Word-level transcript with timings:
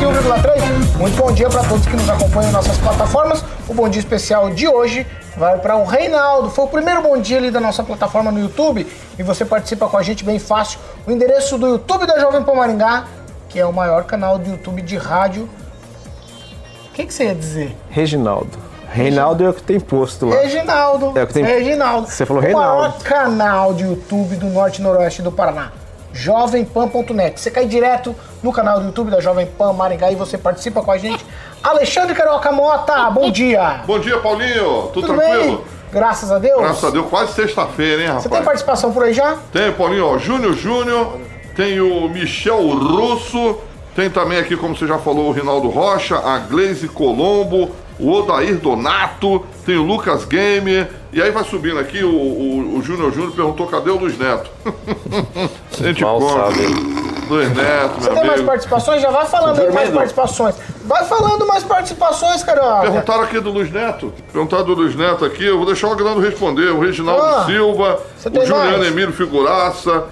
101,3. 0.00 0.96
Muito 0.98 1.14
bom 1.18 1.30
dia 1.30 1.46
para 1.50 1.62
todos 1.64 1.84
que 1.86 1.94
nos 1.94 2.08
acompanham 2.08 2.48
em 2.48 2.52
nossas 2.52 2.78
plataformas. 2.78 3.44
O 3.68 3.74
bom 3.74 3.86
dia 3.86 4.00
especial 4.00 4.48
de 4.48 4.66
hoje 4.66 5.06
vai 5.36 5.58
para 5.58 5.76
o 5.76 5.84
Reinaldo. 5.84 6.48
Foi 6.48 6.64
o 6.64 6.68
primeiro 6.68 7.02
bom 7.02 7.18
dia 7.18 7.36
ali 7.36 7.50
da 7.50 7.60
nossa 7.60 7.82
plataforma 7.82 8.30
no 8.32 8.40
YouTube 8.40 8.86
e 9.18 9.22
você 9.22 9.44
participa 9.44 9.86
com 9.88 9.98
a 9.98 10.02
gente 10.02 10.24
bem 10.24 10.38
fácil. 10.38 10.78
O 11.06 11.10
endereço 11.12 11.58
do 11.58 11.66
YouTube 11.68 12.06
da 12.06 12.18
Jovem 12.18 12.42
Pan 12.42 12.54
Maringá, 12.54 13.04
que 13.50 13.60
é 13.60 13.66
o 13.66 13.72
maior 13.74 14.04
canal 14.04 14.38
do 14.38 14.48
YouTube 14.48 14.80
de 14.80 14.96
rádio. 14.96 15.46
O 16.88 16.92
que, 16.94 17.04
que 17.04 17.12
você 17.12 17.24
ia 17.24 17.34
dizer? 17.34 17.76
Reginaldo. 17.90 18.58
Reinaldo 18.90 19.44
é 19.44 19.50
o 19.50 19.54
que 19.54 19.62
tem 19.62 19.78
posto 19.78 20.26
lá. 20.26 20.36
Reginaldo. 20.36 21.12
É 21.14 21.22
o 21.22 21.26
que 21.26 21.34
tem- 21.34 21.44
Reginaldo. 21.44 22.08
Você 22.08 22.24
falou 22.24 22.42
O 22.42 22.46
maior 22.52 22.72
Reinaldo. 22.80 23.04
canal 23.04 23.74
de 23.74 23.84
YouTube 23.84 24.36
do 24.36 24.46
Norte 24.46 24.80
e 24.80 24.82
Noroeste 24.82 25.20
do 25.20 25.30
Paraná. 25.30 25.72
Jovempan.net. 26.12 27.40
Você 27.40 27.50
cai 27.50 27.66
direto 27.66 28.14
no 28.42 28.52
canal 28.52 28.80
do 28.80 28.86
YouTube 28.86 29.10
da 29.10 29.20
Jovem 29.20 29.46
Pan 29.46 29.72
Maringá 29.72 30.10
e 30.10 30.16
você 30.16 30.36
participa 30.38 30.82
com 30.82 30.90
a 30.90 30.98
gente. 30.98 31.24
Alexandre 31.62 32.14
Carioca 32.14 32.50
Mota, 32.52 33.10
bom 33.10 33.30
dia. 33.30 33.82
Bom 33.86 33.98
dia, 33.98 34.18
Paulinho. 34.18 34.88
Tudo, 34.92 35.06
Tudo 35.06 35.14
tranquilo? 35.18 35.56
bem? 35.58 35.64
Graças 35.92 36.30
a 36.30 36.38
Deus. 36.38 36.60
Graças 36.60 36.84
a 36.84 36.90
Deus, 36.90 37.06
quase 37.08 37.32
sexta-feira, 37.32 38.00
hein, 38.00 38.06
rapaz? 38.08 38.22
Você 38.22 38.28
tem 38.28 38.42
participação 38.42 38.92
por 38.92 39.02
aí 39.04 39.12
já? 39.12 39.36
Tem, 39.52 39.72
Paulinho, 39.72 40.06
ó, 40.06 40.18
Júnior 40.18 40.54
Júnior, 40.54 41.18
tem 41.56 41.80
o 41.80 42.08
Michel 42.08 42.68
Russo, 42.68 43.58
tem 43.94 44.08
também 44.08 44.38
aqui, 44.38 44.56
como 44.56 44.76
você 44.76 44.86
já 44.86 44.98
falou, 44.98 45.28
o 45.28 45.32
Rinaldo 45.32 45.68
Rocha, 45.68 46.16
a 46.16 46.38
Glaze 46.38 46.86
Colombo, 46.88 47.70
o 47.98 48.12
Odair 48.12 48.56
Donato, 48.56 49.44
tem 49.66 49.76
o 49.76 49.82
Lucas 49.82 50.24
Game, 50.24 50.86
e 51.12 51.20
aí 51.20 51.30
vai 51.30 51.42
subindo 51.44 51.78
aqui, 51.78 52.02
o, 52.04 52.10
o, 52.10 52.78
o 52.78 52.82
Júnior 52.82 53.12
Júnior 53.12 53.32
perguntou 53.32 53.66
cadê 53.66 53.90
o 53.90 53.96
Luiz 53.98 54.16
Neto? 54.18 54.50
a 55.80 55.82
gente 55.82 56.02
Mal 56.02 56.18
conta. 56.18 56.34
sabe. 56.54 56.66
Luiz 57.28 57.48
Neto, 57.54 57.94
Você 58.00 58.06
meu 58.10 58.14
tem 58.14 58.14
mais 58.24 58.28
amigo. 58.34 58.46
participações? 58.46 59.02
Já 59.02 59.10
vai 59.10 59.26
falando 59.26 59.60
aí 59.60 59.72
mais 59.72 59.90
participações. 59.90 60.54
Vai 60.84 61.04
falando 61.04 61.46
mais 61.46 61.62
participações, 61.64 62.42
Carioca. 62.42 62.80
Perguntaram 62.82 63.22
aqui 63.22 63.38
do 63.40 63.50
Luiz 63.50 63.70
Neto. 63.70 64.12
Perguntaram 64.32 64.64
do 64.64 64.74
Luiz 64.74 64.96
Neto 64.96 65.24
aqui, 65.24 65.44
eu 65.44 65.56
vou 65.56 65.66
deixar 65.66 65.88
o 65.88 65.92
Aguinaldo 65.92 66.20
responder. 66.20 66.70
O 66.72 66.80
Reginaldo 66.80 67.22
Ah, 67.22 67.44
Silva, 67.46 68.00
você 68.18 68.28
o 68.28 68.46
Juliano 68.46 68.78
mais? 68.78 68.88
Emílio 68.90 69.12
Figuraça, 69.12 70.04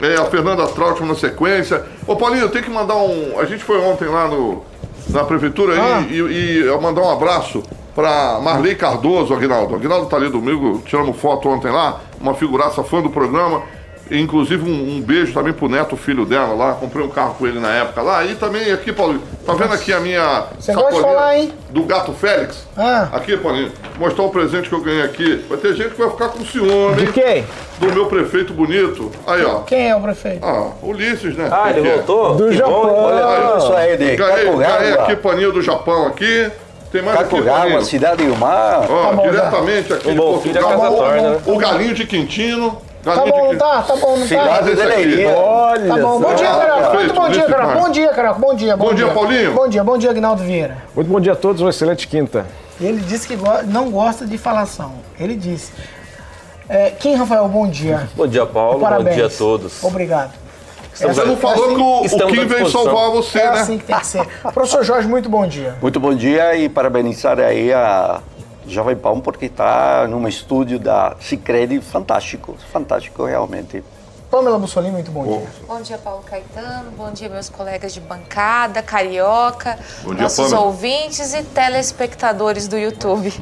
é, 0.00 0.16
a 0.16 0.26
Fernanda 0.26 0.66
Trautmann 0.66 1.08
na 1.08 1.14
sequência. 1.14 1.84
Ô 2.06 2.16
Paulinho, 2.16 2.42
eu 2.42 2.48
tenho 2.50 2.64
que 2.64 2.70
mandar 2.70 2.96
um. 2.96 3.38
A 3.40 3.44
gente 3.46 3.64
foi 3.64 3.78
ontem 3.80 4.06
lá 4.06 4.28
no, 4.28 4.62
na 5.08 5.24
prefeitura 5.24 5.72
aí 5.72 5.80
Ah. 5.80 6.04
e, 6.10 6.14
e 6.16 6.58
eu 6.66 6.78
mandar 6.80 7.00
um 7.00 7.10
abraço 7.10 7.62
pra 7.98 8.38
Marley 8.40 8.76
Cardoso, 8.76 9.34
Aguinaldo. 9.34 9.74
Aguinaldo 9.74 10.06
tá 10.06 10.16
ali 10.16 10.28
domingo, 10.28 10.80
tiramos 10.86 11.16
foto 11.16 11.48
ontem 11.48 11.68
lá, 11.72 12.00
uma 12.20 12.32
figuraça 12.32 12.84
fã 12.84 13.02
do 13.02 13.10
programa. 13.10 13.62
Inclusive 14.10 14.62
um, 14.70 14.96
um 14.96 15.00
beijo 15.02 15.34
também 15.34 15.52
pro 15.52 15.68
neto, 15.68 15.94
filho 15.96 16.24
dela 16.24 16.54
lá. 16.54 16.72
Comprei 16.74 17.04
um 17.04 17.10
carro 17.10 17.34
com 17.34 17.46
ele 17.46 17.58
na 17.58 17.68
época 17.74 18.00
lá. 18.00 18.24
E 18.24 18.36
também 18.36 18.70
aqui, 18.72 18.90
Paulinho, 18.92 19.20
tá 19.44 19.52
vendo 19.52 19.74
aqui 19.74 19.92
a 19.92 19.98
minha 20.00 20.44
Você 20.58 20.72
gosta 20.72 20.90
de 20.90 20.96
sacolinha 20.96 21.02
falar, 21.02 21.36
hein? 21.38 21.52
do 21.70 21.82
gato 21.82 22.12
Félix? 22.12 22.66
Ah. 22.76 23.08
Aqui, 23.12 23.36
Paulinho, 23.36 23.70
mostrar 23.98 24.22
o 24.24 24.30
presente 24.30 24.68
que 24.68 24.74
eu 24.74 24.80
ganhei 24.80 25.02
aqui. 25.02 25.44
Vai 25.48 25.58
ter 25.58 25.74
gente 25.74 25.90
que 25.90 25.98
vai 26.00 26.08
ficar 26.10 26.28
com 26.28 26.42
ciúme, 26.44 26.94
De 26.94 27.04
hein? 27.04 27.12
quem? 27.12 27.44
Do 27.80 27.92
meu 27.92 28.06
prefeito 28.06 28.54
bonito. 28.54 29.10
Aí, 29.26 29.44
ó. 29.44 29.58
Quem 29.62 29.90
é 29.90 29.96
o 29.96 30.00
prefeito? 30.00 30.46
Ah, 30.46 30.70
Ulisses, 30.82 31.36
né? 31.36 31.48
Ah, 31.52 31.68
ele 31.70 31.82
voltou? 31.90 32.34
Do 32.36 32.48
Que 32.48 32.56
Japão. 32.56 32.82
bom. 32.82 33.02
Olha 33.04 33.26
Olha, 33.26 33.58
isso 33.58 33.72
aí 33.74 33.96
de 33.96 34.04
Ganhei, 34.04 34.16
ganhei 34.16 34.44
Kakogawa. 34.46 35.02
aqui 35.04 35.16
paninho 35.16 35.52
do 35.52 35.60
Japão 35.60 36.06
aqui. 36.06 36.50
Tem 36.90 37.02
mais 37.02 37.28
paninho. 37.28 37.84
cidade 37.84 38.24
do 38.24 38.36
mar. 38.36 38.86
Ó, 38.90 39.14
Tá 39.16 39.22
diretamente 39.22 39.92
aqui 39.92 40.10
de 40.10 40.14
bom 40.16 40.40
filho 40.40 40.58
é 40.58 40.60
Portugal. 40.60 40.70
casa 40.80 40.90
bom, 40.90 40.96
torna, 40.96 41.30
né? 41.30 41.40
O 41.46 41.56
galinho 41.58 41.94
de 41.94 42.06
Quintino. 42.06 42.78
Tá 43.04 43.14
bom, 43.16 43.24
de 43.24 43.30
não 43.52 43.56
tá? 43.56 43.82
Tá 43.82 43.96
bom, 43.96 44.16
não 44.16 44.28
tá? 44.28 44.60
Olha 45.36 45.86
Tá 45.88 45.96
bom, 45.98 46.20
bom 46.20 46.34
dia, 46.34 46.46
Carioca. 46.48 46.94
Muito 46.94 47.14
bom 47.14 47.28
dia. 47.28 47.48
Maia. 47.48 47.80
Bom 47.80 47.90
dia, 47.90 48.08
Carioca. 48.08 48.38
Bom 48.38 48.54
dia, 48.54 48.76
Bom 48.76 48.94
dia, 48.94 49.08
Paulinho. 49.08 49.52
Bom 49.54 49.68
dia, 49.68 49.84
bom 49.84 49.98
dia, 49.98 50.10
Aguinaldo 50.10 50.42
Vieira. 50.42 50.78
Muito 50.94 51.08
bom 51.10 51.20
dia 51.20 51.32
a 51.32 51.36
todos, 51.36 51.60
uma 51.60 51.70
excelente 51.70 52.08
quinta. 52.08 52.46
Ele 52.80 53.00
disse 53.00 53.26
que 53.28 53.36
go- 53.36 53.62
não 53.66 53.90
gosta 53.90 54.26
de 54.26 54.36
falação. 54.38 54.94
Ele 55.18 55.36
disse. 55.36 55.72
É, 56.68 56.90
Kim 56.90 57.14
Rafael, 57.14 57.48
bom 57.48 57.66
dia. 57.68 58.08
Bom 58.14 58.26
dia, 58.26 58.44
Paulo. 58.44 58.80
Parabéns. 58.80 59.08
Bom 59.08 59.14
dia 59.14 59.26
a 59.26 59.30
todos. 59.30 59.82
Obrigado. 59.82 60.32
Estamos 60.98 61.16
Você 61.16 61.24
não 61.24 61.36
falou 61.36 61.74
que 61.76 61.80
o, 62.14 62.24
o 62.24 62.26
Kim 62.26 62.44
veio 62.46 62.68
salvar 62.68 63.08
você, 63.10 63.38
É 63.38 63.52
né? 63.52 63.60
assim 63.60 63.78
que 63.78 63.84
tem 63.84 63.96
que 63.96 64.06
ser. 64.06 64.26
Professor 64.52 64.82
Jorge, 64.84 65.06
muito 65.06 65.28
bom 65.28 65.46
dia. 65.46 65.76
Muito 65.80 66.00
bom 66.00 66.12
dia 66.12 66.56
e 66.56 66.68
parabenizar 66.68 67.38
aí 67.38 67.72
a 67.72 68.20
Jovem 68.66 68.96
Pan 68.96 69.20
porque 69.20 69.46
está 69.46 70.08
num 70.08 70.26
estúdio 70.26 70.76
da 70.78 71.14
Cicred 71.20 71.80
fantástico, 71.80 72.56
fantástico 72.72 73.24
realmente. 73.24 73.84
Pamela 74.28 74.58
Bussolini, 74.58 74.92
muito 74.92 75.10
bom 75.12 75.24
dia. 75.24 75.46
Bom 75.68 75.80
dia, 75.80 75.96
Paulo 75.98 76.22
Caetano. 76.24 76.90
Bom 76.96 77.10
dia, 77.12 77.28
meus 77.28 77.48
colegas 77.48 77.94
de 77.94 78.00
bancada, 78.00 78.82
carioca, 78.82 79.78
Bom 80.02 80.12
dia, 80.14 80.24
nossos 80.24 80.46
Pamela. 80.50 80.66
ouvintes 80.66 81.32
e 81.32 81.42
telespectadores 81.44 82.66
do 82.66 82.76
YouTube. 82.76 83.32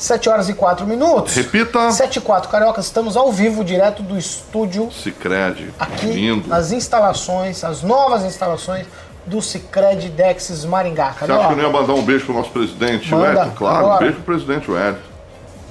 7 0.00 0.30
horas 0.30 0.48
e 0.48 0.54
4 0.54 0.86
minutos. 0.86 1.34
Repita. 1.34 1.90
7 1.92 2.16
e 2.16 2.20
4, 2.22 2.48
Carioca, 2.48 2.80
estamos 2.80 3.16
ao 3.16 3.30
vivo, 3.30 3.62
direto 3.62 4.02
do 4.02 4.16
estúdio, 4.16 4.90
Cicred. 4.90 5.74
aqui 5.78 6.06
Lindo. 6.06 6.48
nas 6.48 6.72
instalações, 6.72 7.62
as 7.62 7.82
novas 7.82 8.24
instalações 8.24 8.86
do 9.26 9.42
Cicred 9.42 10.08
Dexis 10.08 10.64
Maringá. 10.64 11.12
Você 11.12 11.24
acha 11.24 11.26
que 11.26 11.32
eu 11.32 11.36
não 11.38 11.48
ia 11.48 11.54
Carioca, 11.56 11.80
mandar 11.80 11.92
um 11.92 12.02
beijo 12.02 12.24
pro 12.24 12.34
nosso 12.34 12.50
presidente, 12.50 13.10
Manda, 13.10 13.22
o 13.22 13.26
Hélio? 13.42 13.52
Claro, 13.52 13.76
agora. 13.76 13.96
um 13.96 13.98
beijo 13.98 14.14
pro 14.14 14.24
presidente, 14.24 14.70
o 14.70 14.76
Hélio. 14.76 14.98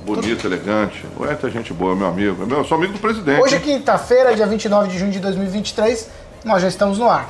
Bonito, 0.05 0.45
elegante. 0.47 1.05
O 1.17 1.25
Hélio 1.25 1.39
é 1.43 1.49
gente 1.49 1.73
boa, 1.73 1.95
meu 1.95 2.07
amigo. 2.07 2.43
É 2.43 2.45
meu, 2.45 2.63
sou 2.63 2.77
amigo 2.77 2.93
do 2.93 2.99
presidente. 2.99 3.41
hoje 3.41 3.55
é 3.55 3.59
quinta-feira, 3.59 4.35
dia 4.35 4.45
29 4.45 4.89
de 4.89 4.99
junho 4.99 5.11
de 5.11 5.19
2023, 5.19 6.07
nós 6.45 6.61
já 6.61 6.67
estamos 6.67 6.99
no 6.99 7.09
ar. 7.09 7.29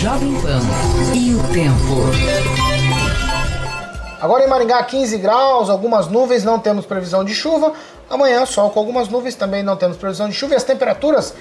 Jovem 0.00 0.34
Pan 0.40 0.60
e 1.14 1.34
o 1.34 1.42
tempo. 1.52 2.65
Agora 4.20 4.44
em 4.44 4.48
Maringá, 4.48 4.82
15 4.82 5.18
graus, 5.18 5.68
algumas 5.68 6.08
nuvens, 6.08 6.42
não 6.42 6.58
temos 6.58 6.86
previsão 6.86 7.22
de 7.22 7.34
chuva. 7.34 7.72
Amanhã, 8.08 8.46
sol 8.46 8.70
com 8.70 8.78
algumas 8.78 9.08
nuvens, 9.08 9.34
também 9.34 9.62
não 9.62 9.76
temos 9.76 9.96
previsão 9.96 10.28
de 10.28 10.34
chuva. 10.34 10.54
E 10.54 10.56
as 10.56 10.64
temperaturas 10.64 11.34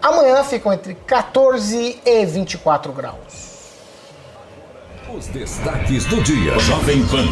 amanhã 0.00 0.42
ficam 0.44 0.72
entre 0.72 0.94
14 0.94 2.00
e 2.04 2.26
24 2.26 2.92
graus. 2.92 3.50
Os 5.12 5.26
destaques 5.26 6.04
do 6.04 6.22
dia. 6.22 6.56
Jovem 6.60 7.04
Pan. 7.06 7.26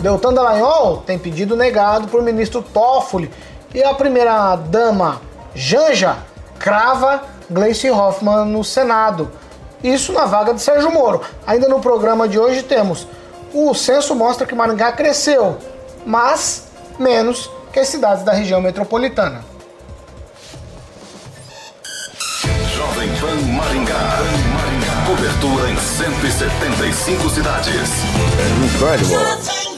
Deltan 0.00 0.32
Dallagnol 0.32 0.98
tem 0.98 1.18
pedido 1.18 1.54
negado 1.54 2.08
por 2.08 2.22
ministro 2.22 2.62
Toffoli. 2.62 3.30
E 3.74 3.84
a 3.84 3.92
primeira-dama 3.92 5.20
Janja 5.54 6.16
crava 6.58 7.22
Gleice 7.50 7.90
Hoffmann 7.90 8.46
no 8.46 8.64
Senado. 8.64 9.30
Isso 9.84 10.12
na 10.12 10.24
vaga 10.24 10.54
de 10.54 10.62
Sérgio 10.62 10.90
Moro. 10.90 11.20
Ainda 11.46 11.68
no 11.68 11.80
programa 11.80 12.26
de 12.26 12.38
hoje 12.38 12.62
temos 12.62 13.06
o 13.52 13.74
censo 13.74 14.14
mostra 14.14 14.46
que 14.46 14.54
Maringá 14.54 14.92
cresceu, 14.92 15.58
mas 16.06 16.68
menos 16.98 17.50
que 17.72 17.80
as 17.80 17.88
cidades 17.88 18.24
da 18.24 18.32
região 18.32 18.60
metropolitana. 18.60 19.44
Jovem 22.74 23.08
Pan 23.20 23.36
Maringá. 23.56 24.18
Cobertura 25.06 25.70
em 25.70 25.76
175 25.76 27.30
cidades. 27.30 27.90
Incredible. 28.64 29.70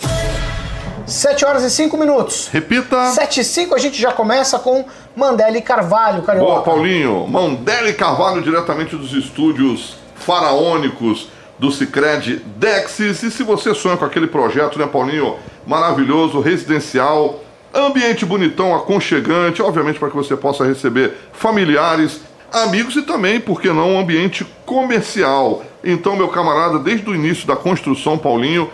7 1.07 1.45
horas 1.45 1.63
e 1.63 1.71
5 1.71 1.97
minutos. 1.97 2.49
Repita. 2.53 3.07
7 3.07 3.41
e 3.41 3.45
5 3.45 3.75
a 3.75 3.79
gente 3.79 4.01
já 4.01 4.13
começa 4.13 4.59
com 4.59 4.85
Mandela 5.17 5.57
e 5.57 5.63
Carvalho, 5.63 6.23
Carioca. 6.23 6.51
Boa, 6.51 6.63
Paulinho. 6.63 7.27
Mandele 7.27 7.93
Carvalho, 7.93 8.43
diretamente 8.43 8.97
dos 8.97 9.13
estúdios 9.13 9.97
faraônicos 10.15 11.29
do 11.63 11.71
Cicred 11.71 12.43
Dexis. 12.57 13.23
E 13.23 13.31
se 13.31 13.45
você 13.45 13.73
sonha 13.73 13.97
com 13.97 14.05
aquele 14.05 14.27
projeto, 14.27 14.81
né, 14.81 14.87
Paulinho? 14.87 15.37
Maravilhoso, 15.65 16.41
residencial, 16.41 17.41
ambiente 17.73 18.27
bonitão, 18.27 18.75
aconchegante, 18.75 19.63
obviamente 19.63 19.97
para 19.97 20.11
que 20.11 20.17
você 20.17 20.37
possa 20.37 20.65
receber 20.65 21.13
familiares, 21.33 22.21
amigos 22.53 22.97
e 22.97 23.03
também, 23.03 23.39
por 23.39 23.61
que 23.61 23.69
não, 23.69 23.93
um 23.93 24.01
ambiente 24.01 24.45
comercial. 24.67 25.63
Então, 25.85 26.17
meu 26.17 26.27
camarada, 26.27 26.81
desde 26.81 27.09
o 27.09 27.15
início 27.15 27.47
da 27.47 27.55
construção, 27.55 28.19
Paulinho, 28.19 28.69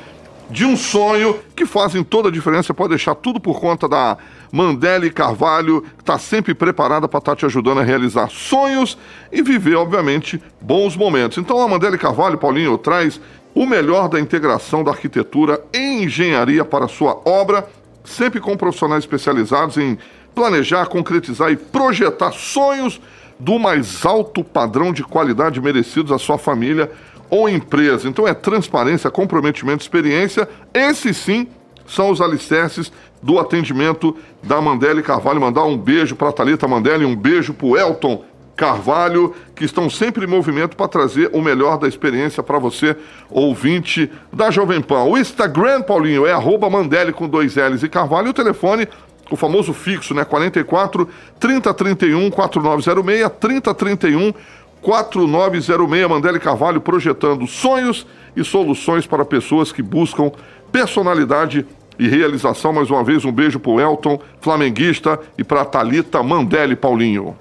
de 0.50 0.64
um 0.64 0.76
sonho 0.76 1.38
que 1.54 1.66
fazem 1.66 2.02
toda 2.02 2.28
a 2.28 2.32
diferença. 2.32 2.72
Pode 2.72 2.90
deixar 2.90 3.14
tudo 3.14 3.38
por 3.38 3.60
conta 3.60 3.88
da 3.88 4.16
Mandele 4.50 5.10
Carvalho, 5.10 5.82
que 5.82 6.02
está 6.02 6.18
sempre 6.18 6.54
preparada 6.54 7.06
para 7.06 7.18
estar 7.18 7.32
tá 7.32 7.36
te 7.36 7.46
ajudando 7.46 7.80
a 7.80 7.82
realizar 7.82 8.30
sonhos 8.30 8.96
e 9.30 9.42
viver, 9.42 9.76
obviamente, 9.76 10.42
bons 10.60 10.96
momentos. 10.96 11.38
Então 11.38 11.60
a 11.60 11.68
Mandele 11.68 11.98
Carvalho, 11.98 12.38
Paulinho, 12.38 12.78
traz 12.78 13.20
o 13.54 13.66
melhor 13.66 14.08
da 14.08 14.20
integração 14.20 14.82
da 14.82 14.90
arquitetura 14.90 15.62
e 15.72 16.02
engenharia 16.04 16.64
para 16.64 16.86
a 16.86 16.88
sua 16.88 17.20
obra, 17.24 17.68
sempre 18.04 18.40
com 18.40 18.56
profissionais 18.56 19.04
especializados 19.04 19.76
em 19.76 19.98
planejar, 20.34 20.86
concretizar 20.86 21.50
e 21.50 21.56
projetar 21.56 22.32
sonhos 22.32 23.00
do 23.38 23.58
mais 23.58 24.04
alto 24.04 24.42
padrão 24.42 24.92
de 24.92 25.04
qualidade 25.04 25.60
merecidos 25.60 26.10
à 26.10 26.18
sua 26.18 26.38
família 26.38 26.90
ou 27.30 27.48
empresa. 27.48 28.08
Então 28.08 28.26
é 28.26 28.34
transparência, 28.34 29.10
comprometimento, 29.10 29.82
experiência. 29.82 30.48
Esses 30.72 31.16
sim 31.16 31.48
são 31.86 32.10
os 32.10 32.20
alicerces 32.20 32.92
do 33.22 33.38
atendimento 33.38 34.16
da 34.42 34.60
Mandele 34.60 35.02
Carvalho. 35.02 35.40
Mandar 35.40 35.64
um 35.64 35.76
beijo 35.76 36.14
para 36.14 36.28
a 36.28 36.32
Thalita 36.32 36.68
Mandele, 36.68 37.04
um 37.04 37.16
beijo 37.16 37.54
para 37.54 37.66
o 37.66 37.76
Elton 37.76 38.24
Carvalho, 38.56 39.34
que 39.54 39.64
estão 39.64 39.88
sempre 39.88 40.24
em 40.24 40.28
movimento 40.28 40.76
para 40.76 40.88
trazer 40.88 41.30
o 41.32 41.40
melhor 41.40 41.78
da 41.78 41.86
experiência 41.86 42.42
para 42.42 42.58
você, 42.58 42.96
ouvinte 43.30 44.10
da 44.32 44.50
Jovem 44.50 44.80
Pan. 44.80 45.04
O 45.04 45.16
Instagram, 45.16 45.82
Paulinho, 45.82 46.26
é 46.26 46.32
arroba 46.32 46.68
Mandele 46.68 47.12
com 47.12 47.28
dois 47.28 47.54
L's 47.54 47.84
e 47.84 47.88
Carvalho. 47.88 48.30
O 48.30 48.34
telefone, 48.34 48.88
o 49.30 49.36
famoso 49.36 49.72
fixo, 49.72 50.12
né? 50.12 50.24
44 50.24 51.08
3031 51.38 52.30
4906 52.30 53.30
3031 53.38 54.34
4906 54.82 56.08
Mandele 56.08 56.38
Carvalho 56.38 56.80
projetando 56.80 57.46
sonhos 57.46 58.06
e 58.36 58.44
soluções 58.44 59.06
para 59.06 59.24
pessoas 59.24 59.72
que 59.72 59.82
buscam 59.82 60.30
personalidade 60.70 61.66
e 61.98 62.08
realização. 62.08 62.72
Mais 62.72 62.90
uma 62.90 63.02
vez, 63.02 63.24
um 63.24 63.32
beijo 63.32 63.58
para 63.58 63.72
o 63.72 63.80
Elton, 63.80 64.20
flamenguista, 64.40 65.18
e 65.36 65.42
para 65.42 65.62
a 65.62 65.64
Thalita 65.64 66.22
Mandele 66.22 66.76
Paulinho. 66.76 67.36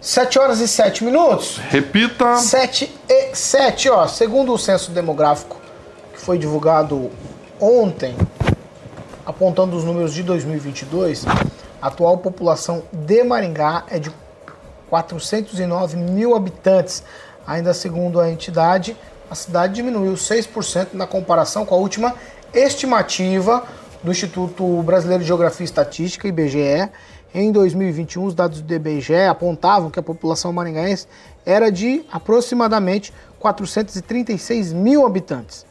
7 0.00 0.38
horas 0.38 0.60
e 0.60 0.68
7 0.68 1.02
minutos. 1.02 1.58
Repita. 1.68 2.36
7 2.36 2.88
e 3.08 3.34
7, 3.34 3.90
ó. 3.90 4.06
Segundo 4.06 4.52
o 4.52 4.58
censo 4.58 4.92
demográfico 4.92 5.56
que 6.14 6.20
foi 6.20 6.38
divulgado 6.38 7.10
ontem, 7.60 8.14
apontando 9.26 9.76
os 9.76 9.82
números 9.82 10.14
de 10.14 10.22
2022, 10.22 11.26
a 11.82 11.88
atual 11.88 12.18
população 12.18 12.84
de 12.92 13.24
Maringá 13.24 13.84
é 13.88 13.98
de 13.98 14.12
409 14.88 15.96
mil 15.96 16.34
habitantes. 16.34 17.02
Ainda 17.46 17.72
segundo 17.72 18.20
a 18.20 18.30
entidade, 18.30 18.96
a 19.30 19.34
cidade 19.34 19.74
diminuiu 19.74 20.14
6% 20.14 20.88
na 20.94 21.06
comparação 21.06 21.64
com 21.64 21.74
a 21.74 21.78
última 21.78 22.14
estimativa 22.52 23.64
do 24.02 24.10
Instituto 24.10 24.82
Brasileiro 24.82 25.22
de 25.22 25.28
Geografia 25.28 25.64
e 25.64 25.66
Estatística, 25.66 26.26
IBGE. 26.28 26.88
Em 27.34 27.52
2021, 27.52 28.24
os 28.24 28.34
dados 28.34 28.62
do 28.62 28.74
IBGE 28.74 29.26
apontavam 29.28 29.90
que 29.90 29.98
a 29.98 30.02
população 30.02 30.52
maringaense 30.52 31.06
era 31.44 31.70
de 31.70 32.04
aproximadamente 32.10 33.12
436 33.38 34.72
mil 34.72 35.06
habitantes. 35.06 35.66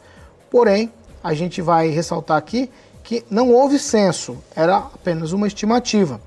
Porém, 0.50 0.92
a 1.22 1.34
gente 1.34 1.60
vai 1.60 1.88
ressaltar 1.88 2.36
aqui 2.36 2.70
que 3.02 3.24
não 3.30 3.52
houve 3.52 3.78
censo, 3.78 4.38
era 4.54 4.76
apenas 4.76 5.32
uma 5.32 5.46
estimativa. 5.46 6.20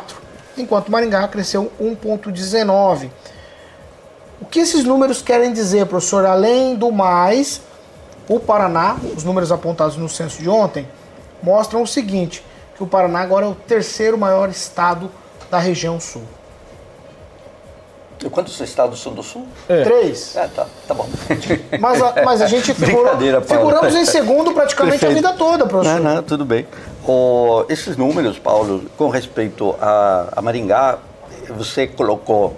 enquanto 0.58 0.92
Maringá 0.92 1.28
cresceu 1.28 1.72
1,19%. 1.80 3.10
O 4.42 4.46
que 4.46 4.60
esses 4.60 4.84
números 4.84 5.22
querem 5.22 5.54
dizer, 5.54 5.86
professor? 5.86 6.26
Além 6.26 6.76
do 6.76 6.92
mais, 6.92 7.62
o 8.28 8.40
Paraná, 8.40 8.98
os 9.16 9.24
números 9.24 9.52
apontados 9.52 9.96
no 9.96 10.10
censo 10.10 10.42
de 10.42 10.50
ontem, 10.50 10.88
mostram 11.42 11.82
o 11.82 11.88
seguinte, 11.88 12.44
que 12.76 12.84
o 12.84 12.88
Paraná 12.88 13.22
agora 13.22 13.46
é 13.46 13.50
o 13.50 13.56
terceiro 13.56 14.18
maior 14.18 14.50
estado 14.50 15.12
da 15.50 15.60
região 15.60 16.00
sul. 16.00 16.24
E 18.24 18.30
quantos 18.30 18.60
estados 18.60 19.02
são 19.02 19.14
do 19.14 19.24
sul? 19.24 19.48
É. 19.70 19.84
Três. 19.84 20.36
É, 20.36 20.48
tá, 20.48 20.66
tá 20.88 20.94
bom. 20.94 21.08
Mas 21.80 22.02
a, 22.02 22.24
mas 22.26 22.42
a 22.42 22.48
gente 22.48 22.74
figurou, 22.76 23.18
figuramos 23.42 23.96
em 23.96 24.06
segundo 24.06 24.52
praticamente 24.52 25.00
Perfeito. 25.00 25.26
a 25.26 25.32
vida 25.32 25.38
toda, 25.38 25.66
professor. 25.66 26.02
Não, 26.02 26.16
não, 26.16 26.24
tudo 26.24 26.44
bem. 26.44 26.68
O, 27.08 27.64
esses 27.70 27.96
números, 27.96 28.38
Paulo, 28.38 28.84
com 28.98 29.08
respeito 29.08 29.74
a, 29.80 30.34
a 30.36 30.42
Maringá, 30.42 30.98
você 31.50 31.88
colocou, 31.88 32.58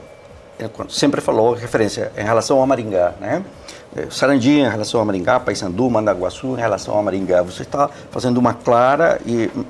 sempre 0.89 1.21
falou 1.21 1.53
referência 1.53 2.11
em 2.17 2.23
relação 2.23 2.61
a 2.61 2.65
Maringá, 2.65 3.13
né? 3.19 3.43
É, 3.93 4.07
Sarandi 4.09 4.51
em 4.51 4.69
relação 4.69 5.01
a 5.01 5.05
Maringá, 5.05 5.37
Paysandu, 5.37 5.89
Mandaguaçu 5.89 6.55
em 6.55 6.61
relação 6.61 6.97
a 6.97 7.03
Maringá. 7.03 7.41
Você 7.41 7.63
está 7.63 7.89
fazendo 8.09 8.37
uma 8.37 8.53
clara 8.53 9.19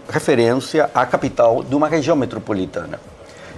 referência 0.07 0.91
à 0.94 1.06
capital 1.07 1.63
de 1.63 1.73
uma 1.73 1.88
região 1.88 2.15
metropolitana. 2.15 3.00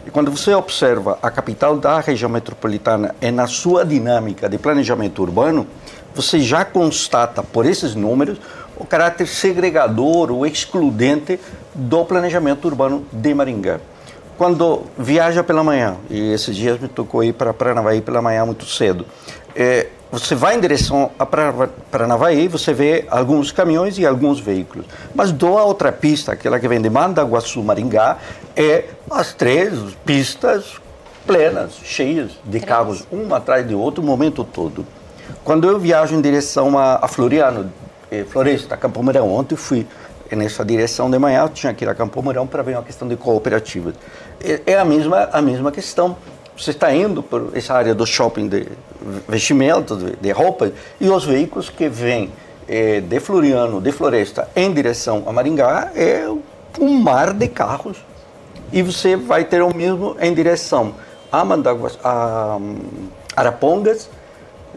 E 0.08 0.12
quando 0.12 0.32
você 0.32 0.54
observa 0.54 1.18
a 1.22 1.30
capital 1.30 1.78
da 1.78 2.00
região 2.00 2.30
metropolitana 2.30 3.14
e 3.22 3.30
na 3.30 3.46
sua 3.46 3.86
dinâmica 3.86 4.48
de 4.48 4.58
planejamento 4.58 5.22
urbano, 5.22 5.68
você 6.16 6.40
já 6.40 6.64
constata 6.64 7.44
por 7.44 7.66
esses 7.66 7.94
números 7.94 8.40
o 8.78 8.86
caráter 8.86 9.28
segregador 9.28 10.32
ou 10.32 10.46
excludente 10.46 11.40
do 11.76 12.06
planejamento 12.06 12.66
urbano 12.66 13.06
de 13.12 13.34
Maringá. 13.34 13.80
Quando 14.38 14.84
viaja 14.98 15.44
pela 15.44 15.64
manhã, 15.64 15.98
e 16.10 16.32
esses 16.32 16.56
dias 16.56 16.80
me 16.80 16.88
tocou 16.88 17.24
ir 17.24 17.34
para 17.34 17.54
Paranavaí 17.54 18.02
pela 18.02 18.22
manhã 18.22 18.46
muito 18.46 18.66
cedo, 18.66 19.06
é, 19.56 19.88
você 20.14 20.36
vai 20.36 20.56
em 20.56 20.60
direção 20.60 21.10
a 21.18 21.26
Paranavaí, 21.26 22.48
você 22.48 22.72
vê 22.72 23.04
alguns 23.10 23.52
caminhões 23.52 23.98
e 23.98 24.06
alguns 24.06 24.40
veículos. 24.40 24.86
Mas 25.16 25.32
do 25.32 25.58
a 25.58 25.64
outra 25.64 25.92
pista, 25.92 26.34
aquela 26.34 26.60
que 26.60 26.68
vem 26.68 26.80
de 26.80 26.88
Mandaguaçu, 26.88 27.64
Maringá, 27.64 28.20
é 28.56 28.86
as 29.10 29.34
três 29.34 29.74
pistas 30.06 30.80
plenas, 31.26 31.80
cheias 31.84 32.30
de 32.46 32.60
três. 32.60 32.64
carros, 32.64 33.08
um 33.12 33.34
atrás 33.34 33.66
do 33.66 33.80
outro, 33.82 34.04
o 34.04 34.06
momento 34.06 34.44
todo. 34.44 34.86
Quando 35.44 35.68
eu 35.68 35.80
viajo 35.80 36.14
em 36.14 36.22
direção 36.22 36.78
a, 36.78 37.00
a 37.04 37.08
Floriano, 37.08 37.74
eh, 38.12 38.24
Floresta, 38.24 38.78
Campo 38.78 39.02
Mourão, 39.02 39.34
ontem 39.34 39.56
fui 39.56 39.88
nessa 40.32 40.64
direção 40.64 41.10
de 41.10 41.18
manhã, 41.18 41.42
eu 41.42 41.50
tinha 41.50 41.74
que 41.74 41.86
ir 41.86 41.90
a 41.90 41.96
Campo 41.96 42.22
Mourão 42.22 42.46
para 42.46 42.62
ver 42.62 42.76
uma 42.76 42.84
questão 42.84 43.08
de 43.08 43.16
cooperativas. 43.16 43.96
É, 44.40 44.62
é 44.74 44.78
a 44.78 44.86
mesma, 44.86 45.28
a 45.34 45.42
mesma 45.42 45.72
questão 45.72 46.16
você 46.58 46.72
está 46.72 46.94
indo 46.94 47.24
por 47.24 47.52
essa 47.54 47.74
área 47.74 47.96
do 47.96 48.06
shopping 48.06 48.48
de 48.48 48.68
vestimentos, 49.28 50.04
de, 50.04 50.16
de 50.16 50.32
roupas, 50.32 50.72
e 51.00 51.10
os 51.10 51.26
veículos 51.26 51.70
que 51.70 51.90
vêm 51.90 52.32
é, 52.68 53.02
de 53.02 53.20
Floriano, 53.20 53.82
de 53.82 53.92
Floresta, 53.92 54.48
em 54.56 54.72
direção 54.72 55.24
a 55.26 55.32
Maringá, 55.32 55.92
é 55.96 56.28
um 56.80 57.00
mar 57.00 57.34
de 57.34 57.48
carros. 57.48 57.98
E 58.72 58.82
você 58.82 59.16
vai 59.16 59.44
ter 59.44 59.62
o 59.62 59.76
mesmo 59.76 60.16
em 60.20 60.34
direção 60.34 60.96
a, 61.32 61.44
Mandaguas, 61.44 61.98
a 62.04 62.58
um, 62.60 62.78
Arapongas, 63.36 64.10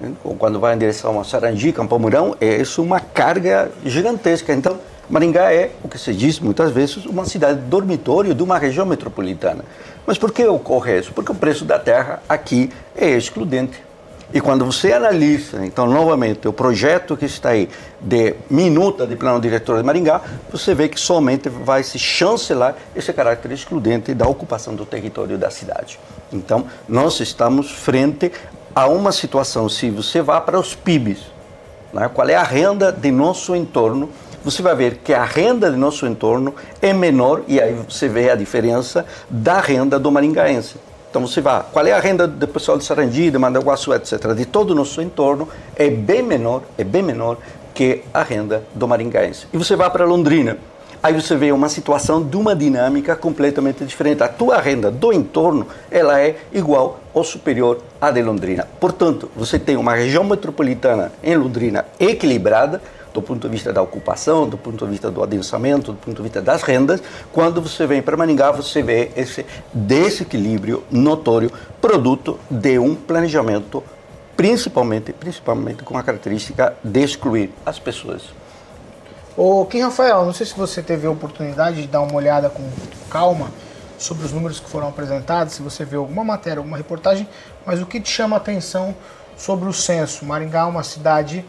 né? 0.01 0.13
quando 0.39 0.59
vai 0.59 0.75
em 0.75 0.79
direção 0.79 1.21
a 1.21 1.25
Sarangi, 1.25 1.73
Campo 1.73 1.99
Mourão, 1.99 2.37
é 2.41 2.57
isso 2.57 2.83
uma 2.83 3.01
carga 3.01 3.71
gigantesca. 3.85 4.53
Então, 4.53 4.79
Maringá 5.09 5.53
é, 5.53 5.71
o 5.85 5.89
que 5.89 5.99
se 5.99 6.13
diz 6.13 6.41
muitas 6.41 6.73
vezes, 6.73 7.07
uma 7.07 7.25
cidade 7.25 7.61
dormitório 7.61 8.35
de 8.35 8.43
uma 8.43 8.59
região 8.59 8.85
metropolitana. 8.85 9.65
Mas 10.07 10.19
por 10.19 10.33
que 10.33 10.45
ocorre 10.47 10.99
isso? 10.99 11.13
Porque 11.13 11.31
o 11.31 11.35
preço 11.35 11.65
da 11.65 11.79
terra 11.79 12.23
aqui 12.29 12.71
é 12.95 13.11
excludente. 13.11 13.87
E 14.35 14.41
quando 14.41 14.65
você 14.65 14.93
analisa, 14.93 15.65
então, 15.65 15.87
novamente, 15.87 16.49
o 16.49 16.53
projeto 16.53 17.17
que 17.17 17.27
está 17.27 17.51
aí 17.51 17.69
de 18.01 18.35
minuta 18.51 19.07
de 19.07 19.15
plano 19.15 19.41
diretor 19.41 19.79
de 19.79 19.85
Maringá, 19.85 20.21
você 20.51 20.75
vê 20.75 20.89
que 20.89 20.99
somente 20.99 21.49
vai 21.49 21.85
se 21.85 21.97
chancelar 21.97 22.75
esse 22.95 23.13
caráter 23.13 23.53
excludente 23.53 24.13
da 24.15 24.27
ocupação 24.27 24.75
do 24.75 24.85
território 24.85 25.39
da 25.39 25.49
cidade. 25.49 26.01
Então, 26.33 26.67
nós 26.89 27.21
estamos 27.21 27.71
frente 27.71 28.33
a 28.75 28.89
uma 28.89 29.13
situação, 29.13 29.69
se 29.69 29.91
você 29.91 30.21
vá 30.21 30.41
para 30.41 30.59
os 30.59 30.75
PIBs, 30.75 31.19
né? 31.93 32.11
qual 32.13 32.29
é 32.29 32.35
a 32.35 32.43
renda 32.43 32.91
de 32.91 33.11
nosso 33.13 33.55
entorno, 33.55 34.11
você 34.47 34.63
vai 34.63 34.77
ver 34.77 34.99
que 35.03 35.13
a 35.13 35.25
renda 35.25 35.73
de 35.73 35.77
nosso 35.77 36.07
entorno 36.07 36.55
é 36.81 36.93
menor, 36.93 37.43
e 37.49 37.61
aí 37.61 37.75
você 37.89 38.07
vê 38.09 38.31
a 38.31 38.37
diferença 38.37 39.05
da 39.29 39.59
renda 39.59 39.99
do 39.99 40.09
maringaense. 40.09 40.77
Então 41.11 41.27
você 41.27 41.41
vai, 41.41 41.65
qual 41.73 41.85
é 41.85 41.91
a 41.91 41.99
renda 41.99 42.29
do 42.29 42.47
pessoal 42.47 42.79
de 42.79 42.85
Sarandi, 42.85 43.29
de 43.29 43.39
Mandaguaçu, 43.39 43.93
etc., 43.93 44.35
de 44.35 44.47
todo 44.47 44.71
o 44.71 44.75
nosso 44.77 45.03
entorno, 45.03 45.49
é 45.75 45.91
bem 45.91 46.23
menor, 46.23 46.63
é 46.79 46.85
bem 46.85 47.03
menor 47.03 47.39
que 47.75 48.05
a 48.15 48.23
renda 48.23 48.63
do 48.73 48.87
maringaense. 48.87 49.49
E 49.53 49.59
você 49.59 49.75
vai 49.75 49.91
para 49.91 50.05
Londrina, 50.05 50.59
aí 51.03 51.13
você 51.13 51.35
vê 51.35 51.51
uma 51.51 51.69
situação 51.69 52.23
de 52.23 52.37
uma 52.37 52.55
dinâmica 52.55 53.17
completamente 53.17 53.85
diferente. 53.85 54.23
A 54.23 54.29
tua 54.29 54.61
renda 54.61 54.93
do 54.93 55.13
entorno, 55.13 55.67
ela 55.91 56.21
é 56.21 56.37
igual 56.53 57.01
ou 57.13 57.25
superior 57.25 57.79
à 58.01 58.13
de 58.13 58.23
Londrina. 58.23 58.69
Portanto, 58.79 59.29
você 59.35 59.59
tem 59.59 59.77
uma 59.77 59.97
região 59.97 60.23
metropolitana 60.23 61.11
em 61.21 61.35
Londrina 61.35 61.85
equilibrada, 61.99 62.81
do 63.17 63.23
ponto 63.23 63.49
de 63.49 63.53
vista 63.53 63.73
da 63.73 63.81
ocupação, 63.81 64.47
do 64.47 64.59
ponto 64.59 64.85
de 64.85 64.91
vista 64.91 65.11
do 65.11 65.23
adensamento, 65.23 65.93
do 65.93 65.99
ponto 65.99 66.17
de 66.19 66.23
vista 66.23 66.43
das 66.43 66.63
rendas. 66.63 67.03
Quando 67.33 67.63
você 67.63 67.87
vem 67.87 68.03
para 68.03 68.15
Maningá, 68.15 68.51
você 68.51 68.83
vê 68.83 69.11
esse 69.17 69.47
desequilíbrio 69.73 70.85
notório, 70.91 71.51
produto 71.81 72.39
de 72.51 72.79
um 72.79 72.95
planejamento, 72.95 73.83
principalmente, 74.37 75.15
principalmente 75.15 75.83
com 75.83 75.97
a 75.97 76.03
característica 76.03 76.77
de 76.85 77.03
excluir 77.03 77.51
as 77.65 77.79
pessoas. 77.79 78.25
Ô, 79.35 79.65
Kim 79.65 79.81
Rafael, 79.81 80.27
não 80.27 80.35
sei 80.35 80.45
se 80.45 80.55
você 80.55 80.83
teve 80.83 81.07
a 81.07 81.11
oportunidade 81.11 81.81
de 81.81 81.89
dar 81.89 82.03
uma 82.03 82.15
olhada 82.15 82.51
com 82.51 82.63
calma 83.09 83.51
sobre 83.99 84.27
os 84.27 84.33
números 84.33 84.61
que 84.61 84.69
foram 84.69 84.89
apresentados, 84.89 85.55
se 85.55 85.63
você 85.63 85.87
viu 85.87 86.01
alguma 86.01 86.23
matéria, 86.23 86.61
alguma 86.61 86.77
reportagem, 86.77 87.27
mas 87.65 87.81
o 87.81 87.87
que 87.87 87.99
te 87.99 88.11
chama 88.11 88.37
a 88.37 88.39
atenção 88.39 88.95
sobre 89.39 89.67
o 89.67 89.73
censo? 89.73 90.27
Maringá 90.27 90.61
é 90.61 90.65
uma 90.65 90.83
cidade 90.83 91.43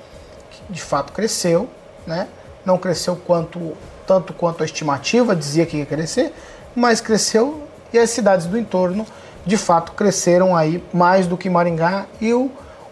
de 0.69 0.81
fato 0.81 1.13
cresceu, 1.13 1.69
né? 2.05 2.27
Não 2.65 2.77
cresceu 2.77 3.15
quanto, 3.15 3.75
tanto 4.05 4.33
quanto 4.33 4.63
a 4.63 4.65
estimativa 4.65 5.35
dizia 5.35 5.65
que 5.65 5.77
ia 5.77 5.85
crescer, 5.85 6.33
mas 6.75 7.01
cresceu 7.01 7.63
e 7.93 7.97
as 7.97 8.09
cidades 8.09 8.45
do 8.45 8.57
entorno 8.57 9.05
de 9.45 9.55
fato 9.55 9.93
cresceram 9.93 10.55
aí 10.55 10.83
mais 10.93 11.25
do 11.25 11.37
que 11.37 11.49
Maringá 11.49 12.05
e 12.19 12.33
o, 12.33 12.51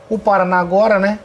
o 0.09 0.17
Paraná 0.17 0.59
agora, 0.59 0.99
né? 0.99 1.19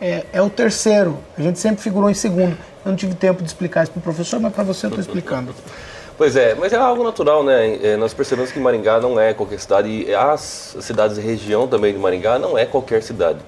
É, 0.00 0.24
é 0.32 0.40
o 0.40 0.48
terceiro. 0.48 1.18
A 1.36 1.42
gente 1.42 1.58
sempre 1.58 1.82
figurou 1.82 2.08
em 2.08 2.14
segundo. 2.14 2.56
Eu 2.84 2.90
não 2.90 2.96
tive 2.96 3.14
tempo 3.14 3.42
de 3.42 3.48
explicar 3.48 3.82
isso 3.82 3.92
para 3.92 4.00
o 4.00 4.02
professor, 4.02 4.40
mas 4.40 4.54
para 4.54 4.64
você 4.64 4.86
eu 4.86 4.88
estou 4.88 5.02
explicando. 5.02 5.54
Pois 6.16 6.34
é, 6.36 6.54
mas 6.54 6.72
é 6.72 6.76
algo 6.76 7.04
natural, 7.04 7.44
né? 7.44 7.78
É, 7.82 7.96
nós 7.96 8.14
percebemos 8.14 8.50
que 8.50 8.58
Maringá 8.58 9.00
não 9.00 9.20
é 9.20 9.34
qualquer 9.34 9.60
cidade 9.60 9.88
e 9.88 10.14
as 10.14 10.76
cidades 10.80 11.16
de 11.16 11.22
região 11.22 11.68
também 11.68 11.92
de 11.92 11.98
Maringá 11.98 12.38
não 12.38 12.56
é 12.56 12.64
qualquer 12.64 13.02
cidade. 13.02 13.38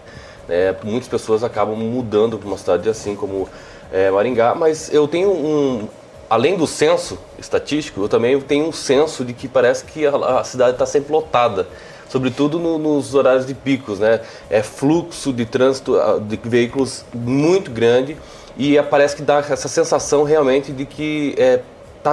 É, 0.49 0.75
muitas 0.83 1.09
pessoas 1.09 1.45
acabam 1.45 1.77
mudando 1.77 2.37
para 2.37 2.49
uma 2.49 2.59
cidade 2.59 2.89
assim 2.89 3.15
como 3.15 3.49
é, 3.93 4.11
Maringá, 4.11 4.55
mas 4.55 4.93
eu 4.93 5.07
tenho 5.07 5.31
um, 5.31 5.89
além 6.29 6.57
do 6.57 6.67
censo 6.67 7.19
estatístico, 7.39 8.01
eu 8.01 8.09
também 8.09 8.41
tenho 8.41 8.67
um 8.67 8.73
senso 8.73 9.25
de 9.25 9.35
que 9.35 9.47
parece 9.47 9.85
que 9.85 10.07
a, 10.07 10.41
a 10.41 10.45
cidade 10.45 10.73
está 10.73 10.87
sempre 10.87 11.13
lotada, 11.13 11.69
sobretudo 12.09 12.59
no, 12.59 12.79
nos 12.79 13.15
horários 13.15 13.47
de 13.47 13.55
picos, 13.55 13.99
né? 13.99 14.21
É 14.49 14.63
fluxo 14.63 15.33
de 15.33 15.45
trânsito 15.45 15.95
de 16.23 16.39
veículos 16.43 17.05
muito 17.15 17.71
grande 17.71 18.17
e 18.57 18.79
é, 18.79 18.83
parece 18.83 19.15
que 19.15 19.23
dá 19.23 19.39
essa 19.39 19.69
sensação 19.69 20.25
realmente 20.25 20.73
de 20.73 20.87
que 20.87 21.35
é, 21.39 21.61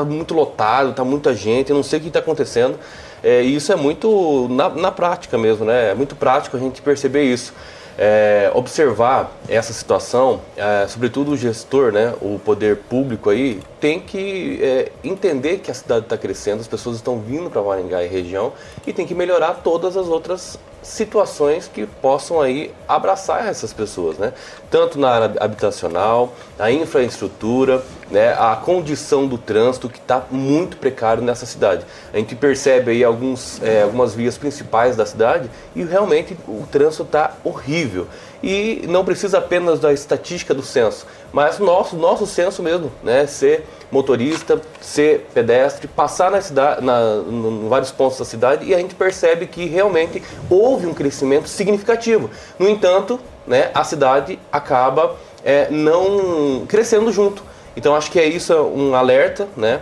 muito 0.05 0.33
lotado, 0.33 0.91
está 0.91 1.03
muita 1.03 1.33
gente, 1.33 1.69
eu 1.71 1.75
não 1.75 1.83
sei 1.83 1.99
o 1.99 2.01
que 2.01 2.09
está 2.09 2.19
acontecendo. 2.19 2.77
É, 3.23 3.41
e 3.41 3.55
isso 3.55 3.71
é 3.71 3.75
muito 3.75 4.47
na, 4.49 4.69
na 4.69 4.91
prática 4.91 5.37
mesmo, 5.37 5.65
né? 5.65 5.91
É 5.91 5.95
muito 5.95 6.15
prático 6.15 6.55
a 6.55 6.59
gente 6.59 6.81
perceber 6.81 7.23
isso 7.23 7.53
é, 8.01 8.49
observar 8.53 9.29
essa 9.49 9.73
situação, 9.73 10.39
é, 10.55 10.87
sobretudo 10.87 11.31
o 11.31 11.37
gestor, 11.37 11.91
né, 11.91 12.13
o 12.21 12.39
poder 12.39 12.77
público 12.77 13.29
aí, 13.29 13.59
tem 13.79 13.99
que 13.99 14.59
é, 14.61 14.91
entender 15.03 15.59
que 15.59 15.71
a 15.71 15.73
cidade 15.73 16.05
está 16.05 16.17
crescendo, 16.17 16.59
as 16.59 16.67
pessoas 16.67 16.97
estão 16.97 17.19
vindo 17.19 17.49
para 17.49 17.61
Maringá 17.61 18.03
e 18.03 18.07
região 18.07 18.53
e 18.85 18.91
tem 18.91 19.05
que 19.05 19.15
melhorar 19.15 19.61
todas 19.63 19.95
as 19.95 20.07
outras 20.07 20.59
situações 20.81 21.69
que 21.71 21.85
possam 21.85 22.39
aí 22.39 22.71
abraçar 22.87 23.47
essas 23.47 23.73
pessoas, 23.73 24.17
né? 24.17 24.33
Tanto 24.69 24.97
na 24.97 25.09
área 25.09 25.35
habitacional, 25.39 26.33
a 26.57 26.71
infraestrutura, 26.71 27.83
né? 28.09 28.33
A 28.33 28.55
condição 28.55 29.27
do 29.27 29.37
trânsito 29.37 29.89
que 29.89 29.99
está 29.99 30.23
muito 30.31 30.77
precário 30.77 31.21
nessa 31.21 31.45
cidade. 31.45 31.85
A 32.13 32.17
gente 32.17 32.35
percebe 32.35 32.91
aí 32.91 33.03
alguns, 33.03 33.61
é, 33.61 33.83
algumas 33.83 34.13
vias 34.15 34.37
principais 34.37 34.95
da 34.95 35.05
cidade 35.05 35.49
e 35.75 35.83
realmente 35.83 36.37
o 36.47 36.65
trânsito 36.71 37.03
está 37.03 37.33
horrível. 37.43 38.07
E 38.41 38.85
não 38.87 39.03
precisa 39.03 39.39
apenas 39.39 39.79
da 39.79 39.91
estatística 39.91 40.53
do 40.53 40.61
censo, 40.61 41.05
mas 41.33 41.59
nosso 41.59 41.97
nosso 41.97 42.25
censo 42.25 42.63
mesmo, 42.63 42.91
né? 43.03 43.27
Ser 43.27 43.65
motorista, 43.91 44.61
ser 44.79 45.27
pedestre, 45.33 45.87
passar 45.87 46.31
na 46.31 46.41
cidade, 46.41 46.83
na, 46.83 47.23
em 47.27 47.67
vários 47.67 47.91
pontos 47.91 48.17
da 48.17 48.25
cidade 48.25 48.65
e 48.65 48.73
a 48.73 48.77
gente 48.77 48.95
percebe 48.95 49.47
que 49.47 49.65
realmente 49.65 50.21
houve 50.49 50.85
um 50.85 50.93
crescimento 50.93 51.49
significativo. 51.49 52.29
No 52.57 52.69
entanto, 52.69 53.19
né, 53.47 53.71
a 53.73 53.83
cidade 53.83 54.39
acaba 54.51 55.15
é, 55.43 55.69
não 55.69 56.65
crescendo 56.67 57.11
junto. 57.11 57.43
Então 57.75 57.95
acho 57.95 58.11
que 58.11 58.19
é 58.19 58.25
isso 58.25 58.53
um 58.53 58.95
alerta, 58.95 59.47
né? 59.57 59.81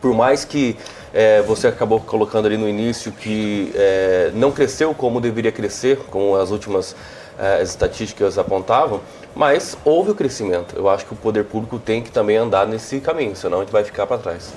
Por 0.00 0.12
mais 0.12 0.44
que 0.44 0.76
é, 1.14 1.42
você 1.42 1.68
acabou 1.68 2.00
colocando 2.00 2.46
ali 2.46 2.56
no 2.56 2.68
início 2.68 3.12
que 3.12 3.72
é, 3.74 4.30
não 4.34 4.50
cresceu 4.50 4.94
como 4.94 5.20
deveria 5.20 5.52
crescer, 5.52 5.98
como 6.10 6.36
as 6.36 6.50
últimas 6.50 6.96
é, 7.42 7.60
estatísticas 7.60 8.38
apontavam, 8.38 9.00
mas 9.34 9.76
houve 9.84 10.12
o 10.12 10.14
crescimento. 10.14 10.76
Eu 10.76 10.88
acho 10.88 11.04
que 11.04 11.12
o 11.12 11.16
poder 11.16 11.44
público 11.44 11.76
tem 11.76 12.00
que 12.00 12.12
também 12.12 12.36
andar 12.36 12.68
nesse 12.68 13.00
caminho, 13.00 13.34
senão 13.34 13.58
a 13.58 13.60
gente 13.62 13.72
vai 13.72 13.82
ficar 13.82 14.06
para 14.06 14.16
trás. 14.16 14.52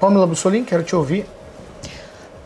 Pamela 0.00 0.26
Bussolini, 0.26 0.66
quero 0.66 0.82
te 0.82 0.96
ouvir. 0.96 1.24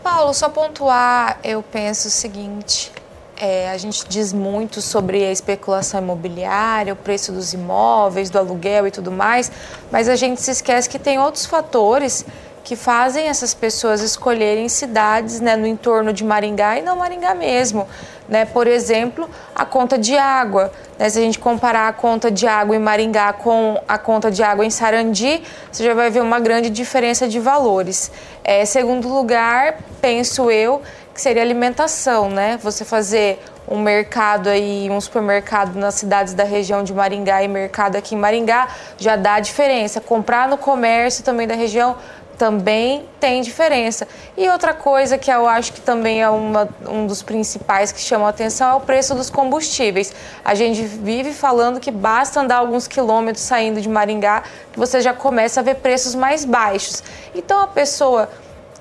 Paulo, 0.03 0.35
só 0.35 0.51
pontuar, 0.51 1.39
eu 1.43 1.63
penso 1.63 2.09
o 2.09 2.11
seguinte: 2.11 2.93
é, 3.35 3.71
a 3.71 3.79
gente 3.79 4.07
diz 4.07 4.31
muito 4.31 4.83
sobre 4.83 5.25
a 5.25 5.33
especulação 5.33 6.03
imobiliária, 6.03 6.93
o 6.93 6.97
preço 6.97 7.33
dos 7.33 7.55
imóveis, 7.55 8.29
do 8.29 8.39
aluguel 8.39 8.87
e 8.87 8.91
tudo 8.91 9.11
mais, 9.11 9.51
mas 9.91 10.07
a 10.07 10.17
gente 10.17 10.43
se 10.43 10.51
esquece 10.51 10.87
que 10.87 10.99
tem 10.99 11.19
outros 11.19 11.47
fatores 11.47 12.27
que 12.65 12.75
fazem 12.75 13.29
essas 13.29 13.53
pessoas 13.53 14.01
escolherem 14.01 14.71
cidades 14.71 15.39
né, 15.39 15.55
no 15.55 15.67
entorno 15.67 16.15
de 16.15 16.25
Maringá 16.25 16.79
e 16.79 16.83
não 16.83 16.97
Maringá 16.97 17.35
mesmo. 17.35 17.87
Né? 18.27 18.47
Por 18.47 18.67
exemplo, 18.67 19.29
a 19.55 19.67
conta 19.67 19.99
de 19.99 20.17
água. 20.17 20.73
Né? 20.99 21.11
Se 21.11 21.19
a 21.19 21.23
gente 21.23 21.39
comparar 21.39 21.89
a 21.89 21.93
conta 21.93 22.31
de 22.31 22.47
água 22.47 22.75
em 22.75 22.79
Maringá 22.79 23.35
com 23.35 23.79
a 23.87 23.99
conta 23.99 24.31
de 24.31 24.43
água 24.43 24.65
em 24.65 24.71
Sarandi, 24.71 25.43
você 25.71 25.85
já 25.85 25.93
vai 25.93 26.09
ver 26.09 26.23
uma 26.23 26.41
grande 26.41 26.71
diferença 26.71 27.29
de 27.29 27.39
valores. 27.39 28.11
É, 28.43 28.65
segundo 28.65 29.09
lugar, 29.09 29.77
penso 30.01 30.51
eu, 30.51 30.81
que 31.13 31.21
seria 31.21 31.43
alimentação, 31.43 32.31
né? 32.31 32.59
Você 32.63 32.83
fazer 32.83 33.39
um 33.69 33.81
mercado 33.81 34.49
aí, 34.49 34.89
um 34.91 35.01
supermercado 35.01 35.77
nas 35.77 35.95
cidades 35.95 36.35
da 36.35 36.45
região 36.45 36.83
de 36.83 36.93
Maringá 36.93 37.43
e 37.43 37.49
mercado 37.49 37.97
aqui 37.97 38.15
em 38.15 38.19
Maringá 38.19 38.69
já 38.99 39.17
dá 39.17 39.39
diferença. 39.39 40.01
Comprar 40.01 40.49
no 40.49 40.59
comércio 40.59 41.25
também 41.25 41.47
da 41.47 41.55
região 41.55 41.97
também 42.39 43.05
tem 43.19 43.41
diferença. 43.43 44.07
E 44.37 44.49
outra 44.49 44.75
coisa 44.75 45.17
que 45.17 45.31
eu 45.31 45.49
acho 45.49 45.73
que 45.73 45.81
também 45.81 46.23
é 46.23 46.29
uma, 46.29 46.69
um 46.89 47.07
dos 47.07 47.23
principais 47.23 47.93
que 47.93 48.01
chama 48.01 48.27
a 48.27 48.29
atenção 48.31 48.71
é 48.71 48.75
o 48.75 48.81
preço 48.81 49.15
dos 49.15 49.31
combustíveis. 49.31 50.13
A 50.45 50.55
gente 50.55 50.83
vive 50.83 51.33
falando 51.33 51.81
que 51.81 51.91
basta 51.91 52.41
andar 52.41 52.57
alguns 52.57 52.87
quilômetros 52.87 53.45
saindo 53.45 53.81
de 53.81 53.89
Maringá 53.89 54.43
que 54.73 54.79
você 54.79 55.01
já 55.01 55.15
começa 55.15 55.61
a 55.61 55.63
ver 55.63 55.77
preços 55.77 56.15
mais 56.15 56.45
baixos. 56.45 57.03
Então 57.35 57.61
a 57.61 57.67
pessoa 57.67 58.29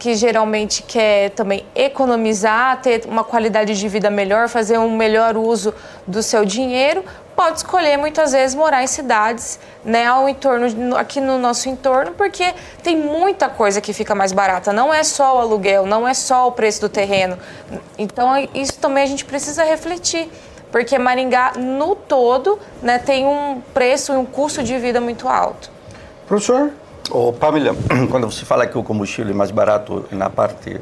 que 0.04 0.16
geralmente 0.16 0.84
quer 0.84 1.30
também 1.30 1.66
economizar, 1.74 2.82
ter 2.82 3.06
uma 3.08 3.24
qualidade 3.24 3.80
de 3.80 3.88
vida 3.88 4.10
melhor, 4.10 4.50
fazer 4.50 4.78
um 4.78 4.98
melhor 4.98 5.38
uso 5.38 5.74
do 6.06 6.22
seu 6.22 6.44
dinheiro, 6.44 7.06
pode 7.36 7.58
escolher 7.58 7.98
muitas 7.98 8.32
vezes 8.32 8.56
morar 8.56 8.84
em 8.84 8.88
cidades, 8.88 9.60
né, 9.84 10.06
ao 10.06 10.28
entorno 10.30 10.96
aqui 10.96 11.20
no 11.20 11.38
nosso 11.38 11.70
entorno, 11.70 12.12
porque 12.12 12.54
tem 12.82 12.96
muita 12.98 13.50
coisa 13.50 13.82
que 13.82 13.94
fica 13.94 14.16
mais 14.16 14.32
barata. 14.32 14.72
Não 14.72 14.94
é 14.94 15.04
só 15.04 15.38
o 15.38 15.40
aluguel, 15.40 15.86
não 15.86 16.08
é 16.08 16.14
só 16.14 16.48
o 16.48 16.52
preço 16.52 16.82
do 16.82 16.90
terreno. 16.90 17.38
Então 17.98 18.30
isso 18.54 18.80
também 18.80 19.04
a 19.04 19.08
gente 19.08 19.26
precisa 19.26 19.64
refletir, 19.64 20.30
porque 20.72 20.98
Maringá 20.98 21.54
no 21.58 21.96
todo, 21.96 22.60
né, 22.82 22.98
tem 23.00 23.26
um 23.26 23.62
preço 23.74 24.14
e 24.14 24.16
um 24.16 24.26
custo 24.26 24.64
de 24.64 24.78
vida 24.78 25.00
muito 25.02 25.28
alto. 25.28 25.70
Professor? 26.28 26.72
Ô, 27.12 27.34
Pamela, 27.34 27.76
quando 28.10 28.32
você 28.32 28.46
fala 28.46 28.66
que 28.66 28.78
o 28.78 28.84
combustível 28.84 29.32
é 29.32 29.36
mais 29.36 29.52
barato 29.52 30.06
na 30.12 30.30
parte 30.30 30.80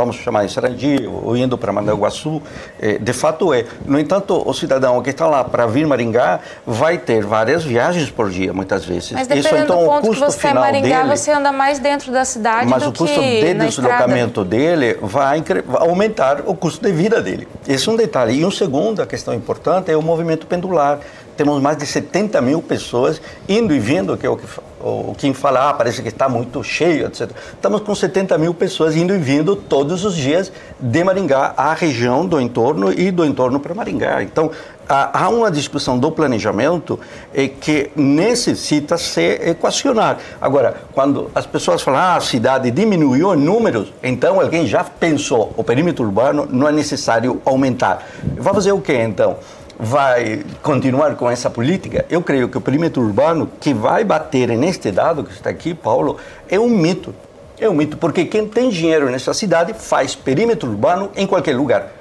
vamos 0.00 0.16
chamar 0.16 0.46
de 0.46 0.52
Sarandi, 0.52 1.06
ou 1.06 1.36
indo 1.36 1.58
para 1.58 1.70
Mandaguaçu, 1.72 2.40
é, 2.80 2.96
de 2.96 3.12
fato 3.12 3.52
é. 3.52 3.66
No 3.84 4.00
entanto, 4.00 4.42
o 4.48 4.54
cidadão 4.54 5.02
que 5.02 5.10
está 5.10 5.26
lá 5.26 5.44
para 5.44 5.66
vir 5.66 5.86
Maringá 5.86 6.40
vai 6.66 6.96
ter 6.96 7.22
várias 7.22 7.62
viagens 7.62 8.10
por 8.10 8.30
dia, 8.30 8.50
muitas 8.50 8.82
vezes. 8.84 9.12
Mas 9.12 9.26
dependendo 9.26 9.56
Isso, 9.56 9.64
então, 9.64 9.80
do 9.80 9.84
ponto 9.84 10.04
o 10.04 10.08
custo 10.08 10.24
que 10.24 10.32
você 10.32 10.46
é 10.46 10.48
final 10.48 10.64
Maringá, 10.64 11.02
dele, 11.02 11.16
você 11.16 11.30
anda 11.30 11.52
mais 11.52 11.78
dentro 11.78 12.10
da 12.10 12.24
cidade 12.24 12.66
mas 12.66 12.82
do 12.82 12.88
o 12.88 12.92
custo 12.92 13.20
que 13.20 13.40
de 13.42 13.54
deslocamento 13.54 14.42
dele 14.42 14.96
vai, 15.02 15.42
vai 15.42 15.88
aumentar 15.88 16.42
o 16.46 16.54
custo 16.54 16.82
de 16.86 16.92
vida 16.92 17.20
dele. 17.20 17.46
Esse 17.68 17.88
é 17.88 17.92
um 17.92 17.96
detalhe. 17.96 18.40
E 18.40 18.44
um 18.44 18.50
segundo, 18.50 19.02
a 19.02 19.06
questão 19.06 19.34
importante, 19.34 19.90
é 19.90 19.96
o 19.96 20.02
movimento 20.02 20.46
pendular. 20.46 20.98
Temos 21.40 21.58
mais 21.62 21.78
de 21.78 21.86
70 21.86 22.38
mil 22.42 22.60
pessoas 22.60 23.18
indo 23.48 23.74
e 23.74 23.78
vindo, 23.78 24.14
que 24.14 24.26
é 24.26 24.28
o 24.28 24.36
que 24.36 24.44
o 24.78 25.14
Kim 25.16 25.32
fala, 25.32 25.70
ah, 25.70 25.72
parece 25.72 26.02
que 26.02 26.08
está 26.08 26.28
muito 26.28 26.62
cheio, 26.62 27.06
etc. 27.06 27.30
Estamos 27.54 27.80
com 27.80 27.94
70 27.94 28.36
mil 28.36 28.52
pessoas 28.52 28.94
indo 28.94 29.14
e 29.14 29.18
vindo 29.18 29.56
todos 29.56 30.04
os 30.04 30.14
dias 30.14 30.52
de 30.78 31.02
Maringá 31.02 31.54
à 31.56 31.72
região 31.72 32.26
do 32.26 32.38
entorno 32.38 32.92
e 32.92 33.10
do 33.10 33.24
entorno 33.24 33.58
para 33.58 33.74
Maringá. 33.74 34.22
Então, 34.22 34.50
há 34.86 35.30
uma 35.30 35.50
discussão 35.50 35.98
do 35.98 36.12
planejamento 36.12 37.00
eh, 37.32 37.48
que 37.48 37.90
necessita 37.96 38.98
ser 38.98 39.48
equacionar. 39.48 40.18
Agora, 40.42 40.74
quando 40.92 41.30
as 41.34 41.46
pessoas 41.46 41.80
falam, 41.80 42.00
ah, 42.00 42.16
a 42.16 42.20
cidade 42.20 42.70
diminuiu 42.70 43.34
em 43.34 43.38
números, 43.38 43.94
então 44.02 44.38
alguém 44.38 44.66
já 44.66 44.84
pensou, 44.84 45.54
o 45.56 45.64
perímetro 45.64 46.04
urbano 46.04 46.46
não 46.50 46.68
é 46.68 46.72
necessário 46.72 47.40
aumentar. 47.46 48.06
Vai 48.36 48.52
fazer 48.52 48.72
o 48.72 48.80
quê, 48.82 48.98
então? 49.00 49.38
Vai 49.80 50.44
continuar 50.62 51.16
com 51.16 51.30
essa 51.30 51.48
política? 51.48 52.04
Eu 52.10 52.22
creio 52.22 52.48
que 52.48 52.58
o 52.58 52.60
perímetro 52.60 53.02
urbano 53.02 53.50
que 53.58 53.72
vai 53.72 54.04
bater 54.04 54.48
neste 54.50 54.90
dado 54.90 55.24
que 55.24 55.32
está 55.32 55.48
aqui, 55.48 55.72
Paulo, 55.74 56.18
é 56.48 56.60
um 56.60 56.68
mito. 56.68 57.14
É 57.58 57.68
um 57.68 57.74
mito, 57.74 57.96
porque 57.96 58.24
quem 58.26 58.46
tem 58.46 58.68
dinheiro 58.68 59.10
nessa 59.10 59.32
cidade 59.32 59.74
faz 59.74 60.14
perímetro 60.14 60.68
urbano 60.70 61.10
em 61.16 61.26
qualquer 61.26 61.56
lugar 61.56 62.00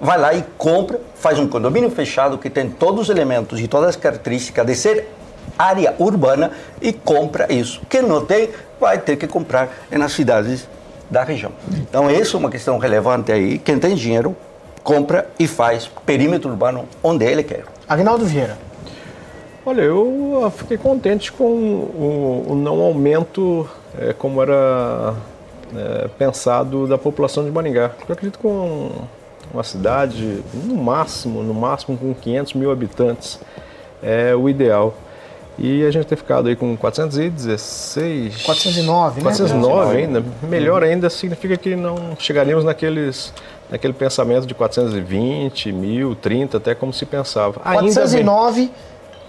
vai 0.00 0.18
lá 0.18 0.32
e 0.32 0.44
compra, 0.56 1.00
faz 1.16 1.38
um 1.38 1.48
condomínio 1.48 1.90
fechado 1.90 2.38
que 2.38 2.48
tem 2.48 2.70
todos 2.70 3.02
os 3.02 3.08
elementos 3.08 3.60
e 3.60 3.66
todas 3.66 3.90
as 3.90 3.96
características 3.96 4.66
de 4.66 4.74
ser 4.74 5.08
área 5.58 5.94
urbana 5.98 6.52
e 6.80 6.92
compra 6.92 7.52
isso. 7.52 7.80
Quem 7.88 8.02
não 8.02 8.24
tem, 8.24 8.50
vai 8.80 8.98
ter 8.98 9.16
que 9.16 9.26
comprar 9.26 9.68
nas 9.90 10.12
cidades 10.12 10.68
da 11.10 11.24
região. 11.24 11.50
Então, 11.72 12.08
essa 12.08 12.36
é 12.36 12.38
uma 12.38 12.50
questão 12.50 12.78
relevante 12.78 13.32
aí. 13.32 13.58
Quem 13.58 13.78
tem 13.78 13.94
dinheiro, 13.94 14.36
compra 14.88 15.28
e 15.38 15.46
faz 15.46 15.86
perímetro 16.06 16.48
urbano 16.48 16.86
onde 17.02 17.22
ele 17.22 17.42
quer. 17.42 17.64
Agnaldo 17.86 18.24
Vieira. 18.24 18.56
Olha, 19.66 19.82
eu 19.82 20.42
ah, 20.46 20.50
fiquei 20.50 20.78
contente 20.78 21.30
com 21.30 21.44
o, 21.44 22.46
o 22.48 22.54
não 22.54 22.80
aumento 22.80 23.68
eh, 23.98 24.14
como 24.16 24.40
era 24.40 25.14
eh, 25.76 26.08
pensado 26.16 26.86
da 26.86 26.96
população 26.96 27.44
de 27.44 27.50
Maringá. 27.50 27.90
Eu 28.08 28.14
acredito 28.14 28.38
que 28.38 28.42
com 28.42 28.90
uma 29.52 29.62
cidade, 29.62 30.42
no 30.54 30.76
máximo, 30.76 31.42
no 31.42 31.52
máximo 31.52 31.98
com 31.98 32.14
500 32.14 32.54
mil 32.54 32.70
habitantes, 32.70 33.38
é 34.02 34.34
o 34.34 34.48
ideal. 34.48 34.94
E 35.58 35.84
a 35.84 35.90
gente 35.90 36.06
ter 36.06 36.16
ficado 36.16 36.48
aí 36.48 36.56
com 36.56 36.74
416... 36.76 38.42
409, 38.42 39.16
né? 39.16 39.22
409 39.24 39.96
ainda. 39.96 40.24
Melhor 40.44 40.84
ainda 40.84 41.10
significa 41.10 41.56
que 41.56 41.74
não 41.74 42.16
chegaríamos 42.16 42.64
naqueles, 42.64 43.34
naquele 43.70 43.92
pensamento 43.92 44.46
de 44.46 44.54
420 44.54 45.72
mil, 45.72 46.14
30, 46.14 46.56
até 46.56 46.74
como 46.74 46.92
se 46.92 47.04
pensava. 47.06 47.60
Ainda 47.64 47.82
bem. 47.82 47.92
409, 47.92 48.70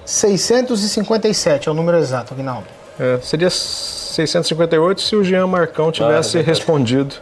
657 0.06 1.68
é 1.68 1.72
o 1.72 1.76
número 1.76 1.98
exato, 1.98 2.34
Agnaldo. 2.34 2.66
É, 3.00 3.18
seria 3.22 3.50
658 3.50 5.02
se 5.02 5.16
o 5.16 5.24
Jean 5.24 5.48
Marcão 5.48 5.92
tivesse 5.92 6.40
respondido 6.42 7.16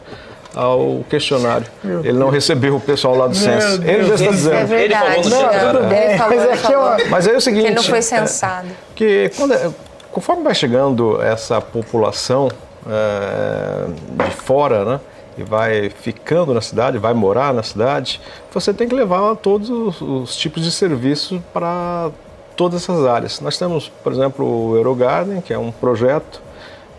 ao 0.55 1.03
questionário. 1.07 1.67
Ele 1.83 2.13
não 2.17 2.29
recebeu 2.29 2.75
o 2.75 2.79
pessoal 2.79 3.15
lá 3.15 3.27
do 3.27 3.35
censo. 3.35 3.81
Ele 3.83 4.03
já 4.05 4.13
está 4.15 4.25
É 4.25 4.29
dizendo. 4.31 4.67
verdade. 4.67 5.05
falou 5.05 5.23
no 5.23 5.29
Jean. 5.29 5.39
chat, 5.51 5.79
né? 5.83 6.09
Ele 6.09 6.17
falou, 6.17 6.35
Mas 6.35 6.43
ele 6.43 6.51
é 6.53 6.57
que 6.57 6.65
eu- 6.73 6.81
falou. 6.81 6.97
Mas 7.09 7.27
aí 7.27 7.33
é 7.33 7.35
o 7.35 7.37
Que 7.37 7.43
seguinte. 7.43 7.65
ele 7.67 7.75
não 7.75 7.83
foi 7.83 7.97
é, 7.99 8.01
censado. 8.01 8.67
que 8.95 9.31
quando 9.37 9.53
é- 9.53 9.69
conforme 10.11 10.43
vai 10.43 10.55
chegando 10.55 11.21
essa 11.21 11.61
população 11.61 12.49
é, 12.89 13.85
de 14.25 14.31
fora, 14.37 14.83
né, 14.85 14.99
e 15.37 15.43
vai 15.43 15.89
ficando 15.89 16.53
na 16.53 16.61
cidade, 16.61 16.97
vai 16.97 17.13
morar 17.13 17.53
na 17.53 17.63
cidade, 17.63 18.19
você 18.51 18.73
tem 18.73 18.87
que 18.87 18.95
levar 18.95 19.35
todos 19.35 19.69
os, 19.69 20.01
os 20.01 20.35
tipos 20.35 20.63
de 20.63 20.71
serviços 20.71 21.39
para 21.53 22.09
todas 22.55 22.81
essas 22.81 23.05
áreas. 23.05 23.39
Nós 23.39 23.57
temos, 23.57 23.87
por 23.87 24.11
exemplo, 24.11 24.45
o 24.45 24.75
Eurogarden, 24.75 25.41
que 25.41 25.53
é 25.53 25.57
um 25.59 25.71
projeto 25.71 26.41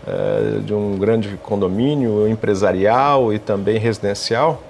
é, 0.07 0.59
de 0.59 0.73
um 0.73 0.97
grande 0.97 1.37
condomínio 1.43 2.27
empresarial 2.27 3.33
e 3.33 3.37
também 3.37 3.77
residencial, 3.77 4.63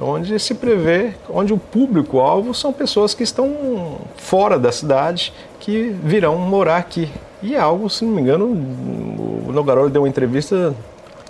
onde 0.00 0.38
se 0.38 0.54
prevê, 0.54 1.12
onde 1.28 1.52
o 1.52 1.58
público-alvo 1.58 2.54
são 2.54 2.72
pessoas 2.72 3.14
que 3.14 3.22
estão 3.22 3.98
fora 4.16 4.58
da 4.58 4.72
cidade, 4.72 5.32
que 5.60 5.94
virão 6.02 6.38
morar 6.38 6.78
aqui. 6.78 7.10
E 7.42 7.54
é 7.54 7.58
algo, 7.58 7.90
se 7.90 8.04
não 8.04 8.12
me 8.12 8.22
engano, 8.22 8.46
o 8.46 9.52
Nogarolo 9.52 9.90
deu 9.90 10.02
uma 10.02 10.08
entrevista, 10.08 10.74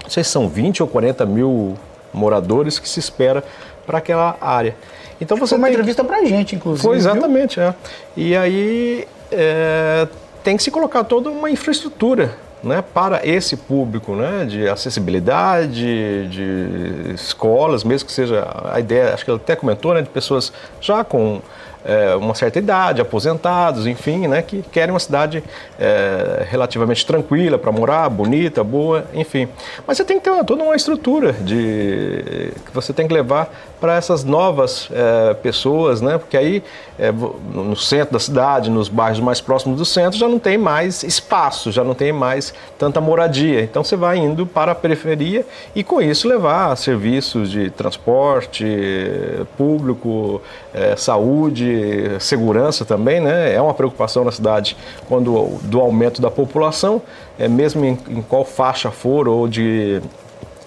não 0.05 0.11
sei 0.11 0.25
se 0.25 0.31
são 0.31 0.49
20 0.49 0.83
ou 0.83 0.89
40 0.89 1.25
mil 1.27 1.75
moradores 2.13 2.79
que 2.79 2.89
se 2.89 3.01
espera 3.01 3.43
para 3.87 3.99
aquela 3.99 4.37
área. 4.41 4.77
Então 5.21 5.37
você 5.37 5.51
Foi 5.51 5.59
uma 5.59 5.71
entrevista 5.71 6.03
pra 6.05 6.25
gente, 6.25 6.57
inclusive. 6.57 6.83
foi 6.83 6.99
viu? 6.99 7.11
exatamente, 7.11 7.61
é. 7.61 7.75
E 8.17 8.37
aí 8.37 9.07
é, 9.31 10.07
tem 10.43 10.57
que 10.57 10.63
se 10.63 10.71
colocar 10.71 11.05
toda 11.05 11.31
uma 11.31 11.51
infraestrutura 11.51 12.35
né, 12.63 12.83
para 12.95 13.27
esse 13.27 13.57
público, 13.57 14.15
né, 14.15 14.45
de 14.45 14.69
acessibilidade, 14.69 16.29
de 16.29 17.13
escolas, 17.15 17.83
mesmo 17.83 18.07
que 18.07 18.13
seja 18.13 18.47
a 18.73 18.79
ideia, 18.79 19.13
acho 19.15 19.25
que 19.25 19.31
ele 19.31 19.41
até 19.43 19.57
comentou, 19.57 19.95
né, 19.95 20.03
de 20.03 20.09
pessoas 20.09 20.53
já 20.81 21.03
com 21.03 21.41
é, 21.85 22.15
uma 22.17 22.35
certa 22.35 22.59
idade, 22.59 23.01
aposentados, 23.01 23.87
enfim, 23.87 24.27
né, 24.29 24.43
que 24.43 24.63
querem 24.63 24.93
uma 24.93 25.01
cidade 25.01 25.43
é, 25.79 26.47
relativamente 26.49 27.05
tranquila 27.05 27.59
para 27.59 27.73
morar, 27.73 28.09
bonita, 28.09 28.63
boa, 28.63 29.05
enfim. 29.15 29.49
Mas 29.87 29.97
você 29.97 30.05
tem 30.05 30.19
que 30.19 30.25
ter 30.25 30.31
uma- 30.31 30.45
toda 30.45 30.63
uma 30.63 30.77
estrutura 30.77 31.33
de 31.33 32.53
que 32.65 32.73
você 32.73 32.93
tem 32.93 33.07
que 33.09 33.15
levar 33.15 33.53
para 33.81 33.97
essas 33.97 34.23
novas 34.23 34.89
é, 34.93 35.35
pessoas, 35.35 36.01
né, 36.01 36.17
porque 36.19 36.37
aí 36.37 36.63
é, 36.99 37.11
no 37.11 37.75
centro 37.75 38.13
da 38.13 38.19
cidade, 38.21 38.71
nos 38.71 38.89
bairros 38.89 39.19
mais 39.19 39.41
próximos 39.41 39.77
do 39.79 39.85
centro, 39.85 40.17
já 40.19 40.29
não 40.29 40.39
tem 40.39 40.57
mais 40.57 41.03
espaço, 41.03 41.73
já 41.73 41.83
não 41.83 41.95
tem 41.95 42.13
mais 42.13 42.55
tanta 42.79 43.01
moradia. 43.01 43.61
Então 43.63 43.83
você 43.83 43.97
vai 43.97 44.19
indo 44.19 44.47
para 44.47 44.71
a 44.73 44.75
periferia 44.75 45.45
e 45.75 45.83
com 45.83 46.01
isso 46.01 46.29
levar 46.29 46.77
serviços 46.77 47.51
de 47.51 47.71
transporte 47.71 48.65
eh, 48.65 49.45
público, 49.57 50.41
eh, 50.75 50.95
segurança 52.21 52.85
também, 52.85 53.21
né? 53.21 53.55
É 53.55 53.61
uma 53.61 53.75
preocupação 53.75 54.25
na 54.25 54.33
cidade 54.33 54.77
quando 55.09 55.59
do 55.63 55.81
aumento 55.81 56.21
da 56.21 56.31
população, 56.31 57.03
é 57.39 57.49
mesmo 57.49 57.85
em, 57.85 57.99
em 58.09 58.23
qual 58.23 58.45
faixa 58.45 58.91
for 58.91 59.29
ou 59.29 59.49
de 59.49 60.01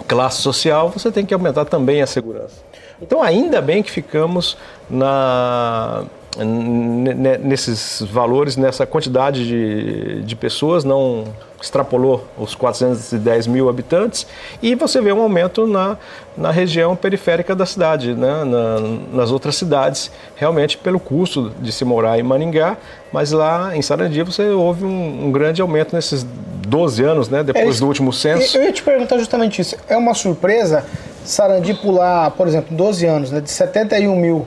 classe 0.07 0.41
social, 0.41 0.89
você 0.89 1.11
tem 1.11 1.25
que 1.25 1.33
aumentar 1.33 1.65
também 1.65 2.01
a 2.01 2.07
segurança. 2.07 2.63
Então, 3.01 3.21
ainda 3.21 3.61
bem 3.61 3.83
que 3.83 3.91
ficamos 3.91 4.57
na, 4.89 6.03
nesses 6.43 8.01
valores, 8.01 8.57
nessa 8.57 8.85
quantidade 8.85 9.45
de, 9.47 10.21
de 10.23 10.35
pessoas, 10.35 10.83
não 10.83 11.23
extrapolou 11.61 12.23
os 12.37 12.53
410 12.53 13.47
mil 13.47 13.69
habitantes, 13.69 14.27
e 14.61 14.75
você 14.75 15.01
vê 15.01 15.11
um 15.11 15.21
aumento 15.21 15.65
na, 15.65 15.97
na 16.37 16.51
região 16.51 16.95
periférica 16.95 17.55
da 17.55 17.65
cidade, 17.65 18.13
né? 18.13 18.43
Na- 18.43 18.79
nas 19.13 19.31
outras 19.31 19.55
cidades, 19.55 20.11
realmente 20.35 20.77
pelo 20.77 20.99
custo 20.99 21.51
de 21.59 21.71
se 21.71 21.83
morar 21.83 22.19
em 22.19 22.23
Maringá, 22.23 22.77
mas 23.11 23.31
lá 23.31 23.75
em 23.75 23.81
Sarandi 23.81 24.21
você 24.21 24.49
houve 24.49 24.85
um, 24.85 25.25
um 25.27 25.31
grande 25.31 25.61
aumento 25.61 25.95
nesses 25.95 26.23
12 26.67 27.03
anos, 27.03 27.29
né? 27.29 27.39
É 27.39 27.43
depois 27.43 27.69
isso. 27.69 27.79
do 27.79 27.87
último 27.87 28.13
censo. 28.13 28.57
Eu 28.57 28.63
ia 28.63 28.71
te 28.71 28.83
perguntar 28.83 29.17
justamente 29.17 29.61
isso. 29.61 29.75
É 29.87 29.97
uma 29.97 30.13
surpresa 30.13 30.85
Sarandi 31.23 31.73
pular, 31.73 32.29
por 32.31 32.47
exemplo, 32.47 32.75
12 32.75 33.05
anos, 33.07 33.31
né, 33.31 33.41
de 33.41 33.49
71 33.49 34.15
mil, 34.15 34.45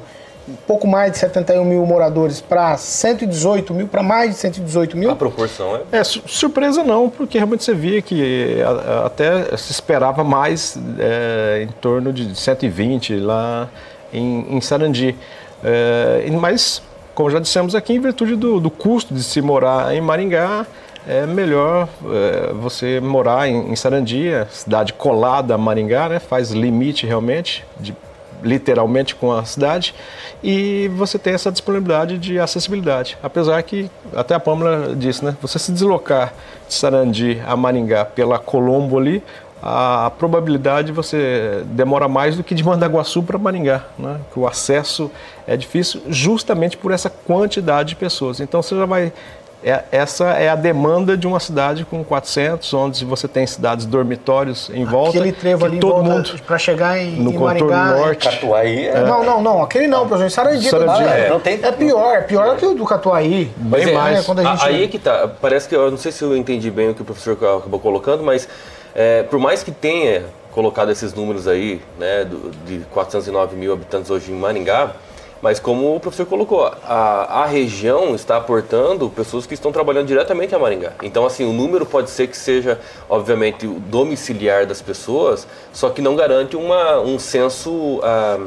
pouco 0.67 0.87
mais 0.87 1.13
de 1.13 1.19
71 1.19 1.65
mil 1.65 1.85
moradores 1.87 2.41
para 2.41 2.77
118 2.77 3.73
mil, 3.75 3.87
para 3.89 4.03
mais 4.03 4.31
de 4.33 4.37
118 4.37 4.97
mil? 4.97 5.11
A 5.11 5.17
proporção 5.17 5.77
é. 5.93 5.99
É, 5.99 6.05
su- 6.05 6.23
surpresa 6.27 6.83
não, 6.83 7.09
porque 7.09 7.39
realmente 7.39 7.65
você 7.65 7.75
via 7.75 8.01
que 8.03 8.61
a- 8.63 8.69
a- 9.03 9.07
até 9.07 9.57
se 9.57 9.73
esperava 9.73 10.23
mais 10.25 10.79
é, 10.99 11.63
em 11.63 11.69
torno 11.81 12.13
de 12.13 12.35
120 12.39 13.17
lá 13.17 13.69
em, 14.13 14.57
em 14.57 14.61
Sarandi. 14.61 15.17
É, 15.65 16.29
mas, 16.33 16.83
como 17.15 17.31
já 17.31 17.39
dissemos 17.39 17.75
aqui, 17.75 17.95
em 17.95 18.01
virtude 18.01 18.37
do, 18.37 18.61
do 18.61 18.71
custo 18.71 19.13
de 19.15 19.23
se 19.23 19.41
morar 19.43 19.95
em 19.95 20.01
Maringá, 20.01 20.67
é 21.07 21.25
melhor 21.27 21.89
é, 22.07 22.53
você 22.53 23.01
morar 23.01 23.49
em, 23.49 23.71
em 23.73 23.77
Sarandi, 23.77 24.29
a 24.33 24.47
cidade 24.47 24.93
colada 24.93 25.55
a 25.55 25.59
Maringá, 25.59 26.09
né, 26.09 26.19
faz 26.19 26.51
limite 26.51 27.07
realmente 27.07 27.65
de 27.81 27.95
literalmente 28.43 29.15
com 29.15 29.33
a 29.33 29.45
cidade 29.45 29.95
e 30.43 30.91
você 30.97 31.19
tem 31.19 31.35
essa 31.35 31.51
disponibilidade 31.51 32.19
de 32.19 32.39
acessibilidade. 32.39 33.19
Apesar 33.23 33.63
que, 33.63 33.91
até 34.15 34.35
a 34.35 34.41
Pâmela 34.41 34.95
disse, 34.95 35.25
né? 35.25 35.37
Você 35.41 35.59
se 35.59 35.73
deslocar 35.73 36.33
de 36.67 36.75
Sarandi 36.75 37.43
a 37.47 37.57
Maringá 37.57 38.05
pela 38.05 38.39
Colombo 38.39 38.99
ali, 38.99 39.23
a 39.61 40.13
probabilidade 40.19 40.93
você 40.93 41.63
demora 41.67 42.07
mais 42.07 42.37
do 42.37 42.45
que 42.45 42.55
de 42.55 42.63
Mandaguaçu 42.63 43.23
para 43.23 43.37
Maringá, 43.39 43.85
né? 43.99 44.21
que 44.33 44.39
o 44.39 44.47
acesso 44.47 45.11
é 45.47 45.57
difícil 45.57 46.01
justamente 46.09 46.77
por 46.77 46.93
essa 46.93 47.11
quantidade 47.11 47.91
de 47.91 47.97
pessoas. 47.97 48.39
Então 48.39 48.63
você 48.63 48.77
já 48.77 48.87
vai 48.87 49.13
é, 49.63 49.83
essa 49.91 50.25
é 50.35 50.49
a 50.49 50.55
demanda 50.55 51.17
de 51.17 51.27
uma 51.27 51.41
cidade 51.41 51.85
com 51.85 52.05
400, 52.05 52.73
onde 52.75 53.05
você 53.05 53.27
tem 53.27 53.47
cidades 53.47 53.87
dormitórios 53.87 54.71
em 54.73 54.85
volta. 54.85 55.19
Aquele 55.19 55.33
trevo 55.33 55.65
ali 55.67 55.81
todo 55.81 56.03
mundo 56.05 56.31
para 56.47 56.59
chegar 56.59 56.99
em, 56.99 57.11
no 57.17 57.31
em 57.31 57.35
contorno 57.35 57.67
Maringá. 57.69 57.97
norte. 57.99 58.29
Catuaí 58.29 58.87
é... 58.87 59.01
Não, 59.03 59.25
não, 59.25 59.43
não. 59.43 59.63
Aquele 59.63 59.87
não, 59.89 60.07
professor. 60.07 60.31
Sarandi. 60.31 60.69
Sarandi, 60.69 61.03
é, 61.05 61.27
é. 61.27 61.29
Não 61.29 61.41
tem- 61.41 61.59
é 61.63 61.73
pior, 61.73 62.15
é 62.17 62.21
pior 62.21 62.57
que 62.57 62.65
o 62.67 62.75
do 62.75 62.85
Catuaí. 62.85 63.51
Bem 63.57 63.81
Mas 63.85 63.89
é, 63.89 63.93
mais. 63.93 64.19
É, 64.19 64.23
quando 64.23 64.39
a 64.41 64.45
gente... 64.45 64.65
Aí 64.65 64.85
é 64.85 64.89
que 64.89 64.99
tá. 64.99 65.29
Parece 65.41 65.69
que 65.69 65.75
eu 65.75 65.91
não 65.91 65.99
sei 65.99 66.13
se 66.13 66.23
eu 66.23 66.37
entendi 66.37 66.71
bem 66.71 66.91
o 66.91 66.95
que 66.95 67.03
o 67.03 67.05
professor 67.05 67.33
acabou 67.33 67.81
colocando, 67.81 68.23
mas 68.23 68.49
é, 68.95 69.25
por 69.25 69.39
mais 69.41 69.63
que 69.63 69.71
tenha 69.73 70.25
colocado 70.53 70.91
esses 70.91 71.13
números 71.15 71.47
aí, 71.49 71.81
né, 71.99 72.25
do- 72.25 72.51
de 72.65 72.79
409 72.93 73.57
mil 73.57 73.73
habitantes 73.73 74.11
hoje 74.11 74.31
em 74.33 74.35
Maringá, 74.35 74.93
mas 75.41 75.61
como 75.61 75.95
o 75.95 76.01
professor 76.01 76.27
colocou, 76.27 76.65
a, 76.85 77.43
a 77.43 77.47
região 77.47 78.15
está 78.15 78.37
aportando 78.37 79.09
pessoas 79.09 79.47
que 79.47 79.55
estão 79.55 79.71
trabalhando 79.71 80.07
diretamente 80.07 80.55
a 80.55 80.59
Maringá. 80.59 80.93
Então, 81.03 81.25
assim, 81.25 81.49
o 81.49 81.53
número 81.53 81.87
pode 81.87 82.11
ser 82.11 82.27
que 82.27 82.37
seja, 82.37 82.79
obviamente, 83.09 83.67
o 83.67 83.75
domiciliar 83.81 84.67
das 84.67 84.83
pessoas, 84.83 85.47
só 85.73 85.91
que 85.91 86.03
não 86.03 86.17
garante 86.17 86.57
uma, 86.57 86.99
um 87.01 87.19
censo 87.19 88.01
ah, 88.03 88.39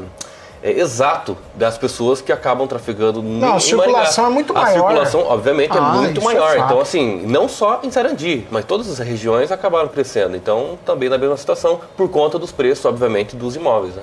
é, 0.62 0.70
exato 0.70 1.36
das 1.54 1.76
pessoas 1.76 2.20
que 2.20 2.30
acabam 2.30 2.68
trafegando 2.68 3.20
no 3.20 3.40
Não, 3.40 3.54
a 3.56 3.60
circulação 3.60 4.26
é 4.26 4.30
muito 4.30 4.54
maior. 4.54 4.68
A 4.68 4.72
circulação, 4.72 5.26
obviamente, 5.26 5.72
Ah, 5.76 5.94
é 5.94 5.98
muito 5.98 6.20
é 6.20 6.24
maior. 6.24 6.56
fato. 6.56 6.64
então, 6.66 6.80
assim, 6.80 7.22
não 7.26 7.48
só 7.48 7.80
em 7.82 7.90
Sarandi, 7.90 8.46
mas 8.50 8.64
todas 8.64 8.88
as 8.88 8.98
regiões 8.98 9.50
acabaram 9.50 9.88
crescendo. 9.88 10.36
Então, 10.36 10.78
também 10.86 11.08
na 11.08 11.18
mesma 11.18 11.36
situação, 11.36 11.80
por 11.96 12.08
conta 12.10 12.38
dos 12.38 12.52
preços, 12.52 12.84
obviamente, 12.84 13.34
dos 13.34 13.56
imóveis. 13.56 13.94
Né? 13.96 14.02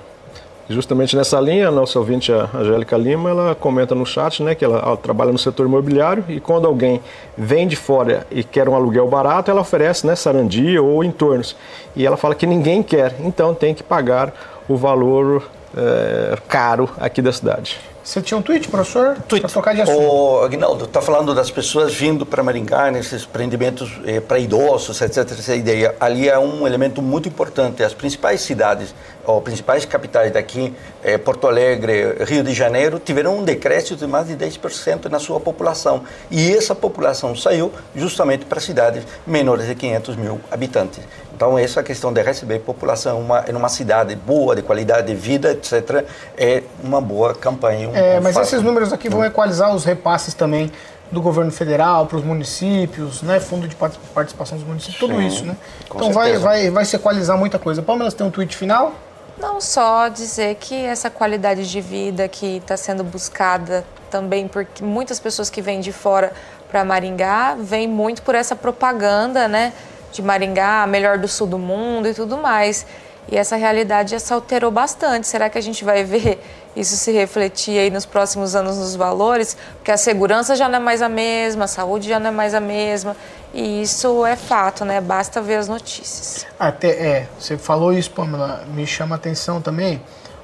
Justamente 0.69 1.15
nessa 1.15 1.39
linha, 1.41 1.69
a 1.69 1.71
nossa 1.71 1.97
ouvinte, 1.97 2.31
a 2.31 2.47
Angélica 2.53 2.95
Lima, 2.95 3.31
ela 3.31 3.55
comenta 3.55 3.95
no 3.95 4.05
chat 4.05 4.43
né, 4.43 4.53
que 4.53 4.63
ela, 4.63 4.77
ela 4.77 4.95
trabalha 4.95 5.31
no 5.31 5.37
setor 5.39 5.65
imobiliário 5.65 6.23
e 6.29 6.39
quando 6.39 6.67
alguém 6.67 7.01
vem 7.35 7.67
de 7.67 7.75
fora 7.75 8.27
e 8.29 8.43
quer 8.43 8.69
um 8.69 8.75
aluguel 8.75 9.07
barato, 9.07 9.49
ela 9.49 9.61
oferece 9.61 10.05
né, 10.05 10.15
Sarandi 10.15 10.77
ou 10.77 11.03
entornos. 11.03 11.55
E 11.95 12.05
ela 12.05 12.17
fala 12.17 12.35
que 12.35 12.45
ninguém 12.45 12.83
quer, 12.83 13.15
então 13.21 13.55
tem 13.55 13.73
que 13.73 13.81
pagar 13.81 14.31
o 14.67 14.77
valor 14.77 15.43
eh, 15.75 16.37
caro 16.47 16.87
aqui 16.99 17.19
da 17.19 17.33
cidade. 17.33 17.79
Você 18.03 18.23
tinha 18.23 18.37
um 18.37 18.41
tweet, 18.41 18.67
professor? 18.67 19.17
Tweet. 19.27 19.41
Pra 19.41 19.51
trocar 19.51 19.75
de 19.75 19.81
assunto. 19.81 20.01
O 20.01 20.41
Aguinaldo 20.43 20.85
está 20.85 20.99
falando 20.99 21.35
das 21.35 21.51
pessoas 21.51 21.93
vindo 21.93 22.25
para 22.25 22.41
Maringá 22.41 22.89
nesses 22.89 23.23
prendimentos 23.23 23.99
eh, 24.03 24.19
para 24.19 24.39
idosos, 24.39 24.99
etc. 24.99 25.17
Essa 25.31 25.55
ideia 25.55 25.95
ali 25.99 26.27
é 26.27 26.39
um 26.39 26.65
elemento 26.65 27.03
muito 27.03 27.29
importante. 27.29 27.83
As 27.83 27.93
principais 27.93 28.41
cidades, 28.41 28.95
ou 29.29 29.41
principais 29.41 29.85
capitais 29.85 30.31
daqui, 30.31 30.73
eh, 31.03 31.17
Porto 31.17 31.47
Alegre, 31.47 32.15
Rio 32.25 32.43
de 32.43 32.53
Janeiro, 32.53 32.99
tiveram 32.99 33.37
um 33.37 33.43
decréscimo 33.43 33.97
de 33.97 34.07
mais 34.07 34.27
de 34.27 34.35
10% 34.35 35.05
na 35.09 35.19
sua 35.19 35.39
população. 35.39 36.03
E 36.31 36.51
essa 36.55 36.73
população 36.73 37.35
saiu 37.35 37.71
justamente 37.95 38.45
para 38.45 38.59
cidades 38.59 39.03
menores 39.25 39.67
de 39.67 39.75
500 39.75 40.15
mil 40.15 40.39
habitantes. 40.51 40.99
Então, 41.35 41.57
essa 41.57 41.81
questão 41.81 42.11
de 42.11 42.21
receber 42.21 42.59
população 42.59 43.19
em 43.19 43.23
uma, 43.23 43.45
em 43.49 43.53
uma 43.55 43.69
cidade 43.69 44.13
boa, 44.15 44.55
de 44.55 44.61
qualidade 44.61 45.07
de 45.07 45.15
vida, 45.15 45.51
etc., 45.51 46.03
é 46.37 46.63
uma 46.83 46.99
boa 46.99 47.33
campanha. 47.33 47.87
um 47.89 47.95
É, 47.95 48.19
mas 48.19 48.33
fato. 48.33 48.47
esses 48.47 48.61
números 48.61 48.91
aqui 48.91 49.07
vão 49.09 49.23
equalizar 49.23 49.73
os 49.73 49.85
repasses 49.85 50.33
também 50.33 50.69
do 51.11 51.21
governo 51.21 51.51
federal 51.51 52.05
para 52.05 52.17
os 52.17 52.23
municípios, 52.23 53.21
né? 53.23 53.39
Fundo 53.39 53.67
de 53.67 53.75
part- 53.75 53.97
participação 54.13 54.57
dos 54.57 54.67
municípios, 54.67 54.99
tudo 54.99 55.15
Sim, 55.15 55.27
isso, 55.27 55.45
né? 55.45 55.55
Então 55.85 56.11
vai, 56.11 56.25
certeza. 56.25 56.43
vai, 56.43 56.69
vai 56.69 56.85
se 56.85 56.95
equalizar 56.95 57.37
muita 57.37 57.57
coisa. 57.57 57.81
Você 57.81 58.15
tem 58.17 58.27
um 58.27 58.31
tweet 58.31 58.55
final? 58.55 58.93
Não 59.39 59.61
só 59.61 60.09
dizer 60.09 60.55
que 60.55 60.75
essa 60.75 61.09
qualidade 61.09 61.69
de 61.69 61.79
vida 61.79 62.27
que 62.27 62.57
está 62.57 62.75
sendo 62.75 63.05
buscada 63.05 63.85
também 64.11 64.47
porque 64.49 64.83
muitas 64.83 65.17
pessoas 65.17 65.49
que 65.49 65.61
vêm 65.61 65.79
de 65.79 65.93
fora 65.93 66.33
para 66.69 66.83
Maringá 66.83 67.55
vêm 67.57 67.87
muito 67.87 68.21
por 68.21 68.35
essa 68.35 68.53
propaganda, 68.55 69.47
né, 69.47 69.71
de 70.11 70.21
Maringá, 70.21 70.83
a 70.83 70.87
melhor 70.87 71.17
do 71.17 71.27
sul 71.27 71.47
do 71.47 71.57
mundo 71.57 72.07
e 72.07 72.13
tudo 72.13 72.37
mais. 72.37 72.85
E 73.31 73.37
essa 73.37 73.55
realidade 73.55 74.11
já 74.11 74.19
se 74.19 74.33
alterou 74.33 74.71
bastante. 74.71 75.27
Será 75.27 75.49
que 75.49 75.57
a 75.57 75.61
gente 75.61 75.85
vai 75.85 76.03
ver 76.03 76.41
isso 76.75 76.97
se 76.97 77.11
refletir 77.11 77.77
aí 77.77 77.89
nos 77.89 78.05
próximos 78.05 78.55
anos 78.55 78.77
nos 78.77 78.95
valores? 78.95 79.55
Porque 79.75 79.91
a 79.91 79.97
segurança 79.97 80.55
já 80.55 80.67
não 80.67 80.77
é 80.77 80.79
mais 80.79 81.01
a 81.01 81.07
mesma, 81.07 81.65
a 81.65 81.67
saúde 81.67 82.09
já 82.09 82.19
não 82.19 82.29
é 82.29 82.31
mais 82.31 82.53
a 82.55 82.59
mesma. 82.59 83.15
E 83.53 83.81
isso 83.81 84.25
é 84.25 84.35
fato, 84.35 84.85
né? 84.85 85.01
Basta 85.01 85.41
ver 85.41 85.55
as 85.55 85.67
notícias. 85.67 86.45
Até, 86.59 86.89
é, 86.89 87.27
você 87.39 87.57
falou 87.57 87.91
isso, 87.91 88.11
Pamela, 88.11 88.63
me 88.67 88.85
chama 88.85 89.15
a 89.15 89.17
atenção 89.17 89.61
também. 89.61 90.01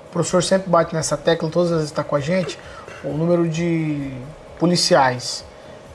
O 0.08 0.12
professor 0.12 0.44
sempre 0.44 0.70
bate 0.70 0.94
nessa 0.94 1.16
tecla, 1.16 1.50
todas 1.50 1.72
as 1.72 1.78
vezes 1.78 1.92
está 1.92 2.04
com 2.04 2.16
a 2.16 2.20
gente, 2.20 2.58
o 3.04 3.10
número 3.10 3.48
de 3.48 4.12
policiais. 4.58 5.44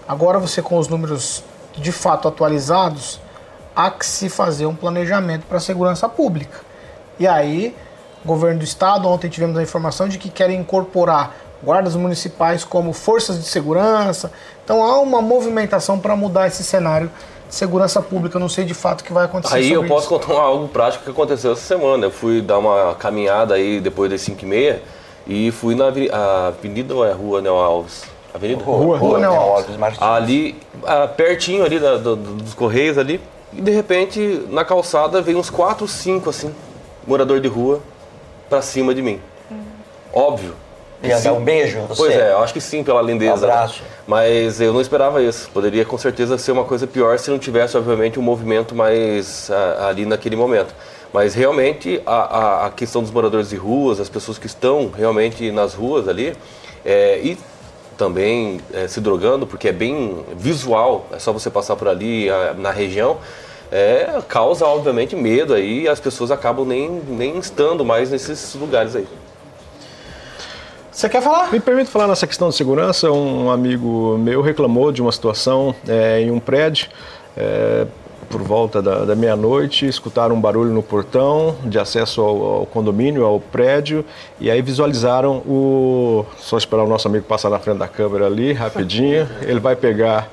Agora 0.07 0.39
você 0.39 0.63
com 0.63 0.79
os 0.79 0.89
números 0.89 1.43
de 1.77 1.91
fato 1.91 2.29
atualizados, 2.29 3.21
há 3.75 3.91
que 3.91 4.05
se 4.05 4.29
fazer 4.29 4.67
um 4.67 4.75
planejamento 4.75 5.47
para 5.47 5.57
a 5.57 5.61
segurança 5.61 6.09
pública. 6.09 6.61
E 7.19 7.27
aí, 7.27 7.75
governo 8.25 8.59
do 8.59 8.65
estado, 8.65 9.09
ontem 9.09 9.29
tivemos 9.29 9.57
a 9.57 9.63
informação 9.63 10.09
de 10.09 10.19
que 10.19 10.29
querem 10.29 10.61
incorporar 10.61 11.35
guardas 11.63 11.95
municipais 11.95 12.65
como 12.65 12.93
forças 12.93 13.39
de 13.39 13.45
segurança. 13.45 14.33
Então 14.65 14.85
há 14.85 15.01
uma 15.01 15.21
movimentação 15.23 15.99
para 15.99 16.15
mudar 16.17 16.47
esse 16.47 16.63
cenário 16.63 17.11
de 17.49 17.55
segurança 17.55 18.01
pública. 18.01 18.37
Eu 18.37 18.41
não 18.41 18.49
sei 18.49 18.65
de 18.65 18.75
fato 18.75 19.01
o 19.01 19.05
que 19.05 19.13
vai 19.13 19.25
acontecer. 19.25 19.55
Aí 19.57 19.73
eu 19.73 19.85
posso 19.87 20.07
isso. 20.15 20.27
contar 20.27 20.41
algo 20.41 20.69
prático 20.69 21.05
que 21.05 21.11
aconteceu 21.11 21.53
essa 21.53 21.63
semana. 21.63 22.07
Eu 22.07 22.11
fui 22.11 22.41
dar 22.41 22.59
uma 22.59 22.95
caminhada 22.95 23.55
aí 23.55 23.81
depois 23.81 24.11
das 24.11 24.21
5 24.21 24.43
e 24.45 24.47
meia 24.49 24.83
e 25.27 25.51
fui 25.51 25.75
na 25.75 25.87
avenida 26.49 26.95
ou 26.95 27.05
é 27.05 27.13
rua 27.13 27.41
Neo 27.43 27.57
Alves? 27.57 28.05
Avenida? 28.33 28.63
Rua, 28.63 28.97
Rua 28.97 29.19
Neo 29.19 29.33
Alves. 29.33 29.77
Martins. 29.77 30.01
Ali, 30.03 30.57
pertinho 31.17 31.65
ali 31.65 31.81
da- 31.81 31.97
do- 31.97 32.15
do- 32.17 32.35
dos 32.35 32.55
Correios 32.55 32.97
ali. 32.97 33.21
E 33.53 33.61
de 33.61 33.73
repente, 33.73 34.47
na 34.51 34.65
calçada, 34.65 35.21
veio 35.21 35.37
uns 35.37 35.51
4, 35.51 35.89
5 35.89 36.31
assim, 36.31 36.55
morador 37.05 37.41
de 37.41 37.49
rua, 37.49 37.81
pra 38.49 38.63
cima 38.63 38.95
de 38.95 39.03
mim. 39.03 39.21
Óbvio. 40.13 40.55
Dar 41.03 41.33
um 41.33 41.43
beijo? 41.43 41.81
Você? 41.89 41.97
Pois 42.03 42.15
é, 42.15 42.33
eu 42.33 42.39
acho 42.39 42.53
que 42.53 42.61
sim, 42.61 42.85
pela 42.85 43.01
lindeza. 43.01 43.47
né? 43.47 43.53
Abraço. 43.53 43.83
Mas 44.07 44.61
eu 44.61 44.73
não 44.73 44.81
esperava 44.81 45.23
isso. 45.23 45.49
Poderia 45.53 45.85
com 45.85 45.97
certeza 45.97 46.37
ser 46.37 46.53
uma 46.53 46.65
coisa 46.65 46.87
pior 46.87 47.19
se 47.19 47.31
não 47.31 47.39
tivesse, 47.39 47.77
obviamente, 47.77 48.19
um 48.19 48.23
movimento 48.23 48.75
mais 48.75 49.51
ah, 49.51 49.89
ali 49.89 50.05
naquele 50.05 50.37
momento. 50.37 50.75
Mas 51.13 51.35
realmente 51.35 52.01
a, 52.07 52.15
a- 52.15 52.67
a 52.67 52.71
questão 52.71 53.03
dos 53.03 53.11
moradores 53.11 53.49
de 53.49 53.57
ruas, 53.57 53.99
as 53.99 54.09
pessoas 54.09 54.37
que 54.39 54.47
estão 54.47 54.91
realmente 54.97 55.51
nas 55.51 55.75
ruas 55.75 56.07
ali, 56.07 56.35
é, 56.85 57.19
e 57.23 57.37
também 57.97 58.61
é, 58.73 58.87
se 58.89 59.01
drogando, 59.01 59.47
porque 59.47 59.69
é 59.69 59.73
bem 59.73 60.25
visual, 60.37 61.07
é 61.13 61.19
só 61.19 61.33
você 61.33 61.51
passar 61.51 61.77
por 61.77 61.89
ali 61.89 62.29
ah, 62.31 62.55
na 62.57 62.71
região, 62.71 63.19
é, 63.73 64.21
causa 64.29 64.67
obviamente 64.67 65.15
medo 65.17 65.55
aí 65.55 65.83
e 65.83 65.89
as 65.89 65.99
pessoas 66.01 66.31
acabam 66.31 66.67
nem, 66.67 66.91
nem 67.09 67.39
estando 67.39 67.85
mais 67.85 68.11
nesses 68.11 68.55
lugares 68.55 68.95
aí. 68.97 69.07
Você 70.93 71.09
quer 71.09 71.23
falar? 71.23 71.53
Me 71.53 71.61
permite 71.61 71.89
falar 71.91 72.09
nessa 72.09 72.27
questão 72.27 72.49
de 72.49 72.57
segurança. 72.57 73.11
Um 73.11 73.51
amigo 73.51 74.19
meu 74.19 74.43
reclamou 74.43 74.91
de 74.91 75.01
uma 75.01 75.13
situação 75.13 75.75
é, 75.87 76.21
em 76.21 76.31
um 76.31 76.41
prédio. 76.41 76.89
é, 77.37 77.87
por 78.31 78.43
volta 78.43 78.81
da, 78.81 79.05
da 79.05 79.17
meia-noite, 79.17 79.87
escutaram 79.87 80.37
um 80.37 80.41
barulho 80.41 80.71
no 80.71 80.85
portão 80.85 81.57
de 81.65 81.81
acesso 81.81 82.21
ao, 82.21 82.43
ao 82.43 82.67
condomínio, 82.67 83.25
ao 83.25 83.41
prédio, 83.41 84.05
e 84.39 84.49
aí 84.49 84.63
visualizaram 84.63 85.39
o. 85.39 86.25
Só 86.39 86.57
esperar 86.57 86.85
o 86.85 86.89
nosso 86.89 87.09
amigo 87.09 87.25
passar 87.25 87.51
na 87.51 87.59
frente 87.59 87.79
da 87.79 87.89
câmera 87.89 88.27
ali, 88.27 88.53
rapidinho. 88.53 89.29
Ele 89.43 89.59
vai 89.59 89.75
pegar 89.75 90.31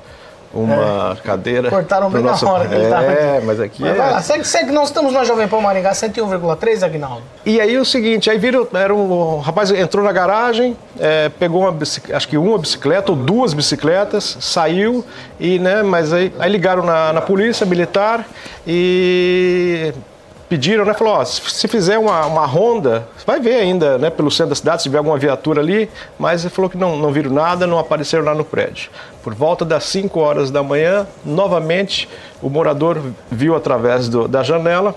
uma 0.52 1.16
cadeira. 1.22 1.68
Cortaram 1.70 2.10
bem 2.10 2.22
na 2.22 2.32
hora 2.32 2.66
que 2.66 2.74
ele 2.74 2.88
tava 2.88 3.04
É, 3.04 3.36
aqui. 3.36 3.46
mas 3.46 3.60
aqui 3.60 3.82
Mas 3.82 3.92
é. 3.92 3.94
vai 3.94 4.10
lá, 4.12 4.22
segue, 4.22 4.44
segue, 4.44 4.72
nós 4.72 4.88
estamos 4.88 5.12
na 5.12 5.24
Jovem 5.24 5.46
Pan 5.46 5.60
Maringá 5.60 5.92
101,3, 5.92 6.82
Agnaldo. 6.82 7.22
E 7.44 7.60
aí 7.60 7.76
o 7.76 7.84
seguinte, 7.84 8.30
aí 8.30 8.38
viram, 8.38 8.66
era 8.72 8.94
um 8.94 9.08
o 9.10 9.40
rapaz 9.40 9.70
entrou 9.70 10.04
na 10.04 10.12
garagem, 10.12 10.76
é, 10.98 11.28
pegou 11.28 11.62
uma 11.62 11.76
acho 12.12 12.28
que 12.28 12.36
uma 12.38 12.58
bicicleta 12.58 13.12
ou 13.12 13.16
duas 13.16 13.52
bicicletas, 13.54 14.36
saiu 14.40 15.04
e, 15.38 15.58
né, 15.58 15.82
mas 15.82 16.12
aí, 16.12 16.32
aí 16.38 16.50
ligaram 16.50 16.82
na, 16.82 17.12
na 17.12 17.20
polícia 17.20 17.64
militar 17.66 18.26
e 18.66 19.92
pediram, 20.48 20.84
né, 20.84 20.94
falou, 20.94 21.14
ó, 21.14 21.24
se, 21.24 21.68
fizer 21.68 21.98
uma, 21.98 22.24
uma 22.26 22.46
ronda, 22.46 23.06
vai 23.26 23.38
ver 23.38 23.56
ainda, 23.56 23.98
né, 23.98 24.08
pelo 24.10 24.30
centro 24.30 24.50
da 24.50 24.54
cidade 24.54 24.82
se 24.82 24.88
tiver 24.88 24.98
alguma 24.98 25.18
viatura 25.18 25.60
ali, 25.60 25.90
mas 26.18 26.42
ele 26.44 26.50
falou 26.50 26.70
que 26.70 26.76
não, 26.78 26.96
não 26.96 27.12
viram 27.12 27.30
nada, 27.30 27.66
não 27.66 27.78
apareceram 27.78 28.24
lá 28.24 28.34
no 28.34 28.44
prédio. 28.44 28.90
Por 29.22 29.34
volta 29.34 29.64
das 29.64 29.84
5 29.84 30.18
horas 30.18 30.50
da 30.50 30.62
manhã, 30.62 31.06
novamente 31.24 32.08
o 32.40 32.48
morador 32.48 33.00
viu 33.30 33.54
através 33.54 34.08
do- 34.08 34.26
da 34.26 34.42
janela 34.42 34.94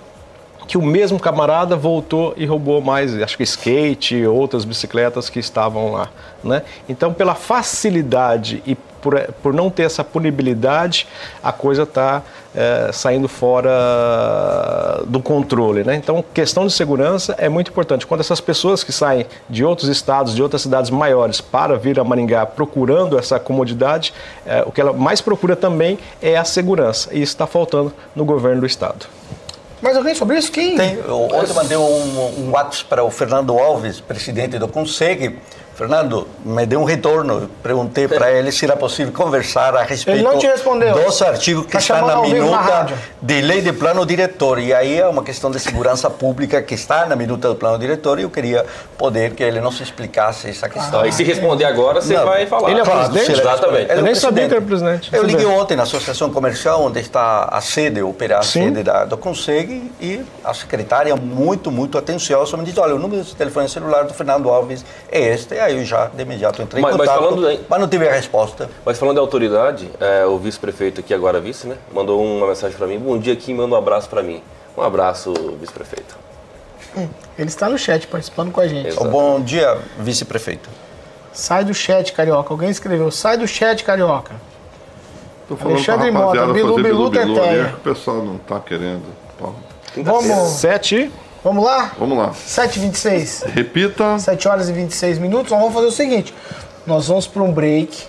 que 0.68 0.78
o 0.78 0.82
mesmo 0.82 1.20
camarada 1.20 1.76
voltou 1.76 2.34
e 2.38 2.46
roubou 2.46 2.80
mais, 2.80 3.20
acho 3.22 3.36
que 3.36 3.44
skate, 3.44 4.26
outras 4.26 4.64
bicicletas 4.64 5.30
que 5.30 5.40
estavam 5.40 5.92
lá. 5.92 6.08
Né? 6.42 6.62
Então, 6.88 7.14
pela 7.14 7.36
facilidade 7.36 8.64
e 8.66 8.76
por, 9.02 9.20
por 9.42 9.54
não 9.54 9.70
ter 9.70 9.84
essa 9.84 10.04
punibilidade, 10.04 11.08
a 11.44 11.52
coisa 11.52 11.84
está 11.84 12.22
é, 12.56 12.92
saindo 12.92 13.28
fora 13.28 13.72
do 15.06 15.22
controle. 15.22 15.84
Né? 15.84 15.96
Então, 15.96 16.24
questão 16.34 16.68
de 16.68 16.74
segurança 16.74 17.36
é 17.38 17.50
muito 17.50 17.72
importante. 17.72 18.06
Quando 18.06 18.22
essas 18.22 18.42
pessoas 18.42 18.84
que 18.84 18.92
saem 18.92 19.26
de 19.50 19.64
outros 19.64 19.90
estados, 19.90 20.36
de 20.36 20.44
outras 20.44 20.62
cidades 20.62 20.90
maiores 20.90 21.42
para 21.42 21.78
vir 21.78 22.00
a 22.00 22.04
Maringá 22.04 22.46
procurando 22.46 23.18
essa 23.18 23.40
comodidade, 23.40 24.14
é, 24.46 24.64
o 24.66 24.72
que 24.72 24.82
ela 24.82 24.94
mais 24.94 25.22
procura 25.22 25.56
também 25.56 25.98
é 26.22 26.38
a 26.38 26.44
segurança. 26.44 27.10
E 27.12 27.22
isso 27.22 27.34
está 27.34 27.48
faltando 27.48 27.94
no 28.16 28.26
governo 28.26 28.62
do 28.62 28.66
estado. 28.66 29.08
Mais 29.82 29.98
alguém 29.98 30.14
sobre 30.14 30.38
isso? 30.38 30.52
Quem? 30.52 30.78
Tem, 30.78 31.00
ontem 31.10 31.54
mandei 31.56 31.76
um, 31.76 32.46
um 32.46 32.52
WhatsApp 32.52 32.86
para 32.88 33.04
o 33.04 33.10
Fernando 33.10 33.58
Alves, 33.58 34.00
presidente 34.00 34.60
do 34.60 34.68
Conselho, 34.68 35.38
Fernando, 35.82 36.28
me 36.46 36.63
deu 36.67 36.80
um 36.80 36.84
retorno. 36.84 37.50
Perguntei 37.63 38.08
para 38.08 38.32
ele 38.32 38.52
se 38.52 38.63
era 38.63 38.76
possível 38.76 39.12
conversar 39.12 39.76
a 39.76 39.82
respeito 39.82 40.20
ele 40.20 40.24
não 40.24 40.38
te 40.38 40.46
respondeu. 40.46 40.94
dos 40.94 41.20
artigos 41.24 41.65
que 41.65 41.72
tá 41.72 41.80
está 41.80 42.02
na 42.04 42.22
minuta 42.22 42.52
na 42.52 42.88
de 43.20 43.41
lei 43.41 43.62
de 43.62 43.74
plano 43.74 44.06
diretor. 44.06 44.60
E 44.60 44.76
aí 44.76 45.00
é 45.00 45.08
uma 45.08 45.24
questão 45.24 45.50
de 45.50 45.60
segurança 45.60 46.08
pública 46.08 46.62
que 46.62 46.76
está 46.76 47.08
na 47.08 47.15
minuta 47.15 47.48
do 47.48 47.56
plano 47.56 47.80
diretor 47.80 48.20
e 48.20 48.22
eu 48.22 48.30
queria 48.30 48.63
poder 48.96 49.32
que 49.32 49.41
ele 49.41 49.60
não 49.60 49.72
se 49.72 49.82
explicasse 49.82 50.50
essa 50.50 50.70
questão. 50.70 51.02
Ah, 51.02 51.08
e 51.08 51.12
se 51.12 51.24
responder 51.24 51.65
agora, 51.65 52.00
você 52.00 52.13
não, 52.13 52.26
vai 52.26 52.46
falar. 52.46 52.70
Ele 52.70 52.80
é 52.80 52.84
o 52.84 52.86
presidente? 52.86 53.32
Exatamente. 53.32 53.91
É 53.91 53.98
eu 53.98 54.04
nem 54.04 54.13
sabia 54.13 54.48
que 54.48 54.54
era 54.54 54.62
presidente. 54.62 55.10
Eu 55.12 55.24
liguei 55.24 55.48
ontem 55.48 55.76
na 55.76 55.82
Associação 55.82 56.30
Comercial, 56.30 56.84
onde 56.84 57.00
está 57.00 57.46
a 57.46 57.60
sede, 57.60 58.04
operar 58.04 58.41
a 58.41 58.44
sede 58.44 58.84
da, 58.84 59.04
do 59.04 59.17
Conselho, 59.17 59.89
e 60.00 60.22
a 60.44 60.54
secretária, 60.54 61.15
muito, 61.15 61.72
muito 61.72 61.98
atenciosa, 61.98 62.56
me 62.56 62.65
disse, 62.65 62.80
olha, 62.80 62.94
o 62.94 63.00
número 63.00 63.24
de 63.24 63.36
telefone 63.36 63.67
celular 63.67 64.04
do 64.04 64.13
Fernando 64.13 64.48
Alves 64.48 64.86
é 65.12 65.20
este. 65.20 65.56
E 65.56 65.60
aí 65.60 65.71
eu 65.72 65.86
já 65.86 66.08
de 66.08 66.22
imediato 66.22 66.62
entrei 66.62 66.82
mas, 66.82 66.96
em 66.96 66.98
contato, 66.98 67.22
mas, 67.22 67.30
falando, 67.30 67.66
mas 67.68 67.80
não 67.80 67.88
tive 67.88 68.08
a 68.08 68.14
resposta. 68.14 68.70
Mas 68.86 68.98
falando 68.98 69.16
da 69.16 69.22
autoridade, 69.22 69.90
é, 70.00 70.26
o 70.26 70.38
vice-prefeito 70.38 71.02
aqui, 71.02 71.14
agora 71.14 71.40
vice, 71.40 71.68
né, 71.68 71.78
mandou 71.94 72.24
uma 72.24 72.48
mensagem 72.48 72.78
para 72.78 72.88
mim, 72.88 73.00
bom 73.00 73.18
dia 73.18 73.34
aqui, 73.34 73.54
manda 73.54 73.76
um 73.76 73.78
abraço 73.78 74.10
para 74.10 74.22
mim. 74.22 74.42
Um 74.78 74.82
abraço, 74.82 75.34
vice-prefeito. 75.60 76.18
Hum, 76.96 77.08
ele 77.38 77.50
está 77.50 77.70
no 77.70 77.78
chat 77.78 78.08
participando 78.08 78.52
com 78.52 78.62
a 78.62 78.68
gente. 78.68 78.88
Exato. 78.88 79.10
Bom 79.10 79.42
dia, 79.42 79.78
vice-prefeito. 79.98 80.70
Sai 81.34 81.64
do 81.64 81.74
chat, 81.74 82.12
Carioca. 82.14 82.54
Alguém 82.54 82.70
escreveu, 82.70 83.10
sai 83.12 83.38
do 83.38 83.48
chat, 83.48 83.84
Carioca. 83.84 84.36
Tô 85.48 85.56
falando 85.56 85.76
Alexandre 85.76 86.12
Mota, 86.12 86.46
Bilu, 86.48 86.76
Bilu, 86.76 87.10
Bilu, 87.10 87.10
Bilu 87.10 87.40
é 87.40 87.74
O 87.74 87.80
pessoal 87.80 88.24
não 88.24 88.36
está 88.36 88.60
querendo. 88.60 89.04
Vamos. 89.98 90.52
Sete. 90.52 91.12
Vamos 91.43 91.63
lá? 91.63 91.91
Vamos 91.97 92.17
lá. 92.17 92.32
7h26. 92.32 93.45
Repita. 93.54 94.19
7 94.19 94.47
horas 94.47 94.69
e 94.69 94.73
26 94.73 95.17
minutos. 95.17 95.51
Nós 95.51 95.60
vamos 95.60 95.73
fazer 95.73 95.88
o 95.88 95.91
seguinte: 95.91 96.34
nós 96.86 97.08
vamos 97.08 97.25
para 97.27 97.41
um 97.41 97.51
break, 97.51 98.06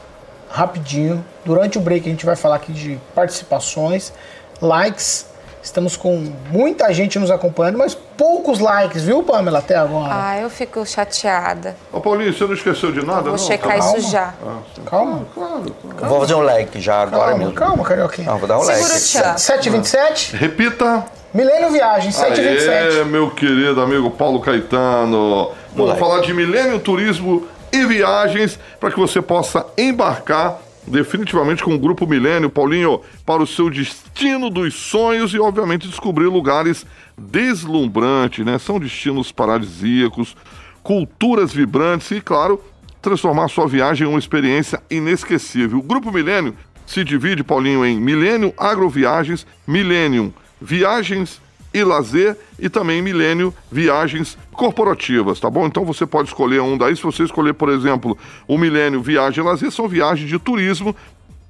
rapidinho. 0.50 1.24
Durante 1.44 1.78
o 1.78 1.80
break, 1.80 2.06
a 2.06 2.10
gente 2.10 2.26
vai 2.26 2.36
falar 2.36 2.56
aqui 2.56 2.72
de 2.72 2.98
participações, 3.14 4.12
likes. 4.60 5.26
Estamos 5.62 5.96
com 5.96 6.32
muita 6.50 6.92
gente 6.92 7.20
nos 7.20 7.30
acompanhando, 7.30 7.78
mas 7.78 7.94
poucos 7.94 8.58
likes, 8.58 9.04
viu, 9.04 9.22
Pamela, 9.22 9.60
até 9.60 9.76
agora? 9.76 10.10
Ah, 10.12 10.36
eu 10.40 10.50
fico 10.50 10.84
chateada. 10.84 11.76
Ô, 11.92 12.00
Paulinho, 12.00 12.32
você 12.34 12.44
não 12.44 12.52
esqueceu 12.54 12.90
de 12.90 13.06
nada, 13.06 13.22
Vou 13.22 13.30
não? 13.30 13.38
checar 13.38 13.78
calma. 13.78 13.96
isso 13.96 14.10
já. 14.10 14.34
Ah, 14.44 14.58
calma. 14.84 15.24
Claro, 15.32 15.76
claro. 15.80 16.06
Vou 16.08 16.20
fazer 16.20 16.34
um 16.34 16.40
like 16.42 16.80
já 16.80 17.02
agora 17.02 17.26
calma, 17.26 17.38
mesmo. 17.38 17.52
Calma, 17.54 17.84
Carioquinha. 17.84 18.28
Não, 18.28 18.38
vou 18.38 18.48
dar 18.48 18.58
um 18.58 18.62
Segura 18.64 18.82
like. 18.88 18.96
o 18.96 18.98
tchan. 18.98 19.34
7h27. 19.36 20.32
Repita. 20.36 21.04
Milênio 21.34 21.70
Viagem, 21.70 22.10
7h27. 22.10 23.00
É, 23.00 23.04
meu 23.04 23.30
querido 23.30 23.80
amigo 23.80 24.10
Paulo 24.10 24.38
Caetano. 24.38 25.50
Vamos 25.74 25.98
falar 25.98 26.20
de 26.20 26.34
Milênio 26.34 26.78
Turismo 26.78 27.48
e 27.72 27.86
Viagens 27.86 28.58
para 28.78 28.90
que 28.90 29.00
você 29.00 29.22
possa 29.22 29.64
embarcar 29.78 30.58
definitivamente 30.86 31.64
com 31.64 31.74
o 31.74 31.78
Grupo 31.78 32.06
Milênio, 32.06 32.50
Paulinho, 32.50 33.00
para 33.24 33.42
o 33.42 33.46
seu 33.46 33.70
destino 33.70 34.50
dos 34.50 34.74
sonhos 34.74 35.32
e, 35.32 35.40
obviamente, 35.40 35.88
descobrir 35.88 36.26
lugares 36.26 36.84
deslumbrantes, 37.16 38.44
né? 38.44 38.58
São 38.58 38.78
destinos 38.78 39.32
paradisíacos, 39.32 40.36
culturas 40.82 41.50
vibrantes 41.50 42.10
e, 42.10 42.20
claro, 42.20 42.62
transformar 43.00 43.48
sua 43.48 43.66
viagem 43.66 44.06
em 44.06 44.10
uma 44.10 44.18
experiência 44.18 44.82
inesquecível. 44.90 45.78
O 45.78 45.82
Grupo 45.82 46.12
Milênio 46.12 46.54
se 46.84 47.02
divide, 47.02 47.42
Paulinho, 47.42 47.86
em 47.86 47.98
Milênio 47.98 48.52
Agroviagens, 48.58 49.46
Milênio 49.66 50.34
viagens 50.62 51.40
e 51.74 51.82
lazer 51.82 52.36
e 52.58 52.68
também 52.68 53.00
Milênio 53.00 53.54
Viagens 53.70 54.36
Corporativas, 54.52 55.40
tá 55.40 55.48
bom? 55.48 55.66
Então 55.66 55.84
você 55.84 56.06
pode 56.06 56.28
escolher 56.28 56.60
um 56.60 56.76
daí. 56.76 56.94
Se 56.94 57.02
você 57.02 57.24
escolher, 57.24 57.54
por 57.54 57.70
exemplo, 57.70 58.16
o 58.46 58.58
Milênio 58.58 59.00
Viagem 59.00 59.42
e 59.42 59.46
Lazer, 59.46 59.70
são 59.70 59.88
viagens 59.88 60.28
de 60.28 60.38
turismo 60.38 60.94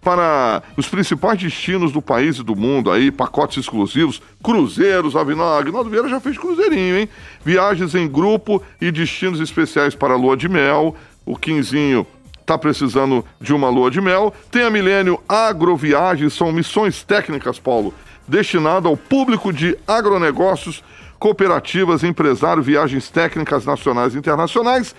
para 0.01 0.62
os 0.77 0.88
principais 0.88 1.40
destinos 1.40 1.92
do 1.92 2.03
país 2.03 2.37
e 2.37 2.42
do 2.42 2.57
mundo 2.57 2.90
aí, 2.90 3.11
pacotes 3.12 3.59
exclusivos, 3.59 4.20
cruzeiros, 4.42 5.14
Avinal, 5.14 5.59
Agnaldo 5.59 5.88
Vieira 5.88 6.09
já 6.09 6.18
fez 6.18 6.37
cruzeirinho, 6.37 6.98
hein? 6.98 7.09
Viagens 7.44 7.94
em 7.94 8.09
grupo 8.09 8.61
e 8.81 8.90
destinos 8.90 9.38
especiais 9.38 9.94
para 9.94 10.14
a 10.14 10.16
lua 10.16 10.37
de 10.37 10.48
mel, 10.48 10.96
o 11.25 11.37
Quinzinho 11.37 12.05
tá 12.44 12.59
precisando 12.59 13.25
de 13.40 13.55
uma 13.55 13.68
lua 13.68 13.92
de 13.92 14.01
mel. 14.01 14.35
Tem 14.51 14.62
a 14.62 14.70
Milênio 14.70 15.20
Agroviagens, 15.29 16.33
são 16.33 16.51
missões 16.51 17.05
técnicas, 17.05 17.61
Paulo, 17.61 17.94
destinado 18.32 18.88
ao 18.88 18.96
público 18.96 19.52
de 19.52 19.76
agronegócios, 19.86 20.82
cooperativas, 21.18 22.02
empresários, 22.02 22.64
viagens 22.64 23.10
técnicas 23.10 23.66
nacionais 23.66 24.14
e 24.14 24.18
internacionais 24.18 24.94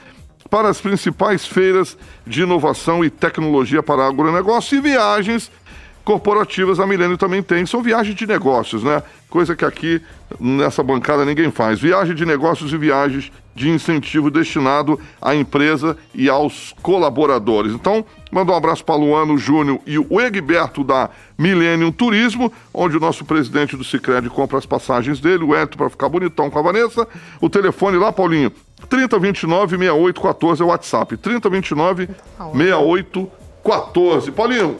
para 0.51 0.69
as 0.69 0.79
principais 0.79 1.43
feiras 1.43 1.97
de 2.27 2.43
inovação 2.43 3.03
e 3.03 3.09
tecnologia 3.09 3.81
para 3.81 4.07
agronegócio 4.07 4.77
e 4.77 4.81
viagens 4.81 5.51
corporativas 6.03 6.79
a 6.79 6.87
Milênio 6.87 7.17
também 7.17 7.41
tem. 7.41 7.65
São 7.65 7.81
viagens 7.81 8.15
de 8.15 8.27
negócios, 8.27 8.83
né? 8.83 9.01
Coisa 9.29 9.55
que 9.55 9.65
aqui 9.65 10.01
nessa 10.39 10.83
bancada 10.83 11.25
ninguém 11.25 11.49
faz. 11.51 11.79
Viagem 11.79 12.13
de 12.15 12.25
negócios 12.25 12.71
e 12.73 12.77
viagens 12.77 13.31
de 13.55 13.69
incentivo 13.69 14.31
destinado 14.31 14.99
à 15.21 15.35
empresa 15.35 15.95
e 16.13 16.27
aos 16.29 16.73
colaboradores. 16.81 17.71
Então, 17.73 18.03
manda 18.31 18.51
um 18.51 18.55
abraço 18.55 18.83
para 18.83 18.95
Luano 18.95 19.37
Júnior 19.37 19.79
e 19.85 19.97
o 19.97 20.19
Egberto 20.19 20.83
da 20.83 21.09
Millennium 21.37 21.91
Turismo, 21.91 22.51
onde 22.73 22.97
o 22.97 22.99
nosso 22.99 23.23
presidente 23.25 23.77
do 23.77 23.83
Cicred 23.83 24.29
compra 24.29 24.57
as 24.57 24.65
passagens 24.65 25.19
dele, 25.19 25.43
o 25.43 25.53
Hélio 25.55 25.77
para 25.77 25.89
ficar 25.89 26.09
bonitão 26.09 26.49
com 26.49 26.59
a 26.59 26.61
Vanessa. 26.63 27.07
O 27.39 27.49
telefone 27.49 27.97
lá, 27.97 28.11
Paulinho, 28.11 28.51
3029 28.89 29.77
6814 29.77 30.61
é 30.61 30.65
o 30.65 30.69
WhatsApp. 30.69 31.15
3029 31.17 32.09
6814. 32.37 34.31
Paulinho, 34.31 34.77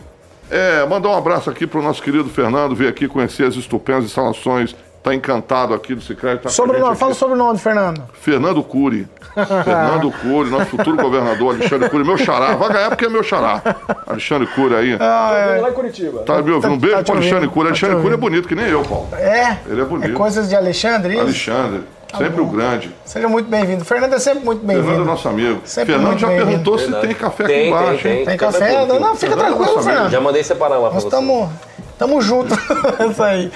é, 0.49 0.86
mandar 0.86 1.10
um 1.10 1.17
abraço 1.17 1.49
aqui 1.49 1.65
para 1.65 1.79
o 1.79 1.84
nosso 1.84 2.01
querido 2.01 2.29
Fernando, 2.29 2.75
vir 2.75 2.88
aqui 2.88 3.08
conhecer 3.08 3.45
as 3.45 3.56
estupendas 3.56 4.06
instalações 4.06 4.75
Tá 5.03 5.13
encantado 5.13 5.73
aqui 5.73 5.93
do 5.93 6.01
Cicred. 6.01 6.41
Tá 6.41 6.49
sobrenome, 6.49 6.95
fala 6.95 7.12
o 7.12 7.15
sobrenome, 7.15 7.60
Fernando. 7.60 8.03
Fernando 8.13 8.63
Cury. 8.63 9.06
Fernando 9.36 10.10
Cury, 10.10 10.49
nosso 10.49 10.67
futuro 10.67 10.95
governador, 10.95 11.56
Alexandre 11.56 11.89
Cury, 11.89 12.06
meu 12.06 12.17
xará. 12.17 12.56
Vai 12.56 12.71
ganhar 12.71 12.89
porque 12.89 13.03
é 13.03 13.10
meu 13.10 13.21
xará. 13.21 13.62
Alexandre 14.08 14.47
Cury 14.47 14.75
aí. 14.75 14.97
Ah, 14.97 15.34
é. 15.34 15.60
Lá 15.60 15.71
em 15.71 15.73
Curitiba. 15.73 16.21
Tá 16.21 16.41
me 16.41 16.51
ouvindo? 16.51 16.75
Um 16.75 16.77
beijo 16.77 16.95
tá 16.95 17.03
pro 17.03 17.15
Alexandre 17.17 17.49
Cury. 17.49 17.67
Alexandre 17.67 18.01
Cury 18.01 18.13
é 18.13 18.17
bonito, 18.17 18.47
que 18.47 18.56
nem 18.56 18.65
eu, 18.65 18.82
Paulo. 18.84 19.10
É? 19.12 19.58
Ele 19.67 19.82
é 19.82 19.84
bonito. 19.84 20.12
É 20.12 20.13
coisas 20.13 20.47
de 20.47 20.56
Alexandre, 20.56 21.15
isso? 21.15 21.21
Alexandre. 21.21 21.84
Tá 22.13 22.19
sempre 22.19 22.41
o 22.41 22.45
grande. 22.45 22.95
Seja 23.04 23.28
muito 23.28 23.49
bem-vindo. 23.49 23.84
Fernando 23.84 24.13
é 24.13 24.19
sempre 24.19 24.45
muito 24.45 24.63
bem-vindo. 24.63 24.88
Fernando 24.88 25.08
é 25.08 25.12
nosso 25.12 25.28
amigo. 25.28 25.62
Sempre 25.65 25.95
Fernando 25.95 26.19
já 26.19 26.28
perguntou 26.28 26.78
se 26.78 26.91
tem 26.91 27.13
café 27.15 27.43
Tem, 27.43 27.56
aqui 27.56 27.63
tem, 27.63 27.67
embaixo. 27.69 28.08
hein? 28.08 28.15
tem. 28.17 28.26
Tem 28.26 28.38
Café 28.38 28.60
café? 28.60 28.71
com 28.82 28.86
Não, 28.86 28.99
não, 28.99 29.15
fica 29.15 29.32
Fernando 29.32 29.41
é 29.41 29.47
tranquilo, 29.47 29.71
amigo. 29.71 29.84
Fernando. 29.84 30.12
Já 30.12 30.21
mandei 30.21 30.43
separar 30.43 30.76
lá 30.78 30.89
pra 30.89 30.93
Nós 30.93 31.04
você. 31.04 31.08
estamos 31.08 31.49
tamo 31.97 32.21
junto. 32.21 32.54
Isso 33.10 33.23
aí. 33.23 33.52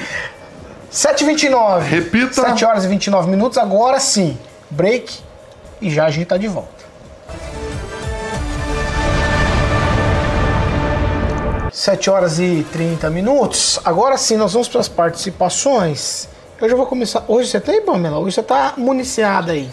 7h29. 0.92 1.82
Repita. 1.82 2.34
7 2.34 2.66
horas 2.66 2.86
e 2.86 2.88
29 2.88 3.30
minutos. 3.30 3.60
Agora 3.60 4.00
sim. 4.00 4.36
Break. 4.72 5.20
E 5.80 5.92
já 5.92 6.06
a 6.06 6.10
gente 6.10 6.26
tá 6.26 6.38
de 6.38 6.48
volta. 6.48 6.78
Sete 11.72 12.10
horas 12.10 12.40
e 12.40 12.66
30 12.72 13.08
minutos. 13.12 13.80
Agora 13.86 14.18
sim, 14.18 14.36
nós 14.36 14.54
vamos 14.54 14.68
para 14.68 14.80
as 14.82 14.88
participações. 14.88 16.28
Eu 16.60 16.68
já 16.68 16.76
vou 16.76 16.88
começar. 16.88 17.24
Hoje 17.28 17.52
você 17.52 17.62
tem, 17.62 17.84
Pamela? 17.84 18.18
Hoje 18.18 18.34
você 18.34 18.42
tá 18.42 18.74
municiada 18.78 19.52
aí. 19.52 19.70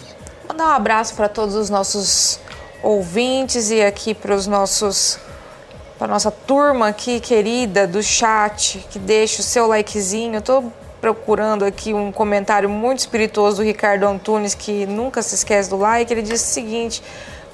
Mandar 0.47 0.67
um 0.67 0.71
abraço 0.71 1.15
para 1.15 1.27
todos 1.27 1.55
os 1.55 1.67
nossos 1.67 2.39
ouvintes 2.83 3.71
e 3.71 3.81
aqui 3.81 4.13
para 4.13 4.35
os 4.35 4.45
nossos 4.45 5.17
para 5.97 6.07
nossa 6.07 6.29
turma 6.29 6.89
aqui 6.89 7.19
querida 7.19 7.87
do 7.87 8.03
chat, 8.03 8.85
que 8.91 8.99
deixa 8.99 9.41
o 9.41 9.43
seu 9.43 9.65
likezinho. 9.65 10.35
Eu 10.35 10.41
tô 10.43 10.63
procurando 11.01 11.65
aqui 11.65 11.91
um 11.91 12.11
comentário 12.11 12.69
muito 12.69 12.99
espirituoso 12.99 13.57
do 13.57 13.63
Ricardo 13.63 14.05
Antunes, 14.05 14.53
que 14.53 14.85
nunca 14.85 15.23
se 15.23 15.33
esquece 15.33 15.67
do 15.71 15.77
like. 15.77 16.13
Ele 16.13 16.21
disse 16.21 16.51
o 16.51 16.53
seguinte: 16.53 17.01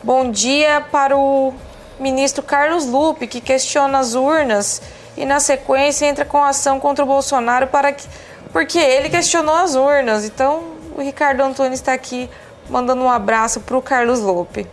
Bom 0.04 0.30
dia 0.30 0.86
para 0.92 1.16
o 1.18 1.54
ministro 1.98 2.44
Carlos 2.44 2.86
Lupe, 2.86 3.28
que 3.28 3.40
questiona 3.40 4.00
as 4.00 4.14
urnas 4.14 4.82
e 5.16 5.26
na 5.26 5.40
sequência 5.40 6.06
entra 6.06 6.26
com 6.26 6.44
ação 6.44 6.80
contra 6.80 7.04
o 7.04 7.08
Bolsonaro 7.08 7.68
para 7.68 7.92
que 7.92 8.06
porque 8.52 8.78
ele 8.78 9.10
questionou 9.10 9.56
as 9.56 9.76
urnas. 9.76 10.26
Então, 10.26 10.64
o 10.96 11.02
Ricardo 11.02 11.42
Antunes 11.42 11.80
está 11.80 11.94
aqui 11.94 12.30
mandando 12.70 13.02
um 13.02 13.10
abraço 13.10 13.60
para 13.62 13.78
o 13.78 13.82
Carlos 13.82 14.20
Lope. 14.20 14.68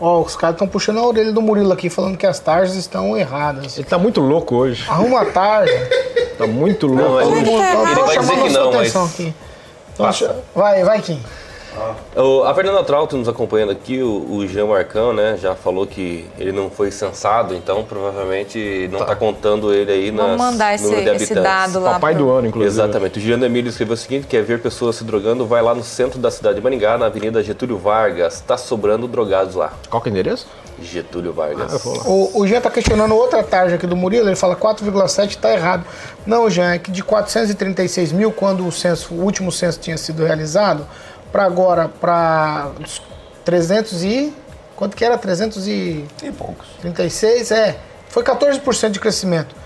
Ó, 0.00 0.20
os 0.20 0.34
caras 0.36 0.56
estão 0.56 0.66
puxando 0.66 0.98
a 0.98 1.06
orelha 1.06 1.32
do 1.32 1.40
Murilo 1.40 1.72
aqui, 1.72 1.88
falando 1.88 2.16
que 2.16 2.26
as 2.26 2.38
tarjas 2.40 2.74
estão 2.74 3.16
erradas. 3.16 3.78
Ele 3.78 3.86
tá 3.86 3.96
muito 3.96 4.20
louco 4.20 4.56
hoje. 4.56 4.84
Arruma 4.88 5.22
a 5.22 5.26
tarja. 5.26 5.88
Tá 6.36 6.46
muito 6.46 6.88
Não, 6.88 6.96
louco. 6.96 7.14
mas 7.14 7.28
é 7.28 7.40
ele, 7.40 7.50
ele 7.50 7.94
Tô 7.94 8.04
vai 8.04 8.04
dizer 8.04 8.14
chamando 8.14 8.42
que 8.42 8.46
a 8.48 8.50
sua 8.50 8.60
não, 8.60 8.72
mas 8.72 8.76
atenção 8.80 9.04
aqui. 9.04 9.34
Então, 9.94 10.42
vai, 10.54 10.84
vai, 10.84 11.00
Kim. 11.00 11.22
O- 12.16 12.44
a 12.44 12.54
Fernanda 12.54 12.82
Trauto 12.84 13.16
nos 13.16 13.28
acompanhando 13.28 13.72
aqui, 13.72 14.00
o, 14.02 14.36
o 14.36 14.46
Jean 14.46 14.66
Marcão, 14.66 15.12
né, 15.12 15.36
já 15.40 15.54
falou 15.54 15.86
que 15.86 16.26
ele 16.38 16.52
não 16.52 16.70
foi 16.70 16.90
censado, 16.90 17.54
então 17.54 17.82
provavelmente 17.84 18.88
não 18.92 19.00
está 19.00 19.16
contando 19.16 19.72
ele 19.74 19.90
aí 19.90 20.10
nas 20.10 20.24
Vamos 20.26 20.36
mandar 20.38 20.74
esse, 20.74 20.84
número 20.84 21.02
de 21.02 21.10
esse 21.16 21.32
habitantes. 21.32 21.42
dado 21.42 21.80
lá. 21.80 21.92
Papai 21.94 22.14
pro- 22.14 22.24
do 22.24 22.30
ano, 22.30 22.46
inclusive. 22.48 22.72
Exatamente. 22.72 23.18
O 23.18 23.22
Jean 23.22 23.40
Emílio 23.44 23.68
escreveu 23.68 23.94
o 23.94 23.96
seguinte, 23.96 24.26
quer 24.26 24.42
ver 24.42 24.60
pessoas 24.60 24.96
se 24.96 25.04
drogando, 25.04 25.46
vai 25.46 25.62
lá 25.62 25.74
no 25.74 25.82
centro 25.84 26.18
da 26.18 26.30
cidade 26.30 26.56
de 26.56 26.60
Maringá, 26.62 26.96
na 26.96 27.06
Avenida 27.06 27.42
Getúlio 27.42 27.78
Vargas. 27.78 28.40
Tá 28.40 28.56
sobrando 28.56 29.08
drogados 29.08 29.54
lá. 29.54 29.72
Qual 29.90 30.00
que 30.02 30.08
é 30.08 30.12
o 30.12 30.12
endereço? 30.12 30.46
Getúlio 30.82 31.32
Vargas. 31.32 31.84
lá. 31.84 31.92
O, 32.04 32.40
o 32.40 32.46
Jean 32.46 32.60
tá 32.60 32.70
questionando 32.70 33.14
outra 33.14 33.42
tarja 33.42 33.76
aqui 33.76 33.86
do 33.86 33.94
Murilo, 33.96 34.28
ele 34.28 34.36
fala 34.36 34.56
4,7 34.56 35.36
tá 35.36 35.52
errado. 35.52 35.84
Não, 36.26 36.48
Jean, 36.50 36.72
é 36.72 36.78
que 36.78 36.90
de 36.90 37.02
436 37.02 38.12
mil, 38.12 38.32
quando 38.32 38.66
o, 38.66 38.72
censo, 38.72 39.14
o 39.14 39.22
último 39.22 39.52
censo 39.52 39.78
tinha 39.78 39.96
sido 39.96 40.24
realizado, 40.24 40.84
para 41.34 41.44
agora, 41.46 41.88
para 41.88 42.70
300 43.44 44.04
e... 44.04 44.32
Quanto 44.76 44.96
que 44.96 45.04
era? 45.04 45.18
336? 45.18 46.08
E 46.22 46.30
poucos. 46.30 46.68
é. 47.50 47.76
Foi 48.08 48.22
14% 48.22 48.90
de 48.90 49.00
crescimento. 49.00 49.56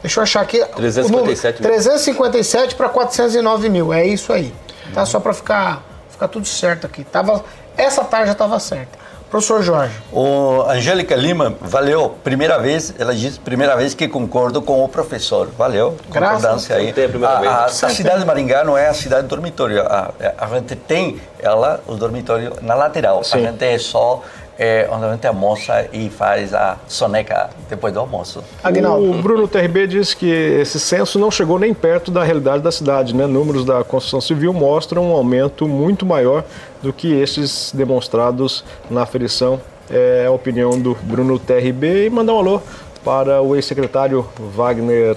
Deixa 0.00 0.18
eu 0.18 0.24
achar 0.24 0.40
aqui. 0.40 0.60
o 0.60 0.66
357 0.66 1.62
número. 1.62 1.74
mil. 1.74 1.84
357 1.84 2.74
para 2.74 2.88
409 2.88 3.68
mil. 3.68 3.92
É 3.92 4.04
isso 4.04 4.32
aí. 4.32 4.52
Tá? 4.92 5.06
Só 5.06 5.20
para 5.20 5.32
ficar, 5.32 5.84
ficar 6.10 6.26
tudo 6.26 6.44
certo 6.44 6.88
aqui. 6.88 7.04
Tava, 7.04 7.44
essa 7.76 8.02
tarja 8.02 8.32
estava 8.32 8.58
certa. 8.58 8.98
Professor 9.32 9.62
Jorge. 9.62 9.94
O 10.12 10.60
Angélica 10.68 11.16
Lima, 11.16 11.54
valeu. 11.58 12.10
Primeira 12.22 12.58
vez, 12.58 12.92
ela 12.98 13.14
disse, 13.14 13.40
primeira 13.40 13.74
vez 13.74 13.94
que 13.94 14.06
concordo 14.06 14.60
com 14.60 14.84
o 14.84 14.88
professor. 14.90 15.48
Valeu. 15.56 15.96
Graças 16.10 16.42
Concordância 16.42 16.76
aí. 16.76 16.92
A 17.24 17.48
a, 17.48 17.64
a- 17.64 17.68
cidade 17.70 18.20
de 18.20 18.26
Maringá 18.26 18.62
não 18.62 18.76
é 18.76 18.88
a 18.88 18.92
cidade 18.92 19.22
do 19.22 19.28
dormitório. 19.30 19.80
A, 19.86 20.10
a 20.36 20.46
gente 20.48 20.76
tem 20.76 21.18
ela, 21.38 21.80
o 21.86 21.94
dormitório 21.94 22.52
na 22.60 22.74
lateral. 22.74 23.24
Sim. 23.24 23.38
A 23.46 23.50
gente 23.52 23.64
é 23.64 23.78
só 23.78 24.22
é, 24.62 24.88
onde 24.88 25.04
a 25.04 25.12
gente 25.12 25.26
almoça 25.26 25.88
e 25.92 26.08
faz 26.08 26.54
a 26.54 26.76
soneca 26.86 27.50
depois 27.68 27.92
do 27.92 27.98
almoço. 27.98 28.44
Agnaldo. 28.62 29.10
O 29.10 29.20
Bruno 29.20 29.48
TRB 29.48 29.88
diz 29.88 30.14
que 30.14 30.30
esse 30.30 30.78
censo 30.78 31.18
não 31.18 31.32
chegou 31.32 31.58
nem 31.58 31.74
perto 31.74 32.12
da 32.12 32.22
realidade 32.22 32.62
da 32.62 32.70
cidade. 32.70 33.12
Né? 33.12 33.26
Números 33.26 33.64
da 33.64 33.82
construção 33.82 34.20
civil 34.20 34.52
mostram 34.52 35.10
um 35.10 35.12
aumento 35.12 35.66
muito 35.66 36.06
maior 36.06 36.44
do 36.80 36.92
que 36.92 37.12
esses 37.12 37.72
demonstrados 37.74 38.64
na 38.88 39.02
aferição. 39.02 39.60
É 39.90 40.26
a 40.28 40.30
opinião 40.30 40.78
do 40.78 40.96
Bruno 41.02 41.40
TRB. 41.40 42.06
E 42.06 42.10
mandar 42.10 42.34
um 42.34 42.38
alô 42.38 42.62
para 43.04 43.42
o 43.42 43.56
ex-secretário 43.56 44.24
Wagner 44.38 45.16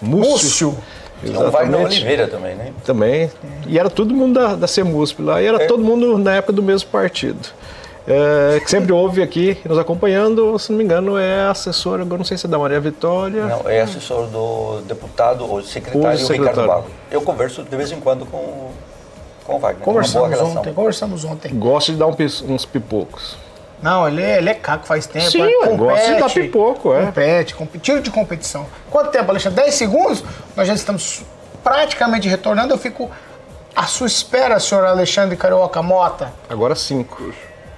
Múcio. 0.00 0.72
Múcio. 0.72 0.78
Tem 1.24 1.36
o 1.36 1.50
Wagner 1.52 1.80
Oliveira 1.82 2.26
também, 2.26 2.56
né? 2.56 2.72
Também. 2.84 3.30
E 3.68 3.78
era 3.78 3.88
todo 3.88 4.12
mundo 4.12 4.40
da, 4.40 4.56
da 4.56 4.66
CEMUSP 4.66 5.22
lá. 5.22 5.40
E 5.40 5.46
era 5.46 5.68
todo 5.68 5.84
mundo 5.84 6.18
na 6.18 6.34
época 6.34 6.52
do 6.52 6.64
mesmo 6.64 6.90
partido. 6.90 7.38
É, 8.06 8.58
que 8.60 8.68
sempre 8.68 8.92
houve 8.92 9.22
aqui 9.22 9.56
nos 9.64 9.78
acompanhando, 9.78 10.58
se 10.58 10.70
não 10.72 10.78
me 10.78 10.84
engano, 10.84 11.16
é 11.16 11.46
assessora, 11.48 12.02
agora 12.02 12.18
não 12.18 12.24
sei 12.24 12.36
se 12.36 12.46
é 12.46 12.48
da 12.48 12.58
Maria 12.58 12.80
Vitória. 12.80 13.44
Não, 13.44 13.70
é 13.70 13.80
assessor 13.80 14.26
do 14.26 14.80
deputado 14.88 15.48
ou 15.48 15.62
secretário, 15.62 16.18
secretário. 16.18 16.50
Ricardo 16.62 16.66
Bago. 16.68 16.86
Eu 17.10 17.22
converso 17.22 17.62
de 17.62 17.76
vez 17.76 17.92
em 17.92 18.00
quando 18.00 18.26
com, 18.26 18.36
o- 18.38 18.72
com 19.44 19.54
o 19.54 19.58
Wagner. 19.60 19.88
uma 19.88 19.92
boa 19.92 20.02
Conversamos 20.02 20.56
ontem. 20.56 20.72
Conversamos 20.74 21.24
ontem. 21.24 21.54
Gosta 21.56 21.92
de 21.92 21.98
dar 21.98 22.06
um 22.08 22.16
uns 22.48 22.64
pipocos. 22.64 23.36
Não, 23.80 24.06
ele 24.08 24.22
é, 24.22 24.38
ele 24.38 24.50
é 24.50 24.54
caco 24.54 24.84
faz 24.86 25.06
tempo. 25.06 25.30
Sim, 25.30 25.42
é, 25.42 25.66
eu 25.72 25.76
gosto 25.76 26.06
de 26.06 26.14
dar 26.20 26.30
pipoco, 26.30 26.92
é. 26.94 27.06
Compete, 27.06 27.54
comp- 27.54 27.76
tiro 27.80 28.00
de 28.00 28.10
competição. 28.10 28.66
Quanto 28.90 29.10
tempo, 29.10 29.30
Alexandre? 29.30 29.62
10 29.62 29.74
segundos? 29.74 30.24
Nós 30.56 30.66
já 30.68 30.74
estamos 30.74 31.22
praticamente 31.62 32.28
retornando. 32.28 32.72
Eu 32.74 32.78
fico 32.78 33.08
à 33.74 33.84
sua 33.84 34.06
espera, 34.08 34.58
senhor 34.60 34.84
Alexandre 34.84 35.36
Carioca 35.36 35.80
Mota. 35.82 36.32
Agora 36.48 36.74
cinco. 36.74 37.32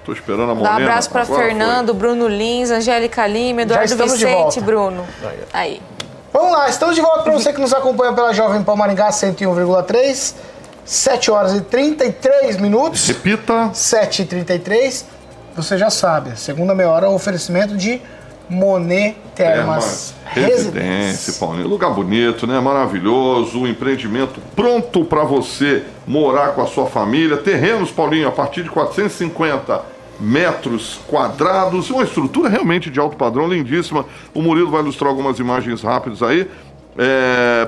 Tô 0.05 0.13
esperando 0.13 0.43
a 0.43 0.47
Dá 0.47 0.55
Morena. 0.55 0.71
um 0.71 0.83
abraço 0.83 1.09
para 1.09 1.23
Agora 1.23 1.39
foi. 1.39 1.47
Fernando, 1.47 1.93
Bruno 1.93 2.27
Lins, 2.27 2.69
Angélica 2.69 3.25
Lima, 3.25 3.63
Eduardo 3.63 3.97
Vicente. 3.97 4.61
Bruno. 4.61 5.03
Aí. 5.51 5.81
Vamos 6.31 6.51
lá, 6.51 6.69
estamos 6.69 6.95
de 6.95 7.01
volta 7.01 7.23
para 7.23 7.33
você 7.33 7.51
que 7.51 7.59
nos 7.59 7.73
acompanha 7.73 8.13
pela 8.13 8.33
Jovem 8.33 8.61
Pan 8.61 8.75
Maringá 8.75 9.09
101,3. 9.09 10.35
7 10.85 11.31
horas 11.31 11.55
e 11.55 11.61
33 11.61 12.57
minutos. 12.57 13.07
Repita. 13.07 13.71
7 13.73 14.21
e 14.21 14.25
33 14.25 15.05
Você 15.55 15.79
já 15.79 15.89
sabe, 15.89 16.31
a 16.31 16.35
segunda 16.35 16.75
meia 16.75 16.91
hora 16.91 17.07
é 17.07 17.09
o 17.09 17.13
oferecimento 17.13 17.75
de 17.75 17.99
Monet 18.47 19.17
Termas 19.33 20.13
Residência, 20.25 20.81
Residência. 20.81 21.33
Paulinho. 21.39 21.67
Lugar 21.67 21.89
bonito, 21.91 22.45
né? 22.45 22.59
Maravilhoso. 22.59 23.57
Um 23.59 23.65
empreendimento 23.65 24.39
pronto 24.55 25.03
para 25.05 25.23
você 25.23 25.83
morar 26.05 26.49
com 26.49 26.61
a 26.61 26.67
sua 26.67 26.85
família. 26.85 27.37
Terrenos, 27.37 27.89
Paulinho, 27.89 28.27
a 28.27 28.31
partir 28.31 28.61
de 28.61 28.69
450 28.69 29.94
metros 30.19 30.99
quadrados. 31.07 31.89
Uma 31.89 32.03
estrutura 32.03 32.49
realmente 32.49 32.89
de 32.89 32.99
alto 32.99 33.17
padrão, 33.17 33.47
lindíssima. 33.47 34.05
O 34.33 34.41
Murilo 34.41 34.71
vai 34.71 34.81
ilustrar 34.81 35.09
algumas 35.09 35.39
imagens 35.39 35.81
rápidas 35.81 36.21
aí. 36.23 36.47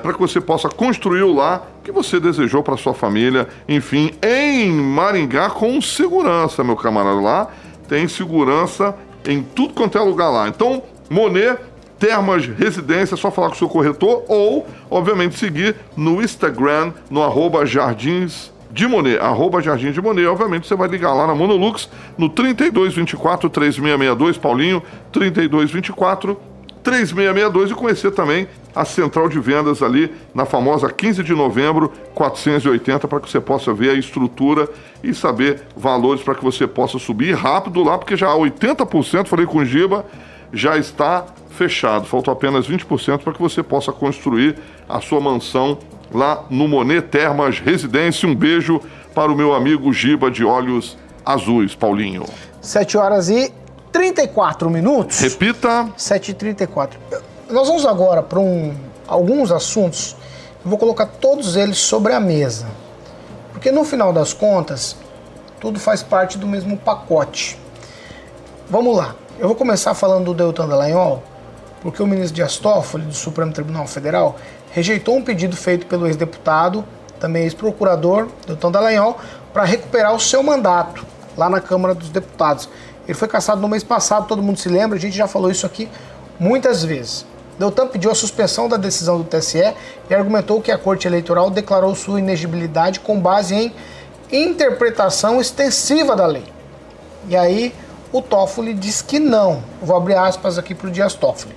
para 0.02 0.12
que 0.12 0.18
você 0.18 0.40
possa 0.40 0.68
construir 0.68 1.22
o 1.22 1.34
lar 1.34 1.66
que 1.84 1.92
você 1.92 2.18
desejou 2.18 2.62
para 2.62 2.76
sua 2.76 2.94
família, 2.94 3.48
enfim, 3.68 4.12
em 4.22 4.70
Maringá 4.70 5.50
com 5.50 5.80
segurança, 5.80 6.64
meu 6.64 6.76
camarada. 6.76 7.20
Lá 7.20 7.48
tem 7.88 8.08
segurança 8.08 8.94
em 9.26 9.42
tudo 9.42 9.74
quanto 9.74 9.98
é 9.98 10.00
lugar 10.00 10.30
lá. 10.30 10.48
Então, 10.48 10.82
Monet 11.10 11.58
Termas 11.98 12.46
Residência, 12.46 13.14
é 13.14 13.18
só 13.18 13.30
falar 13.30 13.48
com 13.48 13.54
o 13.54 13.58
seu 13.58 13.68
corretor 13.68 14.24
ou, 14.28 14.66
obviamente, 14.90 15.38
seguir 15.38 15.74
no 15.96 16.22
Instagram, 16.22 16.92
no 17.10 17.22
arroba 17.22 17.66
Jardins 17.66 18.52
de 18.78 18.86
Monet, 18.86 19.18
arroba 19.18 19.60
Jardim 19.60 19.90
de 19.90 20.00
Monet. 20.00 20.24
Obviamente, 20.28 20.68
você 20.68 20.76
vai 20.76 20.86
ligar 20.86 21.12
lá 21.12 21.26
na 21.26 21.34
Monolux 21.34 21.90
no 22.16 22.28
3224 22.28 23.50
3662, 23.50 24.38
Paulinho, 24.38 24.80
3224 25.10 26.40
3662 26.84 27.72
e 27.72 27.74
conhecer 27.74 28.12
também 28.12 28.46
a 28.72 28.84
central 28.84 29.28
de 29.28 29.40
vendas 29.40 29.82
ali 29.82 30.14
na 30.32 30.46
famosa 30.46 30.88
15 30.88 31.24
de 31.24 31.34
novembro 31.34 31.92
480 32.14 33.08
para 33.08 33.18
que 33.18 33.28
você 33.28 33.40
possa 33.40 33.74
ver 33.74 33.90
a 33.90 33.94
estrutura 33.94 34.68
e 35.02 35.12
saber 35.12 35.60
valores 35.76 36.22
para 36.22 36.36
que 36.36 36.44
você 36.44 36.64
possa 36.64 37.00
subir 37.00 37.34
rápido 37.34 37.82
lá, 37.82 37.98
porque 37.98 38.16
já 38.16 38.28
80%, 38.28 39.26
falei 39.26 39.44
com 39.44 39.58
o 39.58 39.64
Giba, 39.64 40.06
já 40.52 40.78
está 40.78 41.26
fechado. 41.50 42.06
Faltam 42.06 42.32
apenas 42.32 42.68
20% 42.68 43.24
para 43.24 43.32
que 43.32 43.42
você 43.42 43.60
possa 43.60 43.90
construir 43.90 44.54
a 44.88 45.00
sua 45.00 45.20
mansão 45.20 45.76
lá 46.12 46.44
no 46.50 46.66
Monet 46.68 47.02
Termas 47.08 47.58
Residência. 47.58 48.28
Um 48.28 48.34
beijo 48.34 48.80
para 49.14 49.30
o 49.30 49.36
meu 49.36 49.54
amigo 49.54 49.92
Giba 49.92 50.30
de 50.30 50.44
Olhos 50.44 50.96
Azuis, 51.24 51.74
Paulinho. 51.74 52.24
7 52.60 52.96
horas 52.96 53.28
e 53.28 53.52
34 53.92 54.70
minutos. 54.70 55.18
Repita. 55.20 55.88
7 55.96 56.30
e 56.30 56.34
34 56.34 56.98
Nós 57.50 57.66
vamos 57.68 57.86
agora 57.86 58.22
para 58.22 58.38
um, 58.38 58.74
alguns 59.06 59.50
assuntos. 59.50 60.16
Eu 60.64 60.70
vou 60.70 60.78
colocar 60.78 61.06
todos 61.06 61.56
eles 61.56 61.78
sobre 61.78 62.12
a 62.12 62.20
mesa. 62.20 62.66
Porque 63.52 63.72
no 63.72 63.84
final 63.84 64.12
das 64.12 64.32
contas, 64.32 64.96
tudo 65.60 65.80
faz 65.80 66.02
parte 66.02 66.38
do 66.38 66.46
mesmo 66.46 66.76
pacote. 66.76 67.58
Vamos 68.70 68.96
lá. 68.96 69.14
Eu 69.38 69.48
vou 69.48 69.56
começar 69.56 69.94
falando 69.94 70.26
do 70.26 70.34
Deltan 70.34 70.68
Dallagnol, 70.68 71.22
porque 71.80 72.02
o 72.02 72.06
ministro 72.06 72.34
Dias 72.34 72.56
Toffoli, 72.56 73.04
do 73.04 73.14
Supremo 73.14 73.52
Tribunal 73.52 73.86
Federal, 73.86 74.36
rejeitou 74.70 75.16
um 75.16 75.22
pedido 75.22 75.56
feito 75.56 75.86
pelo 75.86 76.06
ex-deputado, 76.06 76.84
também 77.18 77.44
ex-procurador, 77.44 78.28
Deltan 78.46 78.70
Dallagnol, 78.70 79.18
para 79.52 79.64
recuperar 79.64 80.14
o 80.14 80.20
seu 80.20 80.42
mandato 80.42 81.04
lá 81.36 81.48
na 81.48 81.60
Câmara 81.60 81.94
dos 81.94 82.10
Deputados. 82.10 82.68
Ele 83.06 83.14
foi 83.14 83.28
cassado 83.28 83.60
no 83.60 83.68
mês 83.68 83.82
passado, 83.82 84.26
todo 84.26 84.42
mundo 84.42 84.58
se 84.58 84.68
lembra, 84.68 84.98
a 84.98 85.00
gente 85.00 85.16
já 85.16 85.26
falou 85.26 85.50
isso 85.50 85.64
aqui 85.64 85.88
muitas 86.38 86.84
vezes. 86.84 87.24
Deltan 87.58 87.88
pediu 87.88 88.10
a 88.10 88.14
suspensão 88.14 88.68
da 88.68 88.76
decisão 88.76 89.18
do 89.18 89.24
TSE 89.24 89.74
e 90.08 90.14
argumentou 90.14 90.60
que 90.60 90.70
a 90.70 90.78
Corte 90.78 91.08
Eleitoral 91.08 91.50
declarou 91.50 91.94
sua 91.94 92.20
inegibilidade 92.20 93.00
com 93.00 93.18
base 93.18 93.54
em 93.54 93.72
interpretação 94.30 95.40
extensiva 95.40 96.14
da 96.14 96.26
lei. 96.26 96.44
E 97.28 97.36
aí 97.36 97.74
o 98.12 98.22
Toffoli 98.22 98.74
diz 98.74 99.02
que 99.02 99.18
não. 99.18 99.62
Vou 99.82 99.96
abrir 99.96 100.14
aspas 100.14 100.56
aqui 100.56 100.74
para 100.74 100.88
o 100.88 100.90
Dias 100.90 101.14
Toffoli. 101.14 101.54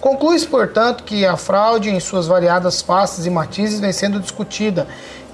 Conclui-se, 0.00 0.46
portanto, 0.46 1.02
que 1.02 1.26
a 1.26 1.36
fraude 1.36 1.90
em 1.90 1.98
suas 1.98 2.28
variadas 2.28 2.80
faces 2.80 3.26
e 3.26 3.30
matizes 3.30 3.80
vem 3.80 3.92
sendo 3.92 4.20
discutida 4.20 4.86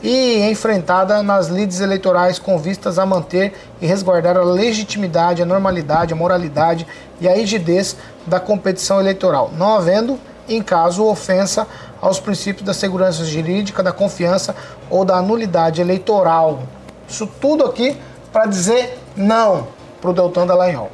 e 0.03 0.41
enfrentada 0.51 1.23
nas 1.23 1.49
lides 1.49 1.81
eleitorais 1.81 2.39
com 2.39 2.59
vistas 2.59 2.99
a 2.99 3.05
manter 3.05 3.55
e 3.81 3.87
resguardar 3.87 4.37
a 4.37 4.43
legitimidade, 4.43 5.43
a 5.43 5.47
normalidade, 5.47 6.13
a 6.13 6.17
moralidade 6.17 6.87
e 7.21 7.29
a 7.29 7.35
rigidez 7.35 7.97
da 8.27 8.41
competição 8.41 9.01
eleitoral, 9.01 9.51
não 9.57 9.75
havendo 9.75 10.19
em 10.49 10.63
caso 10.63 11.05
ofensa 11.05 11.67
aos 12.01 12.19
princípios 12.19 12.65
da 12.65 12.75
segurança 12.75 13.25
jurídica, 13.25 13.83
da 13.83 13.93
confiança 13.93 14.55
ou 14.91 15.05
da 15.05 15.17
anulidade 15.17 15.81
eleitoral. 15.81 16.63
Isso 17.09 17.27
tudo 17.27 17.65
aqui 17.65 17.97
para 18.33 18.47
dizer 18.47 18.99
não 19.17 19.69
para 20.01 20.11
o 20.11 20.13
Deltan 20.13 20.47
Dallagnol. 20.47 20.91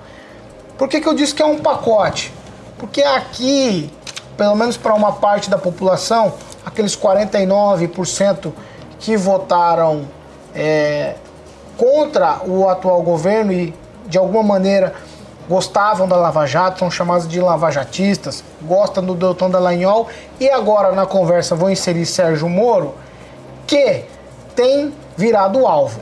Por 0.76 0.88
que, 0.88 1.00
que 1.00 1.08
eu 1.08 1.14
disse 1.14 1.34
que 1.34 1.42
é 1.42 1.46
um 1.46 1.58
pacote? 1.58 2.32
Porque 2.80 3.02
aqui, 3.02 3.92
pelo 4.38 4.56
menos 4.56 4.78
para 4.78 4.94
uma 4.94 5.12
parte 5.12 5.50
da 5.50 5.58
população, 5.58 6.32
aqueles 6.64 6.96
49% 6.96 8.50
que 8.98 9.18
votaram 9.18 10.06
é, 10.54 11.14
contra 11.76 12.40
o 12.46 12.66
atual 12.66 13.02
governo 13.02 13.52
e 13.52 13.74
de 14.06 14.16
alguma 14.16 14.42
maneira 14.42 14.94
gostavam 15.46 16.08
da 16.08 16.16
Lava 16.16 16.46
Jato, 16.46 16.78
são 16.78 16.90
chamados 16.90 17.28
de 17.28 17.38
lavajatistas, 17.38 18.42
gostam 18.62 19.04
do 19.04 19.14
Deltan 19.14 19.50
Dallagnol 19.50 20.08
e 20.38 20.48
agora 20.48 20.92
na 20.92 21.04
conversa 21.04 21.54
vou 21.54 21.68
inserir 21.68 22.06
Sérgio 22.06 22.48
Moro, 22.48 22.94
que 23.66 24.04
tem 24.56 24.94
virado 25.16 25.66
alvo. 25.66 26.00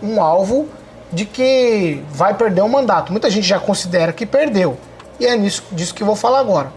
Um 0.00 0.22
alvo 0.22 0.68
de 1.12 1.24
que 1.24 2.04
vai 2.10 2.34
perder 2.34 2.60
o 2.60 2.68
mandato. 2.68 3.10
Muita 3.10 3.28
gente 3.28 3.48
já 3.48 3.58
considera 3.58 4.12
que 4.12 4.24
perdeu. 4.24 4.78
E 5.20 5.26
é 5.26 5.36
nisso, 5.36 5.62
disso 5.70 5.94
que 5.94 6.02
eu 6.02 6.06
vou 6.06 6.16
falar 6.16 6.40
agora. 6.40 6.72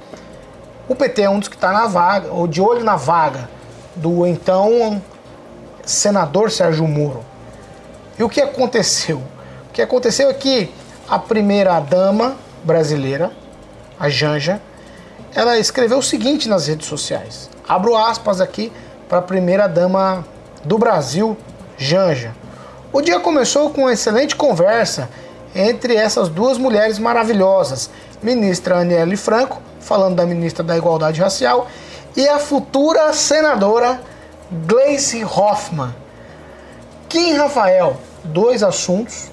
O 0.88 0.94
PT 0.94 1.22
é 1.22 1.30
um 1.30 1.40
dos 1.40 1.48
que 1.48 1.56
está 1.56 1.72
na 1.72 1.88
vaga, 1.88 2.30
ou 2.30 2.46
de 2.46 2.62
olho 2.62 2.84
na 2.84 2.98
vaga, 2.98 3.50
do 3.96 4.28
então 4.28 5.02
senador 5.86 6.52
Sérgio 6.52 6.86
Moro. 6.86 7.24
E 8.20 8.24
o 8.24 8.30
que 8.30 8.42
aconteceu? 8.42 9.18
O 9.70 9.74
que 9.74 9.82
aconteceu 9.82 10.30
é 10.30 10.34
que 10.34 10.70
a 11.10 11.18
primeira 11.18 11.80
dama 11.80 12.36
brasileira, 12.64 13.32
a 13.98 14.10
Janja, 14.10 14.62
ela 15.34 15.58
escreveu 15.58 16.00
o 16.00 16.04
seguinte 16.04 16.50
nas 16.50 16.68
redes 16.68 16.88
sociais. 16.88 17.50
Abro 17.68 17.96
aspas 17.96 18.42
aqui 18.42 18.72
para 19.08 19.20
a 19.20 19.22
primeira 19.22 19.68
dama 19.68 20.26
do 20.66 20.78
Brasil, 20.78 21.38
Janja. 21.78 22.36
O 22.92 23.02
dia 23.02 23.20
começou 23.20 23.70
com 23.72 23.82
uma 23.82 23.94
excelente 23.94 24.36
conversa 24.36 25.10
entre 25.56 25.96
essas 25.96 26.30
duas 26.30 26.58
mulheres 26.58 26.98
maravilhosas, 27.00 27.90
ministra 28.22 28.80
Aniele 28.80 29.16
Franco, 29.18 29.62
falando 29.80 30.16
da 30.16 30.26
ministra 30.26 30.64
da 30.64 30.78
Igualdade 30.78 31.22
Racial, 31.22 31.68
e 32.16 32.28
a 32.28 32.40
futura 32.40 33.12
senadora 33.14 34.02
Gleice 34.66 35.24
Hoffmann. 35.24 35.94
Kim 37.10 37.34
Rafael, 37.34 37.98
dois 38.24 38.64
assuntos 38.64 39.32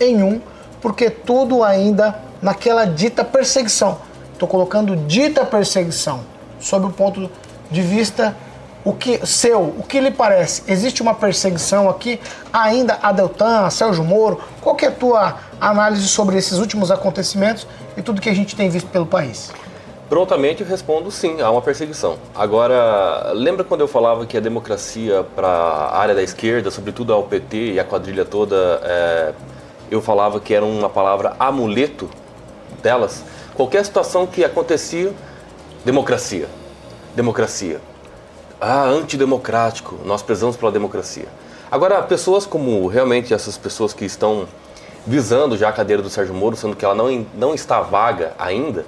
em 0.00 0.22
um 0.22 0.40
porque 0.80 1.08
tudo 1.08 1.62
ainda 1.62 2.18
naquela 2.42 2.84
dita 2.84 3.24
perseguição. 3.24 3.98
Estou 4.32 4.48
colocando 4.48 4.96
dita 4.96 5.44
perseguição 5.44 6.20
sob 6.58 6.86
o 6.86 6.90
ponto 6.90 7.30
de 7.70 7.80
vista 7.80 8.36
o 8.84 8.92
que 8.92 9.24
seu, 9.24 9.60
o 9.60 9.84
que 9.86 10.00
lhe 10.00 10.10
parece? 10.10 10.62
Existe 10.66 11.02
uma 11.02 11.14
perseguição 11.14 11.88
aqui 11.88 12.20
ainda 12.52 12.98
a 13.02 13.12
Deltan, 13.12 13.66
a 13.66 13.70
Sérgio 13.70 14.02
Moro? 14.02 14.40
Qual 14.60 14.76
é 14.82 14.86
a 14.86 14.90
tua 14.90 15.38
análise 15.60 16.08
sobre 16.08 16.36
esses 16.36 16.58
últimos 16.58 16.90
acontecimentos 16.90 17.66
e 17.96 18.02
tudo 18.02 18.20
que 18.20 18.28
a 18.28 18.34
gente 18.34 18.56
tem 18.56 18.68
visto 18.68 18.88
pelo 18.88 19.06
país? 19.06 19.52
Prontamente 20.08 20.62
respondo 20.62 21.10
sim, 21.10 21.40
há 21.40 21.50
uma 21.50 21.62
perseguição. 21.62 22.18
Agora, 22.34 23.32
lembra 23.32 23.64
quando 23.64 23.80
eu 23.80 23.88
falava 23.88 24.26
que 24.26 24.36
a 24.36 24.40
democracia 24.40 25.24
para 25.34 25.48
a 25.48 25.98
área 25.98 26.14
da 26.14 26.22
esquerda, 26.22 26.70
sobretudo 26.70 27.14
ao 27.14 27.22
PT 27.22 27.74
e 27.74 27.80
a 27.80 27.84
quadrilha 27.84 28.24
toda, 28.24 28.80
é, 28.82 29.32
eu 29.90 30.02
falava 30.02 30.40
que 30.40 30.52
era 30.52 30.64
uma 30.64 30.90
palavra 30.90 31.34
amuleto 31.38 32.10
delas. 32.82 33.24
Qualquer 33.54 33.84
situação 33.84 34.26
que 34.26 34.44
acontecia, 34.44 35.12
democracia, 35.84 36.48
democracia. 37.14 37.80
Ah, 38.64 38.84
antidemocrático, 38.84 39.98
nós 40.04 40.22
prezamos 40.22 40.56
pela 40.56 40.70
democracia. 40.70 41.26
Agora, 41.68 42.00
pessoas 42.00 42.46
como 42.46 42.86
realmente 42.86 43.34
essas 43.34 43.58
pessoas 43.58 43.92
que 43.92 44.04
estão 44.04 44.46
visando 45.04 45.56
já 45.56 45.68
a 45.68 45.72
cadeira 45.72 46.00
do 46.00 46.08
Sérgio 46.08 46.32
Moro, 46.32 46.54
sendo 46.54 46.76
que 46.76 46.84
ela 46.84 46.94
não, 46.94 47.26
não 47.34 47.54
está 47.54 47.80
vaga 47.80 48.34
ainda, 48.38 48.86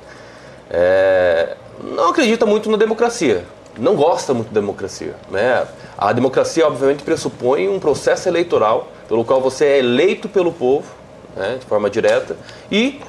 é, 0.70 1.56
não 1.82 2.10
acredita 2.10 2.46
muito 2.46 2.70
na 2.70 2.76
democracia, 2.76 3.44
não 3.76 3.96
gosta 3.96 4.32
muito 4.32 4.52
da 4.52 4.60
democracia. 4.60 5.16
Né? 5.28 5.66
A 5.98 6.12
democracia, 6.12 6.64
obviamente, 6.68 7.02
pressupõe 7.02 7.68
um 7.68 7.80
processo 7.80 8.28
eleitoral 8.28 8.86
pelo 9.08 9.24
qual 9.24 9.40
você 9.40 9.64
é 9.64 9.78
eleito 9.80 10.28
pelo 10.28 10.52
povo, 10.52 10.86
né, 11.34 11.56
de 11.58 11.66
forma 11.66 11.90
direta, 11.90 12.36
e 12.70 13.00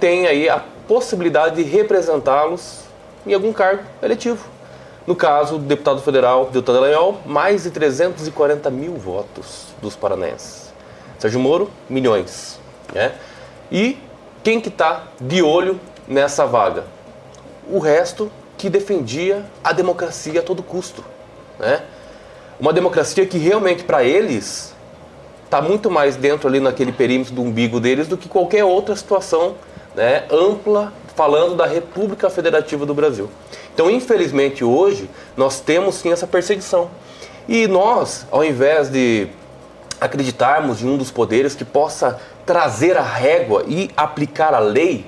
tem 0.00 0.26
aí 0.26 0.48
a 0.48 0.64
possibilidade 0.88 1.62
de 1.62 1.68
representá-los 1.68 2.84
em 3.26 3.34
algum 3.34 3.52
cargo 3.52 3.82
eletivo. 4.02 4.53
No 5.06 5.14
caso, 5.14 5.58
do 5.58 5.64
deputado 5.64 6.00
federal 6.00 6.46
Deltan 6.46 6.72
Dallagnol, 6.72 7.20
mais 7.26 7.64
de 7.64 7.70
340 7.70 8.70
mil 8.70 8.94
votos 8.94 9.66
dos 9.82 9.94
paranaenses. 9.94 10.72
Sérgio 11.18 11.38
Moro, 11.38 11.70
milhões. 11.90 12.58
Né? 12.92 13.12
E 13.70 13.98
quem 14.42 14.60
que 14.60 14.68
está 14.68 15.04
de 15.20 15.42
olho 15.42 15.78
nessa 16.08 16.46
vaga? 16.46 16.84
O 17.68 17.78
resto 17.78 18.30
que 18.56 18.70
defendia 18.70 19.44
a 19.62 19.72
democracia 19.72 20.40
a 20.40 20.42
todo 20.42 20.62
custo. 20.62 21.04
Né? 21.58 21.82
Uma 22.58 22.72
democracia 22.72 23.26
que 23.26 23.36
realmente 23.36 23.84
para 23.84 24.02
eles 24.02 24.74
está 25.44 25.60
muito 25.60 25.90
mais 25.90 26.16
dentro 26.16 26.48
ali 26.48 26.60
naquele 26.60 26.92
perímetro 26.92 27.34
do 27.34 27.42
umbigo 27.42 27.78
deles 27.78 28.08
do 28.08 28.16
que 28.16 28.28
qualquer 28.28 28.64
outra 28.64 28.96
situação 28.96 29.54
né, 29.94 30.24
ampla 30.30 30.92
falando 31.14 31.54
da 31.54 31.66
República 31.66 32.28
Federativa 32.28 32.84
do 32.84 32.94
Brasil. 32.94 33.30
Então, 33.74 33.90
infelizmente, 33.90 34.62
hoje 34.64 35.10
nós 35.36 35.60
temos 35.60 35.96
sim 35.96 36.12
essa 36.12 36.26
perseguição. 36.26 36.88
E 37.48 37.66
nós, 37.66 38.24
ao 38.30 38.44
invés 38.44 38.88
de 38.88 39.26
acreditarmos 40.00 40.80
em 40.80 40.88
um 40.88 40.96
dos 40.96 41.10
poderes 41.10 41.54
que 41.54 41.64
possa 41.64 42.20
trazer 42.46 42.96
a 42.96 43.02
régua 43.02 43.64
e 43.66 43.90
aplicar 43.96 44.54
a 44.54 44.60
lei, 44.60 45.04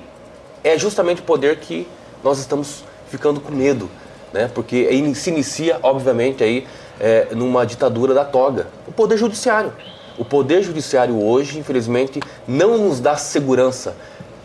é 0.63 0.77
justamente 0.77 1.21
o 1.21 1.23
poder 1.23 1.57
que 1.57 1.87
nós 2.23 2.39
estamos 2.39 2.83
ficando 3.09 3.39
com 3.39 3.53
medo, 3.53 3.89
né? 4.33 4.49
Porque 4.53 4.89
se 5.15 5.29
inicia, 5.29 5.79
obviamente, 5.81 6.43
aí 6.43 6.67
é, 6.99 7.29
numa 7.31 7.65
ditadura 7.65 8.13
da 8.13 8.25
toga, 8.25 8.67
o 8.85 8.91
poder 8.91 9.17
judiciário. 9.17 9.71
O 10.17 10.25
poder 10.25 10.63
judiciário 10.63 11.23
hoje, 11.23 11.59
infelizmente, 11.59 12.19
não 12.47 12.77
nos 12.77 12.99
dá 12.99 13.15
segurança. 13.15 13.95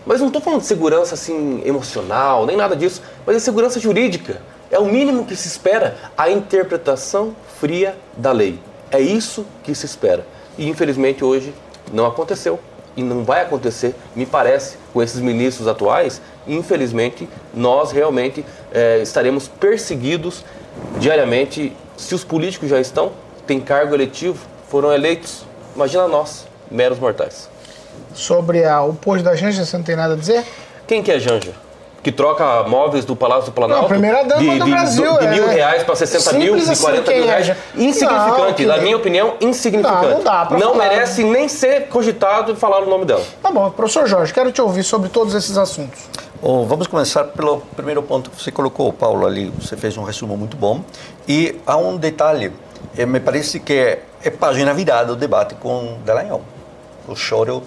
Mas 0.04 0.20
não 0.20 0.28
estou 0.28 0.42
falando 0.42 0.60
de 0.60 0.66
segurança 0.66 1.14
assim 1.14 1.62
emocional, 1.64 2.46
nem 2.46 2.56
nada 2.56 2.74
disso, 2.74 3.02
mas 3.26 3.36
é 3.36 3.38
segurança 3.38 3.78
jurídica. 3.78 4.40
É 4.70 4.78
o 4.78 4.86
mínimo 4.86 5.24
que 5.24 5.36
se 5.36 5.48
espera 5.48 5.96
a 6.16 6.30
interpretação 6.30 7.36
fria 7.58 7.96
da 8.16 8.32
lei. 8.32 8.58
É 8.90 9.00
isso 9.00 9.46
que 9.62 9.74
se 9.74 9.86
espera. 9.86 10.26
E 10.58 10.68
infelizmente 10.68 11.24
hoje 11.24 11.54
não 11.92 12.06
aconteceu 12.06 12.58
e 12.96 13.02
não 13.02 13.24
vai 13.24 13.42
acontecer, 13.42 13.94
me 14.14 14.26
parece, 14.26 14.76
com 14.92 15.02
esses 15.02 15.20
ministros 15.20 15.66
atuais. 15.66 16.20
Infelizmente, 16.46 17.28
nós 17.54 17.92
realmente 17.92 18.44
é, 18.72 19.00
estaremos 19.00 19.48
perseguidos 19.48 20.44
diariamente. 20.98 21.74
Se 21.96 22.14
os 22.14 22.24
políticos 22.24 22.68
já 22.68 22.80
estão, 22.80 23.12
têm 23.46 23.60
cargo 23.60 23.94
eletivo, 23.94 24.38
foram 24.68 24.92
eleitos, 24.92 25.44
Imagina 25.74 26.06
nós, 26.06 26.46
meros 26.70 26.98
mortais. 26.98 27.48
Sobre 28.14 28.64
a, 28.64 28.82
o 28.82 28.94
posto 28.94 29.24
da 29.24 29.34
Janja, 29.34 29.64
você 29.64 29.76
não 29.76 29.84
tem 29.84 29.96
nada 29.96 30.14
a 30.14 30.16
dizer? 30.16 30.44
Quem 30.86 31.02
que 31.02 31.10
é 31.10 31.18
Janja? 31.18 31.52
Que 32.02 32.10
troca 32.10 32.64
móveis 32.64 33.04
do 33.04 33.14
Palácio 33.14 33.46
do 33.46 33.52
Planalto? 33.52 33.82
Não, 33.82 33.86
a 33.86 33.88
primeira 33.88 34.24
dama 34.24 34.40
de, 34.40 34.58
do 34.58 34.64
de, 34.64 34.70
Brasil. 34.72 35.12
De, 35.12 35.18
de 35.18 35.24
é. 35.26 35.30
mil 35.30 35.46
reais 35.46 35.84
para 35.84 35.94
60 35.94 36.32
mil, 36.32 36.56
de 36.56 36.64
40 36.64 37.10
assim, 37.10 37.20
mil 37.20 37.26
reais. 37.28 37.48
É. 37.48 37.56
Insignificante, 37.76 38.66
não, 38.66 38.76
na 38.76 38.82
minha 38.82 38.96
opinião, 38.96 39.34
insignificante. 39.40 40.06
Não, 40.06 40.14
não 40.14 40.22
dá 40.24 40.44
pra 40.46 40.58
Não 40.58 40.72
falar. 40.72 40.88
merece 40.88 41.22
nem 41.22 41.46
ser 41.48 41.86
cogitado 41.86 42.56
falar 42.56 42.82
o 42.82 42.86
nome 42.86 43.04
dela. 43.04 43.22
Tá 43.40 43.52
bom, 43.52 43.70
professor 43.70 44.08
Jorge, 44.08 44.34
quero 44.34 44.50
te 44.50 44.60
ouvir 44.60 44.82
sobre 44.82 45.10
todos 45.10 45.32
esses 45.32 45.56
assuntos. 45.56 46.00
Oh, 46.42 46.64
vamos 46.64 46.88
começar 46.88 47.22
pelo 47.22 47.60
primeiro 47.76 48.02
ponto 48.02 48.28
que 48.30 48.42
você 48.42 48.50
colocou, 48.50 48.92
Paulo, 48.92 49.24
ali. 49.24 49.52
Você 49.60 49.76
fez 49.76 49.96
um 49.96 50.02
resumo 50.02 50.36
muito 50.36 50.56
bom. 50.56 50.80
E 51.28 51.60
há 51.64 51.76
um 51.76 51.96
detalhe, 51.96 52.52
eh, 52.98 53.06
me 53.06 53.20
parece 53.20 53.60
que 53.60 53.74
é, 53.74 54.02
é 54.24 54.28
página 54.28 54.74
virada 54.74 55.12
o 55.12 55.16
debate 55.16 55.54
com 55.54 55.98
Dallagnol. 56.04 56.42
O 57.06 57.14
choro 57.14 57.62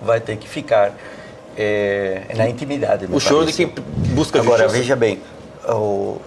vai 0.00 0.20
ter 0.20 0.36
que 0.36 0.48
ficar 0.48 0.92
eh, 1.56 2.22
na 2.36 2.48
intimidade. 2.48 3.06
O 3.10 3.20
choro 3.20 3.46
de 3.46 3.52
parece. 3.52 3.74
quem 3.74 3.84
busca 4.14 4.40
Agora, 4.40 4.64
justiça. 4.64 4.80
veja 4.82 4.96
bem, 4.96 5.20
o, 5.68 6.20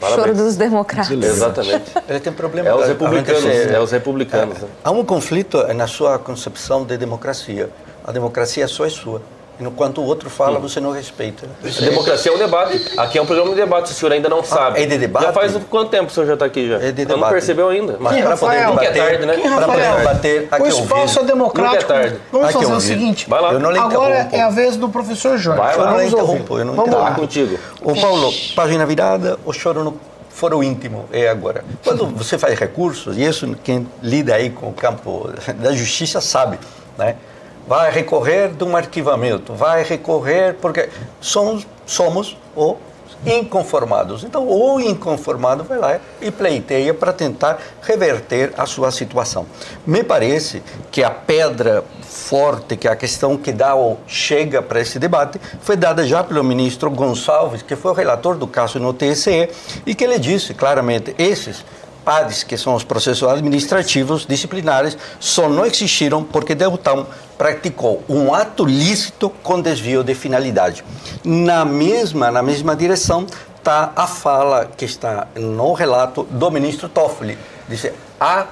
Choro 0.00 0.16
Parabéns. 0.16 0.38
dos 0.38 0.56
democratas. 0.56 1.10
Exatamente. 1.10 1.92
ele 2.08 2.20
tem 2.20 2.32
problema. 2.32 2.68
É 2.68 2.74
os 2.74 2.86
republicanos, 2.86 3.42
de 3.42 3.74
é 3.74 3.80
os 3.80 3.90
republicanos. 3.90 4.58
né? 4.58 4.68
Há 4.82 4.90
um 4.90 5.04
conflito 5.04 5.64
na 5.72 5.86
sua 5.86 6.18
concepção 6.18 6.84
de 6.84 6.96
democracia. 6.98 7.70
A 8.04 8.12
democracia 8.12 8.68
só 8.68 8.84
é 8.84 8.90
sua. 8.90 9.22
Enquanto 9.60 10.00
o 10.00 10.04
outro 10.04 10.28
fala, 10.28 10.58
você 10.58 10.80
não 10.80 10.90
respeita. 10.90 11.46
A 11.62 11.80
democracia 11.84 12.32
é 12.32 12.34
um 12.34 12.38
debate. 12.38 12.80
Aqui 12.98 13.18
é 13.18 13.22
um 13.22 13.26
programa 13.26 13.50
de 13.50 13.56
debate, 13.56 13.88
se 13.88 13.94
o 13.94 13.98
senhor 13.98 14.12
ainda 14.12 14.28
não 14.28 14.42
sabe. 14.42 14.82
é 14.82 14.86
de 14.86 14.98
debate? 14.98 15.26
Já 15.26 15.32
faz 15.32 15.56
quanto 15.70 15.90
tempo 15.90 16.06
o 16.06 16.10
senhor 16.10 16.26
já 16.26 16.32
está 16.34 16.44
aqui 16.44 16.68
já? 16.68 16.76
É 16.76 16.90
de 16.90 17.02
Eu 17.02 17.08
não 17.08 17.14
debate. 17.16 17.32
percebeu 17.32 17.68
ainda. 17.68 17.96
Mas 18.00 18.20
para 18.20 18.36
poder 18.36 18.56
é 18.56 18.66
debater, 18.66 18.94
tarde, 18.94 19.26
né? 19.26 19.34
Quem, 19.34 19.42
para 19.54 19.66
poder 19.66 19.82
Rafael? 19.82 19.96
debater, 19.98 20.48
há 20.50 20.56
O 20.56 20.62
que 20.62 20.68
espaço 20.68 21.18
é 21.18 21.20
ouvir. 21.22 21.32
democrático. 21.32 21.82
Nunca 21.82 21.94
é 21.94 22.02
tarde. 22.02 22.20
Vamos 22.32 22.46
que 22.48 22.52
fazer 22.54 22.72
o 22.74 22.80
seguinte. 22.80 23.30
Vai 23.30 23.40
lá. 23.40 23.52
Eu 23.52 23.60
não 23.60 23.70
lhe 23.70 23.78
Agora 23.78 24.28
é 24.32 24.40
a 24.42 24.50
vez 24.50 24.76
do 24.76 24.88
professor 24.88 25.38
Jorge. 25.38 25.60
Vai 25.60 25.76
lá. 25.76 25.82
Eu 25.82 25.86
não 25.86 25.92
Vamos 25.94 26.12
interrompo, 26.12 26.58
eu 26.58 26.64
não 26.64 26.74
Vamos 26.74 26.88
interrompo. 26.90 27.10
lá. 27.10 27.16
Contigo. 27.16 27.58
Ô 27.80 27.94
Paulo, 27.94 28.32
página 28.56 28.84
virada, 28.84 29.38
o 29.44 29.52
choro 29.52 29.84
no 29.84 29.96
foro 30.30 30.64
íntimo 30.64 31.04
é 31.12 31.28
agora. 31.28 31.64
Quando 31.84 32.06
você 32.06 32.36
faz 32.36 32.58
recursos, 32.58 33.16
e 33.16 33.22
isso 33.24 33.54
quem 33.62 33.86
lida 34.02 34.34
aí 34.34 34.50
com 34.50 34.68
o 34.68 34.72
campo 34.72 35.30
da 35.58 35.70
justiça 35.72 36.20
sabe, 36.20 36.58
né? 36.98 37.14
Vai 37.66 37.90
recorrer 37.90 38.50
de 38.50 38.64
um 38.64 38.76
arquivamento, 38.76 39.54
vai 39.54 39.82
recorrer 39.82 40.54
porque 40.60 40.88
somos, 41.20 41.66
somos 41.86 42.36
o 42.54 42.76
inconformados. 43.26 44.24
Então, 44.24 44.46
o 44.48 44.80
inconformado 44.80 45.64
vai 45.64 45.78
lá 45.78 46.00
e 46.20 46.30
pleiteia 46.30 46.92
para 46.92 47.12
tentar 47.12 47.58
reverter 47.82 48.52
a 48.56 48.66
sua 48.66 48.90
situação. 48.90 49.46
Me 49.86 50.02
parece 50.02 50.62
que 50.90 51.02
a 51.02 51.10
pedra 51.10 51.84
forte, 52.02 52.76
que 52.76 52.86
é 52.86 52.90
a 52.90 52.96
questão 52.96 53.36
que 53.36 53.52
dá 53.52 53.74
ou 53.74 53.98
chega 54.06 54.62
para 54.62 54.80
esse 54.80 54.98
debate, 54.98 55.40
foi 55.60 55.76
dada 55.76 56.06
já 56.06 56.22
pelo 56.22 56.44
ministro 56.44 56.90
Gonçalves, 56.90 57.62
que 57.62 57.76
foi 57.76 57.90
o 57.90 57.94
relator 57.94 58.36
do 58.36 58.46
caso 58.46 58.78
no 58.78 58.92
TSE, 58.92 59.48
e 59.86 59.94
que 59.94 60.04
ele 60.04 60.18
disse 60.18 60.54
claramente: 60.54 61.14
esses 61.18 61.64
PADs, 62.04 62.42
que 62.42 62.56
são 62.56 62.74
os 62.74 62.84
processos 62.84 63.26
administrativos 63.28 64.26
disciplinares, 64.26 64.96
só 65.18 65.48
não 65.48 65.64
existiram 65.64 66.22
porque 66.22 66.54
Deltão 66.54 67.06
praticou 67.38 68.02
um 68.08 68.32
ato 68.32 68.64
lícito 68.64 69.30
com 69.42 69.60
desvio 69.60 70.04
de 70.04 70.14
finalidade. 70.14 70.84
Na 71.24 71.64
mesma, 71.64 72.30
na 72.30 72.42
mesma 72.42 72.76
direção 72.76 73.26
está 73.56 73.92
a 73.96 74.06
fala 74.06 74.66
que 74.76 74.84
está 74.84 75.26
no 75.34 75.72
relato 75.72 76.24
do 76.24 76.50
ministro 76.50 76.88
Toffoli. 76.88 77.38
Disse, 77.68 77.92
a 78.20 78.46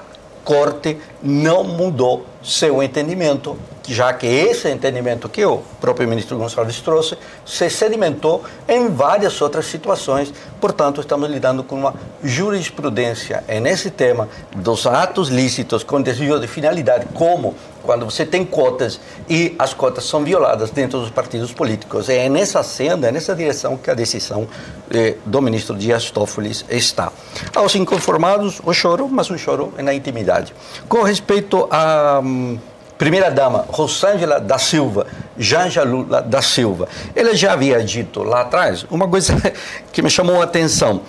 Corte 0.44 0.98
não 1.22 1.62
mudou 1.62 2.26
seu 2.42 2.82
entendimento, 2.82 3.56
já 3.88 4.12
que 4.12 4.26
esse 4.26 4.68
entendimento 4.68 5.28
que 5.28 5.44
o 5.44 5.62
próprio 5.80 6.08
ministro 6.08 6.36
Gonçalves 6.36 6.80
trouxe 6.80 7.16
se 7.44 7.68
sedimentou 7.68 8.44
em 8.68 8.88
várias 8.88 9.40
outras 9.40 9.66
situações. 9.66 10.32
Portanto, 10.60 11.00
estamos 11.00 11.28
lidando 11.28 11.64
com 11.64 11.76
uma 11.76 11.94
jurisprudência 12.22 13.42
nesse 13.60 13.90
tema 13.90 14.28
dos 14.54 14.86
atos 14.86 15.28
lícitos 15.28 15.82
com 15.82 16.00
desvio 16.00 16.38
de 16.38 16.46
finalidade, 16.46 17.06
como 17.14 17.54
quando 17.82 18.04
você 18.04 18.24
tem 18.24 18.44
cotas 18.44 19.00
e 19.28 19.54
as 19.58 19.74
cotas 19.74 20.04
são 20.04 20.22
violadas 20.22 20.70
dentro 20.70 21.00
dos 21.00 21.10
partidos 21.10 21.52
políticos. 21.52 22.08
É 22.08 22.28
nessa 22.28 22.62
senda, 22.62 23.08
é 23.08 23.12
nessa 23.12 23.34
direção 23.34 23.76
que 23.76 23.90
a 23.90 23.94
decisão 23.94 24.46
eh, 24.90 25.16
do 25.26 25.42
ministro 25.42 25.76
Dias 25.76 26.10
Toffoli 26.10 26.52
está. 26.70 27.12
Aos 27.54 27.74
inconformados, 27.74 28.60
o 28.64 28.72
choro, 28.72 29.08
mas 29.08 29.28
o 29.30 29.38
choro 29.38 29.72
é 29.76 29.82
na 29.82 29.92
intimidade. 29.92 30.54
Com 30.88 31.02
respeito 31.02 31.66
à 31.70 32.20
hum, 32.22 32.58
primeira-dama, 33.02 33.64
Rosângela 33.68 34.38
da 34.38 34.58
Silva, 34.58 35.08
Janja 35.36 35.82
Lula 35.82 36.22
da 36.22 36.40
Silva, 36.40 36.86
ela 37.16 37.34
já 37.34 37.52
havia 37.52 37.82
dito 37.82 38.22
lá 38.22 38.42
atrás 38.42 38.86
uma 38.88 39.08
coisa 39.08 39.34
que 39.92 40.00
me 40.00 40.08
chamou 40.08 40.40
a 40.40 40.44
atenção. 40.44 41.00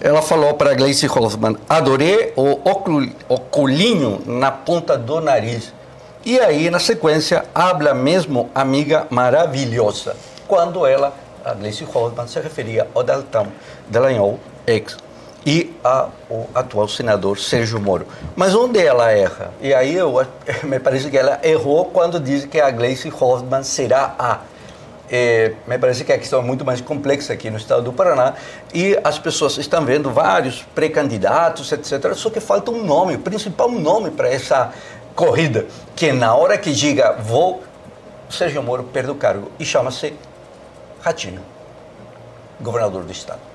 Ela 0.00 0.22
falou 0.22 0.54
para 0.54 0.74
Gleice 0.74 1.08
Hoffmann, 1.08 1.56
adorei 1.68 2.32
o 2.36 2.52
ocul- 2.70 3.10
oculinho 3.28 4.22
na 4.26 4.52
ponta 4.52 4.96
do 4.96 5.20
nariz. 5.20 5.74
E 6.24 6.38
aí, 6.38 6.70
na 6.70 6.78
sequência, 6.78 7.44
habla 7.52 7.92
mesmo 7.94 8.48
amiga 8.54 9.08
maravilhosa, 9.10 10.14
quando 10.46 10.86
ela, 10.86 11.12
a 11.44 11.52
Gleice 11.52 11.84
Hoffmann, 11.84 12.28
se 12.28 12.38
referia 12.38 12.86
ao 12.94 13.02
Daltão 13.02 13.48
Dallagnol, 13.88 14.38
ex, 14.68 14.96
e 15.44 15.74
ao 15.82 16.12
atual 16.54 16.88
senador 16.88 17.38
Sérgio 17.38 17.80
Moro. 17.80 18.06
Mas 18.36 18.54
onde 18.54 18.78
ela 18.78 19.10
erra? 19.10 19.52
E 19.60 19.72
aí 19.72 19.94
eu, 19.94 20.14
me 20.64 20.78
parece 20.78 21.10
que 21.10 21.16
ela 21.16 21.40
errou 21.42 21.86
quando 21.86 22.20
diz 22.20 22.44
que 22.44 22.60
a 22.60 22.70
Gleice 22.70 23.08
Hoffmann 23.08 23.62
será 23.62 24.14
a 24.18 24.40
é, 25.12 25.54
me 25.66 25.76
parece 25.76 26.04
que 26.04 26.12
a 26.12 26.18
questão 26.18 26.38
é 26.38 26.42
muito 26.42 26.64
mais 26.64 26.80
complexa 26.80 27.32
aqui 27.32 27.50
no 27.50 27.56
estado 27.56 27.82
do 27.82 27.92
Paraná 27.92 28.34
e 28.72 28.96
as 29.02 29.18
pessoas 29.18 29.58
estão 29.58 29.84
vendo 29.84 30.08
vários 30.08 30.62
pré-candidatos, 30.72 31.72
etc. 31.72 32.14
Só 32.14 32.30
que 32.30 32.38
falta 32.38 32.70
um 32.70 32.84
nome, 32.84 33.16
o 33.16 33.18
principal 33.18 33.68
nome 33.72 34.12
para 34.12 34.28
essa 34.28 34.72
corrida, 35.16 35.66
que 35.96 36.12
na 36.12 36.36
hora 36.36 36.56
que 36.56 36.70
diga 36.70 37.16
vou, 37.20 37.64
Sérgio 38.30 38.62
Moro 38.62 38.84
perde 38.84 39.10
o 39.10 39.16
cargo 39.16 39.50
e 39.58 39.64
chama-se 39.64 40.14
Ratinho, 41.00 41.40
governador 42.60 43.02
do 43.02 43.10
estado. 43.10 43.49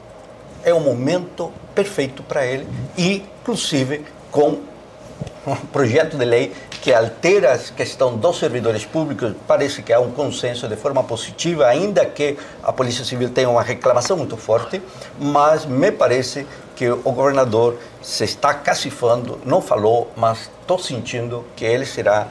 É 0.66 0.74
o 0.74 0.82
momento 0.82 1.54
perfeito 1.74 2.24
para 2.24 2.46
ele, 2.46 2.68
inclusive 2.98 4.04
com 4.32 4.60
um 5.48 5.56
projeto 5.72 6.18
de 6.18 6.26
lei 6.26 6.52
que 6.82 6.94
altera 6.94 7.54
a 7.54 7.58
questão 7.58 8.18
dos 8.18 8.38
servidores 8.38 8.84
públicos, 8.86 9.34
parece 9.48 9.82
que 9.82 9.94
há 9.94 10.00
um 10.00 10.12
consenso 10.12 10.68
de 10.68 10.76
forma 10.76 11.04
positiva, 11.04 11.66
ainda 11.66 12.06
que 12.06 12.38
a 12.62 12.74
Polícia 12.74 13.06
Civil 13.06 13.30
tenha 13.30 13.50
uma 13.50 13.64
reclamação 13.64 14.18
muito 14.18 14.36
forte, 14.38 14.82
mas 15.20 15.66
me 15.66 15.92
parece 15.92 16.46
que 16.76 16.90
o 16.90 17.12
governador 17.12 17.78
se 18.02 18.24
está 18.24 18.54
cacifando, 18.54 19.40
não 19.46 19.62
falou, 19.62 20.12
mas 20.16 20.50
estou 20.62 20.78
sentindo 20.78 21.46
que 21.56 21.64
ele 21.64 21.86
será 21.86 22.28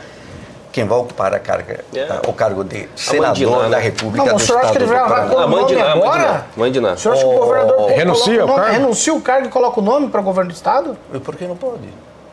quem 0.74 0.84
vai 0.84 0.98
ocupar 0.98 1.32
a 1.32 1.38
carga, 1.38 1.84
É. 1.94 2.08
o 2.26 2.32
cargo 2.32 2.64
de 2.64 2.88
senador 2.96 3.28
Mandiná, 3.28 3.58
da 3.62 3.68
né? 3.68 3.78
República 3.78 4.26
Não, 4.26 4.34
do 4.34 4.42
o 4.42 4.44
senhor 4.44 4.58
acha 4.58 4.72
que 4.72 4.78
Estado 4.78 4.82
ele 4.82 4.86
do 4.86 4.90
vai, 4.92 5.08
vai 5.08 5.28
Paraná. 5.28 5.30
Ah, 5.32 5.36
o 5.36 5.48
nome 5.48 5.62
Mandiná, 5.62 5.92
agora? 5.92 6.10
Mandiná, 6.10 6.42
Mandiná. 6.56 6.92
O 6.94 6.98
senhor 6.98 7.14
acha 7.14 7.22
que 7.22 7.28
o 7.30 7.38
governador 7.38 7.76
coloca 7.76 7.94
Renuncia 7.94 8.34
o 8.44 8.46
nome- 8.48 8.60
cargo? 8.60 8.72
renuncia 8.72 9.14
o 9.14 9.20
cargo 9.20 9.46
e 9.46 9.50
coloca 9.50 9.80
o 9.80 9.82
nome 9.84 10.08
para 10.08 10.20
governo 10.20 10.50
do 10.50 10.54
estado? 10.54 10.98
E 11.14 11.18
por 11.20 11.36
que 11.36 11.44
não 11.46 11.54
pode? 11.56 11.88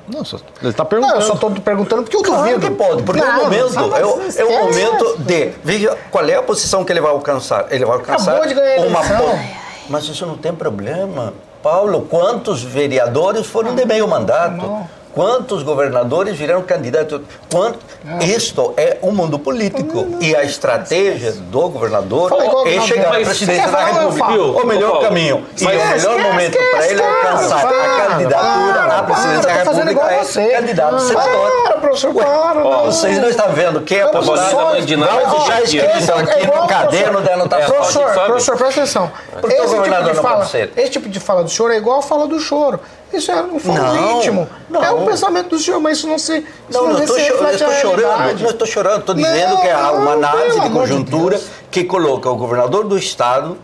Nossa, 0.08 0.38
ele 0.60 0.72
está 0.72 0.84
Não, 0.84 0.89
perguntando. 0.89 1.16
eu 1.18 1.22
só 1.22 1.34
estou 1.36 1.52
perguntando 1.52 2.02
porque 2.02 2.18
eu 2.18 2.24
Claro 2.24 2.44
duvido. 2.44 2.68
que 2.68 2.74
pode, 2.74 3.04
porque 3.04 3.22
é 3.22 3.24
Não, 3.26 3.39
o 3.39 3.44
momento, 3.44 3.74
não, 3.76 3.96
é 3.96 4.04
o, 4.06 4.20
é 4.36 4.44
o 4.44 4.64
momento 4.66 5.16
de. 5.20 5.52
Veja 5.64 5.96
qual 6.10 6.26
é 6.28 6.36
a 6.36 6.42
posição 6.42 6.84
que 6.84 6.92
ele 6.92 7.00
vai 7.00 7.12
alcançar. 7.12 7.68
Ele 7.70 7.86
vai 7.86 7.96
alcançar 7.98 8.32
Acabou 8.32 8.48
de 8.48 8.56
ganhar 8.56 8.82
a 8.84 8.88
uma. 8.88 9.00
po- 9.02 9.39
Mas 9.88 10.06
isso 10.06 10.26
não 10.26 10.36
tem 10.36 10.52
problema. 10.54 11.32
Paulo, 11.62 12.08
quantos 12.10 12.64
vereadores 12.64 13.46
foram 13.46 13.76
de 13.76 13.86
meio 13.86 14.08
mandato? 14.08 14.66
Quantos 15.14 15.62
governadores 15.64 16.38
viraram 16.38 16.62
candidatos? 16.62 17.22
Quanto... 17.51 17.80
Isto 18.22 18.74
é 18.78 18.97
um 19.03 19.12
mundo 19.12 19.38
político. 19.38 20.07
E 20.20 20.36
a 20.36 20.43
estratégia 20.43 21.32
do 21.34 21.70
governador 21.70 22.32
igual 22.43 22.66
é 22.68 22.80
o 22.80 22.82
chegar 22.82 23.09
à 23.09 23.12
presidência 23.20 23.68
da 23.68 23.86
República. 23.86 24.26
O 24.32 24.66
melhor 24.66 24.91
Paulo, 24.91 25.05
caminho 25.07 25.45
e 25.59 25.64
mas- 25.64 25.76
o 25.76 25.78
melhor 25.78 25.95
Esquece, 25.95 26.24
momento 26.32 26.55
esquece, 26.57 26.72
para 26.72 26.88
ele 26.88 27.01
esquece. 27.01 27.28
alcançar 27.28 27.68
a 27.68 28.07
candidatura 28.07 28.84
à 28.97 29.03
presidência 29.03 29.41
para, 29.41 29.51
da 29.53 29.59
tá 29.59 29.66
fazendo 29.66 29.88
República 29.89 30.14
é 30.16 30.24
você. 30.24 30.47
candidato 30.49 30.95
a 30.95 30.99
senador. 30.99 31.51
Para, 31.64 31.78
professor, 31.78 32.14
para. 32.14 32.59
não. 32.64 32.86
Vocês 32.86 33.18
não 33.20 33.30
estão 33.30 33.49
vendo 33.53 33.82
que 33.82 33.95
é 33.95 34.03
Não, 34.03 34.12
postado. 34.12 34.38
professor, 34.39 34.74
Mandiná, 34.80 35.05
Vamos 35.07 35.32
deixar 35.32 35.53
aqui, 35.53 35.64
escrito 35.78 36.12
é 36.12 36.22
aqui 36.34 36.47
no 36.47 36.53
o 36.64 36.68
caderno 36.68 36.88
professor- 36.88 37.22
de 37.22 37.30
anotação. 37.30 37.62
É, 37.76 37.78
Professor, 37.78 38.07
sabe? 38.14 38.26
professor, 38.26 38.57
presta 38.57 38.82
atenção. 38.82 39.12
Por 39.39 39.41
que 39.41 39.47
o 39.47 39.49
Esse 39.49 39.62
tipo, 39.62 39.76
governador 39.76 40.09
de 40.09 40.16
não 40.16 40.24
fala, 40.24 40.38
pode 40.38 40.49
ser? 40.49 40.74
esse 40.76 40.89
tipo 40.89 41.09
de 41.09 41.20
fala 41.20 41.43
do 41.43 41.49
senhor 41.49 41.72
é 41.72 41.78
igual 41.78 41.99
a 41.99 42.01
fala 42.01 42.28
do 42.28 42.39
choro. 42.39 42.80
Isso 43.14 43.32
é 43.32 43.41
um 43.41 43.59
fala 43.59 43.93
Não, 43.93 44.18
íntimo. 44.18 44.49
não. 44.70 44.84
É 44.84 44.91
um 44.91 45.05
pensamento 45.05 45.49
do 45.49 45.59
senhor, 45.59 45.80
mas 45.82 45.97
isso 45.97 46.07
não 46.07 46.18
se. 46.18 46.45
Não, 46.72 46.88
não 46.88 46.97
se 46.97 47.03
estou, 47.03 47.20
chorando, 47.20 48.39
não 48.39 48.49
estou 48.49 48.68
chorando, 48.68 48.99
estou 49.01 49.16
Não, 49.16 49.24
dizendo 49.24 49.57
que 49.62 49.70
há 49.70 49.91
uma 49.91 50.05
não, 50.05 50.12
análise 50.14 50.59
de 50.59 50.68
de 50.68 50.74
conjuntura 50.74 51.38
Deus. 51.38 51.49
que 51.70 51.84
coloca 51.84 52.30
o 52.30 52.36
governador 52.36 52.86
do 52.86 52.97
estado 52.97 53.57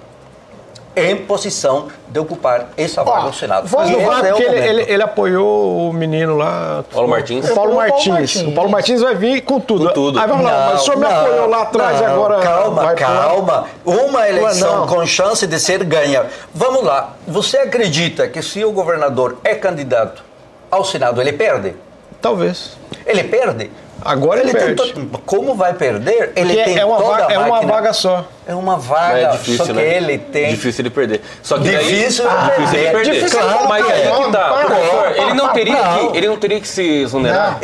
em 0.98 1.16
posição 1.16 1.88
de 2.08 2.20
ocupar 2.20 2.70
essa 2.76 3.04
vaga 3.04 3.28
ao 3.28 3.34
Senado. 3.34 3.68
vamos 3.68 3.90
E 3.90 3.94
Não 3.94 4.06
vai, 4.06 4.30
é 4.30 4.34
o 4.34 4.38
porque 4.38 4.44
ele, 4.44 4.68
ele, 4.68 4.92
ele 4.94 5.04
apoiou 5.04 5.90
o 5.90 5.94
menino 5.94 6.36
lá. 6.36 6.84
Paulo 6.92 7.08
Martins. 7.08 7.50
O 7.50 7.54
Paulo 7.54 7.76
Martins. 7.76 8.08
Martins. 8.08 8.42
O 8.42 8.52
Paulo 8.54 8.72
Martins 8.72 9.02
vai 9.02 9.16
vir 9.16 9.42
com 9.42 9.60
tudo. 9.60 9.88
Com 9.88 9.94
tudo. 9.94 10.20
Aí 10.20 10.28
vamos 10.28 10.44
lá, 10.44 10.72
mas 10.72 10.82
o 10.82 10.86
senhor 10.86 10.98
me 10.98 11.04
Não, 11.06 11.12
apoiou 11.12 11.48
lá 11.48 11.62
atrás 11.62 12.00
e 12.00 12.04
não, 12.04 12.14
agora. 12.14 12.40
Calma, 12.40 12.94
calma. 12.96 13.66
Uma 13.86 14.28
eleição 14.28 14.80
não. 14.80 14.88
com 14.88 15.06
chance 15.06 15.46
de 15.46 15.60
ser 15.60 15.84
ganha. 15.84 16.26
Vamos 16.54 16.84
lá. 16.84 17.14
Você 17.28 17.58
acredita 17.58 18.28
que 18.28 18.42
se 18.42 18.66
o 18.66 18.72
governador 18.72 19.38
é 19.44 19.54
candidato 19.56 20.24
ao 20.72 20.84
Senado, 20.84 21.22
ele 21.22 21.34
perde? 21.34 21.76
Talvez. 22.22 22.78
Ele 23.06 23.24
perde? 23.24 23.70
Agora 24.04 24.40
ele 24.42 24.54
tem 24.54 24.76
perde. 24.76 24.94
to- 24.94 25.20
Como 25.26 25.56
vai 25.56 25.74
perder? 25.74 26.32
Ele 26.36 26.54
Porque 26.54 26.64
tem 26.64 26.78
é 26.78 26.86
uma, 26.86 26.98
toda 26.98 27.10
vaga, 27.10 27.28
a 27.28 27.34
é 27.34 27.38
uma 27.40 27.62
vaga 27.62 27.94
só. 27.94 28.26
É 28.48 28.56
uma 28.56 28.78
vaga, 28.78 29.18
É 29.20 29.28
difícil, 29.32 29.58
só 29.58 29.64
que 29.66 29.74
né? 29.74 29.96
ele 29.98 30.18
tem... 30.18 30.50
Difícil 30.50 30.82
ele 30.84 30.90
perder. 30.90 31.22
Só 31.44 31.58
que 31.58 31.64
daí- 31.66 31.78
Difícil 31.78 32.26
ele 32.26 32.38
difícil 32.38 32.80
ele 32.80 32.90
perder. 32.90 32.92
perder. 32.92 33.14
Difícil 33.14 33.40
ele 33.40 33.68
Mas 33.68 33.86
aí 33.86 33.92
é 33.92 34.12
que 34.26 34.32
tá, 34.32 34.50
professor, 34.66 35.12
ele 35.18 35.34
não 35.34 35.50
teria 35.54 35.74
não. 35.82 36.12
que, 36.12 36.18
ele 36.18 36.28
não 36.28 36.38
teria 36.38 36.60
que 36.62 36.68
se 36.68 36.84
exonerar. 37.02 37.60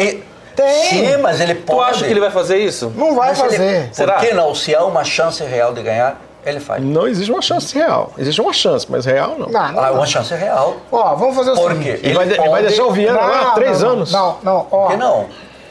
Tem. 0.56 0.84
Sim, 0.84 1.18
mas 1.18 1.42
ele 1.42 1.56
Tu 1.56 1.64
pode. 1.64 1.90
acha 1.92 2.06
que 2.06 2.12
ele 2.12 2.20
vai 2.20 2.30
fazer 2.30 2.58
isso? 2.58 2.92
Não 2.96 3.16
vai 3.16 3.30
Mas 3.30 3.40
ele- 3.40 3.50
fazer. 3.52 3.90
Será? 3.92 4.14
Por 4.14 4.28
que 4.28 4.34
não? 4.36 4.54
Se 4.54 4.76
há 4.76 4.84
uma 4.84 5.04
chance 5.04 5.44
real 5.44 5.74
de 5.74 5.82
ganhar, 5.82 6.22
ele 6.46 6.60
faz. 6.60 6.84
Não 6.84 7.08
existe 7.08 7.32
uma 7.32 7.42
chance 7.42 7.74
real. 7.74 8.12
Existe 8.20 8.40
uma 8.40 8.54
chance, 8.54 8.86
mas 8.88 9.04
real 9.04 9.36
não. 9.40 9.48
Não, 9.50 9.72
não. 9.72 9.84
Há 9.84 9.92
uma 9.92 10.06
chance 10.06 10.32
real. 10.36 10.78
Ó, 10.92 11.16
vamos 11.16 11.36
fazer 11.36 11.52
o 11.52 11.56
Por 11.56 11.72
seguinte. 11.72 11.98
quê? 11.98 12.00
Ele 12.04 12.14
vai, 12.14 12.28
ele 12.30 12.50
vai 12.50 12.62
deixar 12.62 12.84
o 12.84 12.92
Viana 12.92 13.20
lá 13.20 13.44
Não, 13.46 13.54
três 13.56 13.82
não, 13.82 13.90
anos. 13.90 14.12
Não, 14.12 14.38
não, 14.44 14.68
ó. 14.70 14.82
Por 14.84 14.92
que 14.92 14.98
não? 14.98 15.26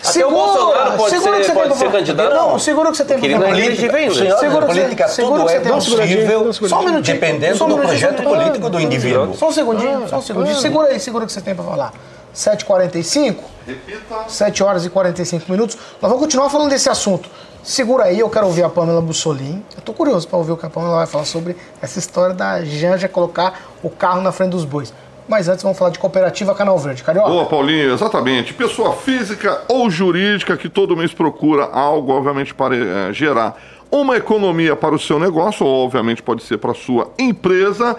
Até 0.05 0.26
o 0.26 0.30
Bolsonaro 0.30 0.92
pode 0.96 1.11
segura 1.11 1.32
ser- 1.36 1.40
que 1.40 1.46
você 1.46 1.53
pode 1.53 1.68
tem 1.68 1.76
ser 1.78 1.84
pra- 1.84 1.98
candidato. 1.98 2.34
Não, 2.34 2.59
segura 2.59 2.90
que 2.90 2.96
você 2.96 3.05
tem 3.05 3.18
Porque 3.18 3.32
é 3.34 3.38
falar. 3.38 3.50
elegível 3.50 3.96
ainda. 3.96 4.14
Senhora, 4.14 4.38
Segura 4.40 4.66
você- 4.66 4.80
política 4.80 5.09
segura 5.09 5.34
tudo 5.38 5.46
que 5.46 5.53
é 5.53 5.59
você 5.59 5.62
tem 5.62 5.72
possível, 5.72 6.53
Só 6.68 6.80
um 6.80 6.84
minutinho. 6.84 7.20
dependendo 7.20 7.57
Só 7.59 7.64
um 7.64 7.68
do 7.68 7.74
minutinho, 7.76 7.98
projeto 8.00 8.11
um 8.11 8.22
minutinho. 8.24 8.44
político 8.44 8.70
do 8.70 8.80
indivíduo. 8.80 9.34
Só 9.36 9.48
um 9.48 9.53
segundinho, 9.53 10.09
só 10.09 10.16
um 10.18 10.22
segundinho. 10.22 10.57
Segura 10.57 10.88
aí, 10.88 10.98
segura 11.00 11.24
o 11.24 11.26
que 11.26 11.32
você 11.32 11.40
tem 11.40 11.55
pra 11.55 11.64
falar. 11.64 11.92
7h45, 12.34 13.44
Repita. 13.66 14.24
7 14.28 14.62
horas 14.62 14.84
e 14.84 14.90
45 14.90 15.50
minutos. 15.50 15.76
Nós 16.00 16.11
vamos 16.11 16.18
continuar 16.18 16.48
falando 16.50 16.70
desse 16.70 16.88
assunto. 16.88 17.28
Segura 17.62 18.05
aí, 18.05 18.18
eu 18.18 18.28
quero 18.28 18.46
ouvir 18.46 18.64
a 18.64 18.68
Pamela 18.68 19.00
Bussolini. 19.00 19.64
Eu 19.76 19.82
tô 19.82 19.92
curioso 19.92 20.26
para 20.26 20.36
ouvir 20.38 20.50
o 20.53 20.57
que 20.57 20.66
a 20.66 20.70
Pamela 20.70 20.96
vai 20.96 21.07
falar 21.07 21.24
sobre 21.24 21.57
essa 21.80 21.98
história 21.98 22.34
da 22.34 22.64
Janja 22.64 23.09
colocar 23.09 23.61
o 23.82 23.88
carro 23.90 24.20
na 24.20 24.32
frente 24.32 24.50
dos 24.50 24.64
bois. 24.64 24.92
Mas 25.29 25.49
antes 25.49 25.62
vamos 25.62 25.79
falar 25.79 25.91
de 25.91 25.99
cooperativa 25.99 26.55
Canal 26.55 26.79
Verde. 26.79 27.03
Carioca? 27.03 27.29
Boa, 27.29 27.47
Paulinho, 27.47 27.93
exatamente. 27.93 28.53
Pessoa 28.53 28.95
física 28.95 29.62
ou 29.68 29.89
jurídica 29.89 30.57
que 30.57 30.68
todo 30.68 30.97
mês 30.97 31.12
procura 31.12 31.64
algo, 31.64 32.12
obviamente, 32.12 32.53
para 32.53 32.75
eh, 32.75 33.12
gerar 33.12 33.57
uma 33.91 34.16
economia 34.16 34.75
para 34.75 34.95
o 34.95 34.99
seu 34.99 35.18
negócio, 35.18 35.66
ou 35.66 35.85
obviamente 35.85 36.23
pode 36.23 36.43
ser 36.43 36.59
para 36.59 36.73
a 36.73 36.75
sua 36.75 37.11
empresa. 37.18 37.97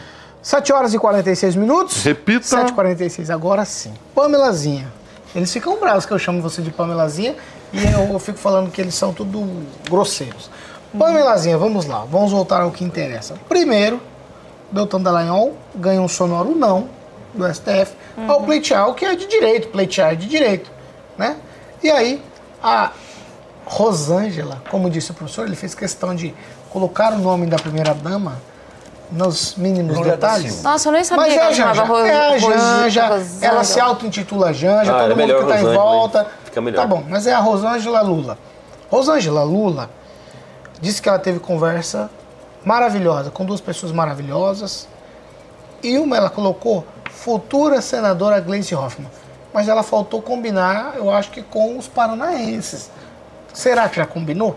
7 0.42 0.74
horas 0.74 0.94
e 0.94 1.00
46 1.00 1.56
minutos. 1.56 2.04
Repita. 2.04 2.46
7h46, 2.46 3.30
agora 3.30 3.66
sim. 3.66 3.94
Pamelazinha. 4.16 4.92
Eles 5.36 5.52
ficam 5.52 5.80
bravos 5.80 6.06
que 6.06 6.12
eu 6.12 6.20
chamo 6.20 6.42
você 6.42 6.62
de 6.62 6.72
Pamelazinha 6.72 7.36
e 7.72 7.84
eu, 7.84 8.14
eu 8.14 8.20
fico 8.20 8.38
falando 8.38 8.72
que 8.72 8.82
eles 8.82 8.96
são 8.96 9.14
tudo 9.14 9.48
grosseiros. 9.90 10.50
Pamelazinha, 10.98 11.58
vamos 11.58 11.86
lá. 11.86 12.06
Vamos 12.10 12.32
voltar 12.32 12.62
ao 12.62 12.72
que 12.72 12.84
interessa. 12.84 13.36
Primeiro, 13.48 14.02
Deltan 14.72 15.02
Dallagnol 15.02 15.56
ganha 15.76 16.02
um 16.02 16.08
sonoro 16.08 16.56
não 16.56 16.90
do 17.34 17.52
STF 17.54 17.94
ao 18.28 18.42
pleitear, 18.44 18.90
o 18.90 18.94
que 18.94 19.06
é 19.06 19.16
de 19.16 19.26
direito, 19.26 19.70
pleitear 19.70 20.12
é 20.12 20.16
de 20.16 20.28
direito, 20.28 20.70
né? 21.18 21.38
E 21.82 21.90
aí, 21.90 22.22
a 22.62 22.92
Rosângela, 23.66 24.62
como 24.70 24.90
disse 24.90 25.12
o 25.12 25.14
professor, 25.14 25.46
ele 25.46 25.56
fez 25.56 25.74
questão 25.76 26.14
de 26.16 26.34
colocar 26.70 27.14
o 27.14 27.18
nome 27.20 27.46
da 27.48 27.58
primeira-dama 27.58 28.38
nos 29.12 29.56
mínimos 29.56 29.98
da 29.98 30.04
detalhes. 30.12 30.64
Nossa, 30.64 30.88
eu 30.90 30.94
nem 30.94 31.04
sabia 31.04 31.24
Mas 31.26 31.34
que 31.34 31.40
é 31.40 31.42
a 31.42 31.46
ela 31.46 31.54
chamava 31.54 31.76
Janja. 31.76 31.94
Ro- 31.94 32.06
É 32.06 32.12
a 32.16 32.38
Janja. 32.38 32.56
Rosângela. 33.08 33.24
Ela 33.42 33.64
se 33.64 33.80
auto-intitula 33.80 34.54
Janja, 34.54 34.92
Ah, 34.92 34.94
todo 34.94 34.96
era 35.06 35.08
mundo 35.10 35.18
melhor 35.18 35.42
que 35.42 35.48
tá 35.48 35.56
em 35.56 35.62
Rosângela, 35.64 35.84
volta. 35.84 36.28
Fica 36.46 36.62
melhor. 36.62 36.82
Tá 36.82 36.88
bom, 36.88 37.04
mas 37.08 37.28
é 37.28 37.34
a 37.34 37.40
Rosângela 37.40 38.02
Lula. 38.02 38.38
Rosângela 38.90 39.44
Lula 39.44 39.90
disse 40.80 41.02
que 41.02 41.08
ela 41.10 41.20
teve 41.20 41.40
conversa 41.40 42.10
maravilhosa 42.64 43.30
com 43.32 43.46
duas 43.46 43.62
pessoas 43.62 43.92
maravilhosas. 43.92 44.88
E 45.84 45.98
uma 45.98 46.16
ela 46.16 46.30
colocou 46.30 46.86
futura 47.10 47.82
senadora 47.82 48.40
Gleice 48.40 48.74
Hoffmann. 48.76 49.10
Mas 49.54 49.68
ela 49.68 49.84
faltou 49.84 50.22
combinar, 50.22 50.94
eu 50.96 51.10
acho 51.12 51.32
que 51.32 51.42
com 51.42 51.78
os 51.78 51.88
paranaenses. 51.88 52.90
Será 53.54 53.90
que 53.90 53.98
já 53.98 54.06
combinou? 54.06 54.56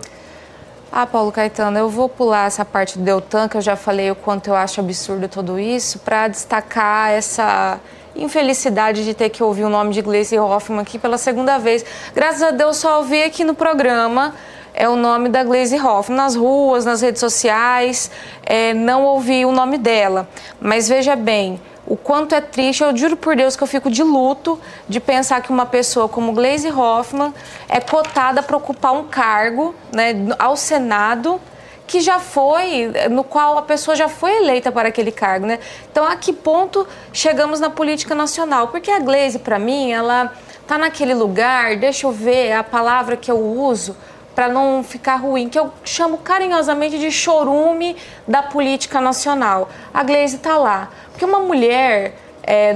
Ah, 0.90 1.06
Paulo 1.06 1.32
Caetano, 1.32 1.78
eu 1.78 1.88
vou 1.88 2.08
pular 2.08 2.46
essa 2.46 2.64
parte 2.64 2.98
do 2.98 3.04
Deltan, 3.04 3.48
que 3.48 3.56
eu 3.56 3.60
já 3.60 3.74
falei 3.74 4.10
o 4.10 4.14
quanto 4.14 4.48
eu 4.48 4.54
acho 4.54 4.80
absurdo 4.80 5.28
tudo 5.28 5.58
isso, 5.58 5.98
para 5.98 6.28
destacar 6.28 7.10
essa 7.10 7.80
infelicidade 8.14 9.04
de 9.04 9.12
ter 9.12 9.28
que 9.28 9.42
ouvir 9.42 9.64
o 9.64 9.68
nome 9.68 9.92
de 9.92 10.00
Gleice 10.00 10.38
Hoffmann 10.38 10.80
aqui 10.80 10.98
pela 10.98 11.18
segunda 11.18 11.58
vez. 11.58 11.84
Graças 12.14 12.42
a 12.42 12.52
Deus 12.52 12.76
só 12.76 12.98
ouvi 12.98 13.24
aqui 13.24 13.42
no 13.42 13.54
programa 13.54 14.34
é 14.74 14.88
o 14.88 14.96
nome 14.96 15.28
da 15.28 15.44
Glaze 15.44 15.80
Hoffmann. 15.80 16.16
Nas 16.16 16.34
ruas, 16.34 16.84
nas 16.84 17.00
redes 17.00 17.20
sociais, 17.20 18.10
é, 18.44 18.74
não 18.74 19.04
ouvi 19.04 19.44
o 19.46 19.52
nome 19.52 19.78
dela. 19.78 20.28
Mas 20.60 20.88
veja 20.88 21.14
bem, 21.14 21.60
o 21.86 21.96
quanto 21.96 22.34
é 22.34 22.40
triste, 22.40 22.82
eu 22.82 22.96
juro 22.96 23.16
por 23.16 23.36
Deus 23.36 23.56
que 23.56 23.62
eu 23.62 23.66
fico 23.66 23.90
de 23.90 24.02
luto 24.02 24.58
de 24.88 25.00
pensar 25.00 25.42
que 25.42 25.50
uma 25.50 25.66
pessoa 25.66 26.08
como 26.08 26.32
Glaze 26.32 26.70
Hoffmann 26.70 27.34
é 27.68 27.80
cotada 27.80 28.42
para 28.42 28.56
ocupar 28.56 28.92
um 28.92 29.04
cargo 29.04 29.74
né, 29.92 30.14
ao 30.38 30.56
Senado 30.56 31.40
que 31.86 32.00
já 32.00 32.18
foi, 32.18 32.90
no 33.10 33.22
qual 33.22 33.58
a 33.58 33.62
pessoa 33.62 33.94
já 33.94 34.08
foi 34.08 34.38
eleita 34.38 34.72
para 34.72 34.88
aquele 34.88 35.12
cargo, 35.12 35.44
né? 35.44 35.58
Então, 35.92 36.06
a 36.06 36.16
que 36.16 36.32
ponto 36.32 36.88
chegamos 37.12 37.60
na 37.60 37.68
política 37.68 38.14
nacional? 38.14 38.68
Porque 38.68 38.90
a 38.90 38.98
Glaze, 38.98 39.38
para 39.38 39.58
mim, 39.58 39.92
ela 39.92 40.32
tá 40.66 40.78
naquele 40.78 41.12
lugar, 41.12 41.76
deixa 41.76 42.06
eu 42.06 42.10
ver 42.10 42.52
a 42.52 42.64
palavra 42.64 43.18
que 43.18 43.30
eu 43.30 43.38
uso 43.38 43.94
para 44.34 44.48
não 44.48 44.82
ficar 44.82 45.16
ruim, 45.16 45.48
que 45.48 45.58
eu 45.58 45.70
chamo 45.84 46.18
carinhosamente 46.18 46.98
de 46.98 47.10
chorume 47.10 47.96
da 48.26 48.42
política 48.42 49.00
nacional. 49.00 49.68
A 49.92 50.02
Glaze 50.02 50.36
está 50.36 50.56
lá. 50.56 50.90
Porque 51.10 51.24
uma 51.24 51.38
mulher 51.38 52.16
é, 52.42 52.74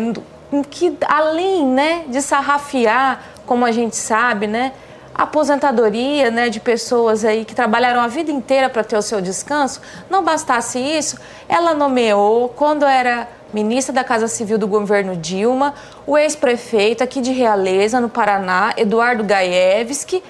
que, 0.71 0.97
além 1.07 1.67
né, 1.67 2.05
de 2.09 2.23
sarrafiar, 2.23 3.23
como 3.45 3.65
a 3.65 3.73
gente 3.73 3.97
sabe, 3.97 4.47
né, 4.47 4.73
aposentadoria 5.15 6.31
né, 6.31 6.49
de 6.49 6.61
pessoas 6.61 7.25
aí 7.25 7.45
que 7.45 7.55
trabalharam 7.55 8.01
a 8.01 8.07
vida 8.07 8.31
inteira 8.31 8.71
para 8.71 8.85
ter 8.85 8.97
o 8.97 9.03
seu 9.03 9.21
descanso, 9.21 9.81
não 10.09 10.23
bastasse 10.23 10.79
isso, 10.79 11.19
ela 11.49 11.75
nomeou, 11.75 12.49
quando 12.51 12.87
era 12.87 13.27
ministra 13.53 13.93
da 13.93 14.05
Casa 14.05 14.29
Civil 14.29 14.59
do 14.59 14.69
governo 14.69 15.17
Dilma, 15.17 15.75
o 16.07 16.17
ex-prefeito 16.17 17.03
aqui 17.03 17.21
de 17.21 17.33
Realeza, 17.33 18.01
no 18.01 18.09
Paraná, 18.09 18.73
Eduardo 18.77 19.25
Gaevski, 19.25 20.23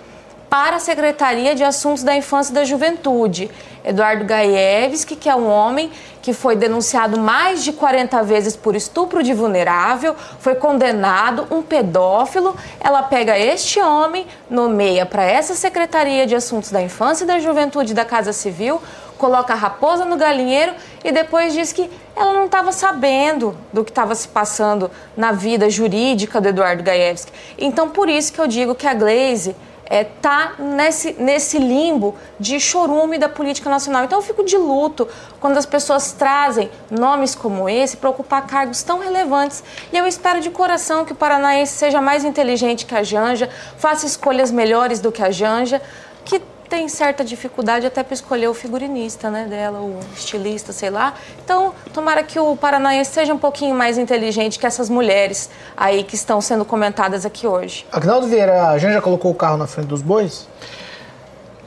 para 0.48 0.76
a 0.76 0.80
Secretaria 0.80 1.54
de 1.54 1.62
Assuntos 1.62 2.02
da 2.02 2.16
Infância 2.16 2.52
e 2.52 2.54
da 2.54 2.64
Juventude. 2.64 3.50
Eduardo 3.84 4.24
Gaevski, 4.24 5.16
que 5.16 5.28
é 5.28 5.34
um 5.34 5.48
homem 5.48 5.90
que 6.20 6.32
foi 6.32 6.56
denunciado 6.56 7.18
mais 7.18 7.64
de 7.64 7.72
40 7.72 8.22
vezes 8.22 8.54
por 8.54 8.76
estupro 8.76 9.22
de 9.22 9.32
vulnerável, 9.32 10.14
foi 10.40 10.54
condenado, 10.54 11.46
um 11.50 11.62
pedófilo. 11.62 12.54
Ela 12.80 13.02
pega 13.02 13.38
este 13.38 13.80
homem, 13.80 14.26
nomeia 14.50 15.06
para 15.06 15.22
essa 15.22 15.54
Secretaria 15.54 16.26
de 16.26 16.34
Assuntos 16.34 16.70
da 16.70 16.82
Infância 16.82 17.24
e 17.24 17.26
da 17.26 17.38
Juventude 17.38 17.94
da 17.94 18.04
Casa 18.04 18.32
Civil, 18.32 18.80
coloca 19.16 19.52
a 19.52 19.56
raposa 19.56 20.04
no 20.04 20.16
galinheiro 20.16 20.72
e 21.02 21.10
depois 21.10 21.52
diz 21.52 21.72
que 21.72 21.90
ela 22.14 22.32
não 22.32 22.46
estava 22.46 22.72
sabendo 22.72 23.56
do 23.72 23.84
que 23.84 23.90
estava 23.90 24.14
se 24.14 24.28
passando 24.28 24.90
na 25.16 25.32
vida 25.32 25.68
jurídica 25.68 26.40
do 26.40 26.48
Eduardo 26.48 26.82
Gaevski. 26.82 27.32
Então, 27.58 27.88
por 27.88 28.08
isso 28.08 28.32
que 28.32 28.40
eu 28.40 28.46
digo 28.46 28.74
que 28.74 28.86
a 28.86 28.94
Glaze 28.94 29.56
é, 29.88 30.04
tá 30.04 30.54
nesse, 30.58 31.12
nesse 31.14 31.58
limbo 31.58 32.14
de 32.38 32.60
chorume 32.60 33.18
da 33.18 33.28
política 33.28 33.70
nacional. 33.70 34.04
Então 34.04 34.18
eu 34.18 34.22
fico 34.22 34.44
de 34.44 34.56
luto 34.56 35.08
quando 35.40 35.56
as 35.56 35.66
pessoas 35.66 36.12
trazem 36.12 36.70
nomes 36.90 37.34
como 37.34 37.68
esse 37.68 37.96
para 37.96 38.10
ocupar 38.10 38.46
cargos 38.46 38.82
tão 38.82 38.98
relevantes. 38.98 39.64
E 39.92 39.96
eu 39.96 40.06
espero 40.06 40.40
de 40.40 40.50
coração 40.50 41.04
que 41.04 41.12
o 41.12 41.16
paranaense 41.16 41.72
seja 41.72 42.00
mais 42.00 42.24
inteligente 42.24 42.84
que 42.84 42.94
a 42.94 43.02
Janja, 43.02 43.48
faça 43.78 44.06
escolhas 44.06 44.50
melhores 44.50 45.00
do 45.00 45.10
que 45.10 45.22
a 45.22 45.30
Janja, 45.30 45.80
que 46.24 46.42
tem 46.68 46.88
certa 46.88 47.24
dificuldade 47.24 47.86
até 47.86 48.02
para 48.02 48.14
escolher 48.14 48.48
o 48.48 48.54
figurinista 48.54 49.30
né, 49.30 49.46
dela, 49.46 49.80
o 49.80 49.98
estilista, 50.14 50.72
sei 50.72 50.90
lá. 50.90 51.14
Então, 51.42 51.74
tomara 51.92 52.22
que 52.22 52.38
o 52.38 52.56
paranaense 52.56 53.10
seja 53.10 53.32
um 53.32 53.38
pouquinho 53.38 53.74
mais 53.74 53.96
inteligente 53.96 54.58
que 54.58 54.66
essas 54.66 54.90
mulheres 54.90 55.50
aí 55.76 56.04
que 56.04 56.14
estão 56.14 56.40
sendo 56.40 56.64
comentadas 56.64 57.24
aqui 57.24 57.46
hoje. 57.46 57.86
Agnaldo 57.90 58.26
Vieira, 58.26 58.68
a 58.68 58.78
Janja 58.78 59.00
colocou 59.00 59.30
o 59.30 59.34
carro 59.34 59.56
na 59.56 59.66
frente 59.66 59.88
dos 59.88 60.02
bois? 60.02 60.46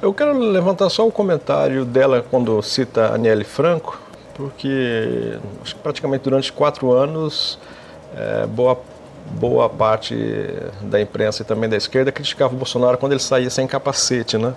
Eu 0.02 0.14
quero 0.14 0.34
levantar 0.38 0.90
só 0.90 1.06
um 1.06 1.12
comentário 1.12 1.86
dela 1.86 2.26
quando 2.28 2.62
cita 2.62 3.08
a 3.08 3.16
Aniele 3.16 3.44
Franco, 3.44 4.00
porque 4.34 5.38
acho 5.62 5.76
que 5.76 5.82
praticamente 5.82 6.24
durante 6.24 6.52
quatro 6.52 6.92
anos, 6.92 7.60
é, 8.16 8.48
boa, 8.48 8.80
boa 9.40 9.70
parte 9.70 10.16
da 10.82 11.00
imprensa 11.00 11.44
e 11.44 11.46
também 11.46 11.70
da 11.70 11.78
esquerda 11.78 12.12
criticava 12.12 12.54
o 12.54 12.58
Bolsonaro 12.58 12.98
quando 12.98 13.12
ele 13.12 13.22
saía 13.22 13.50
sem 13.50 13.68
capacete, 13.68 14.40
né? 14.40 14.56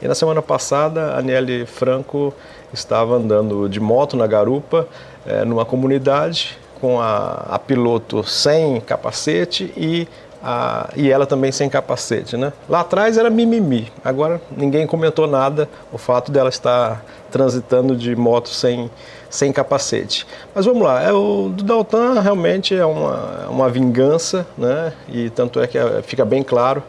E 0.00 0.06
na 0.06 0.14
semana 0.14 0.42
passada, 0.42 1.12
a 1.12 1.18
Aniele 1.18 1.64
Franco 1.66 2.34
estava 2.72 3.14
andando 3.14 3.68
de 3.68 3.80
moto 3.80 4.16
na 4.16 4.26
garupa, 4.26 4.86
é, 5.26 5.44
numa 5.44 5.64
comunidade, 5.64 6.58
com 6.80 7.00
a, 7.00 7.46
a 7.48 7.58
piloto 7.58 8.22
sem 8.22 8.80
capacete 8.80 9.72
e 9.76 10.06
a, 10.42 10.90
e 10.94 11.10
ela 11.10 11.26
também 11.26 11.50
sem 11.50 11.68
capacete, 11.68 12.36
né? 12.36 12.52
Lá 12.68 12.80
atrás 12.80 13.16
era 13.16 13.30
mimimi, 13.30 13.90
agora 14.04 14.40
ninguém 14.56 14.86
comentou 14.86 15.26
nada 15.26 15.68
o 15.92 15.98
fato 15.98 16.30
dela 16.30 16.48
estar 16.48 17.04
transitando 17.30 17.96
de 17.96 18.14
moto 18.14 18.48
sem, 18.50 18.90
sem 19.30 19.52
capacete. 19.52 20.26
Mas 20.54 20.64
vamos 20.66 20.82
lá, 20.82 21.02
é, 21.02 21.12
o 21.12 21.48
do 21.48 21.64
Daltan 21.64 22.20
realmente 22.20 22.74
é 22.74 22.84
uma, 22.84 23.48
uma 23.48 23.68
vingança, 23.68 24.46
né? 24.56 24.92
E 25.08 25.30
tanto 25.30 25.58
é 25.60 25.66
que 25.66 25.78
é, 25.78 26.02
fica 26.02 26.24
bem 26.24 26.42
claro 26.42 26.82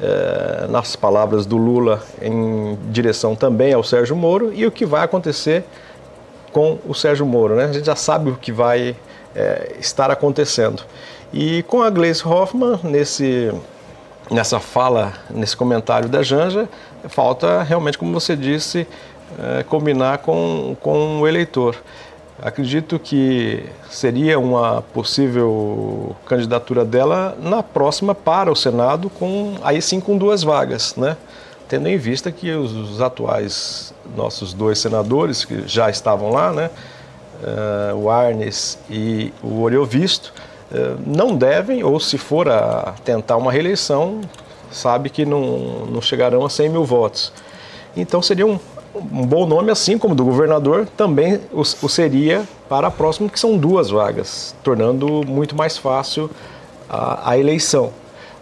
é, 0.00 0.66
nas 0.68 0.94
palavras 0.96 1.44
do 1.46 1.56
Lula 1.56 2.02
em 2.20 2.78
direção 2.90 3.34
também 3.34 3.72
ao 3.72 3.82
Sérgio 3.82 4.14
Moro 4.14 4.52
e 4.52 4.66
o 4.66 4.70
que 4.70 4.86
vai 4.86 5.04
acontecer 5.04 5.64
com 6.52 6.78
o 6.86 6.94
Sérgio 6.94 7.26
Moro, 7.26 7.56
né? 7.56 7.64
A 7.64 7.72
gente 7.72 7.86
já 7.86 7.96
sabe 7.96 8.30
o 8.30 8.36
que 8.36 8.52
vai 8.52 8.96
é, 9.34 9.76
estar 9.78 10.10
acontecendo. 10.10 10.82
E 11.32 11.62
com 11.64 11.82
a 11.82 11.90
Gleice 11.90 12.26
Hoffmann, 12.26 12.80
nesse, 12.82 13.52
nessa 14.30 14.58
fala, 14.58 15.12
nesse 15.30 15.56
comentário 15.56 16.08
da 16.08 16.22
Janja, 16.22 16.68
falta 17.08 17.62
realmente, 17.62 17.98
como 17.98 18.12
você 18.12 18.34
disse, 18.34 18.86
é, 19.38 19.62
combinar 19.62 20.18
com, 20.18 20.76
com 20.80 21.20
o 21.20 21.28
eleitor. 21.28 21.76
Acredito 22.40 23.00
que 23.00 23.64
seria 23.90 24.38
uma 24.38 24.80
possível 24.80 26.14
candidatura 26.24 26.84
dela 26.84 27.36
na 27.40 27.64
próxima 27.64 28.14
para 28.14 28.50
o 28.50 28.54
Senado, 28.54 29.10
com 29.10 29.56
aí 29.62 29.82
sim 29.82 29.98
com 29.98 30.16
duas 30.16 30.44
vagas, 30.44 30.94
né? 30.94 31.16
Tendo 31.68 31.88
em 31.88 31.98
vista 31.98 32.30
que 32.30 32.52
os, 32.52 32.72
os 32.72 33.02
atuais 33.02 33.92
nossos 34.16 34.52
dois 34.52 34.78
senadores 34.78 35.44
que 35.44 35.66
já 35.66 35.90
estavam 35.90 36.30
lá, 36.30 36.52
né? 36.52 36.70
Uh, 37.42 37.96
o 37.96 38.10
Arnes 38.10 38.78
e 38.88 39.32
o 39.42 39.60
Oriovisto, 39.62 40.32
uh, 40.70 40.96
não 41.04 41.34
devem, 41.34 41.82
ou 41.82 41.98
se 41.98 42.16
for 42.18 42.48
a 42.48 42.94
tentar 43.04 43.36
uma 43.36 43.50
reeleição, 43.50 44.20
sabe 44.70 45.10
que 45.10 45.26
não, 45.26 45.86
não 45.86 46.00
chegarão 46.00 46.46
a 46.46 46.50
100 46.50 46.68
mil 46.68 46.84
votos. 46.84 47.32
Então 47.96 48.22
seria 48.22 48.46
um, 48.46 48.58
um 48.98 49.26
bom 49.26 49.46
nome, 49.46 49.70
assim 49.70 49.98
como 49.98 50.14
do 50.14 50.24
governador, 50.24 50.86
também 50.96 51.40
o, 51.52 51.60
o, 51.60 51.88
seria 51.88 52.46
para 52.68 52.88
a 52.88 52.90
próxima, 52.90 53.28
que 53.28 53.38
são 53.38 53.56
duas 53.56 53.90
vagas, 53.90 54.54
tornando 54.62 55.24
muito 55.26 55.56
mais 55.56 55.78
fácil 55.78 56.30
a, 56.88 57.30
a 57.30 57.38
eleição. 57.38 57.92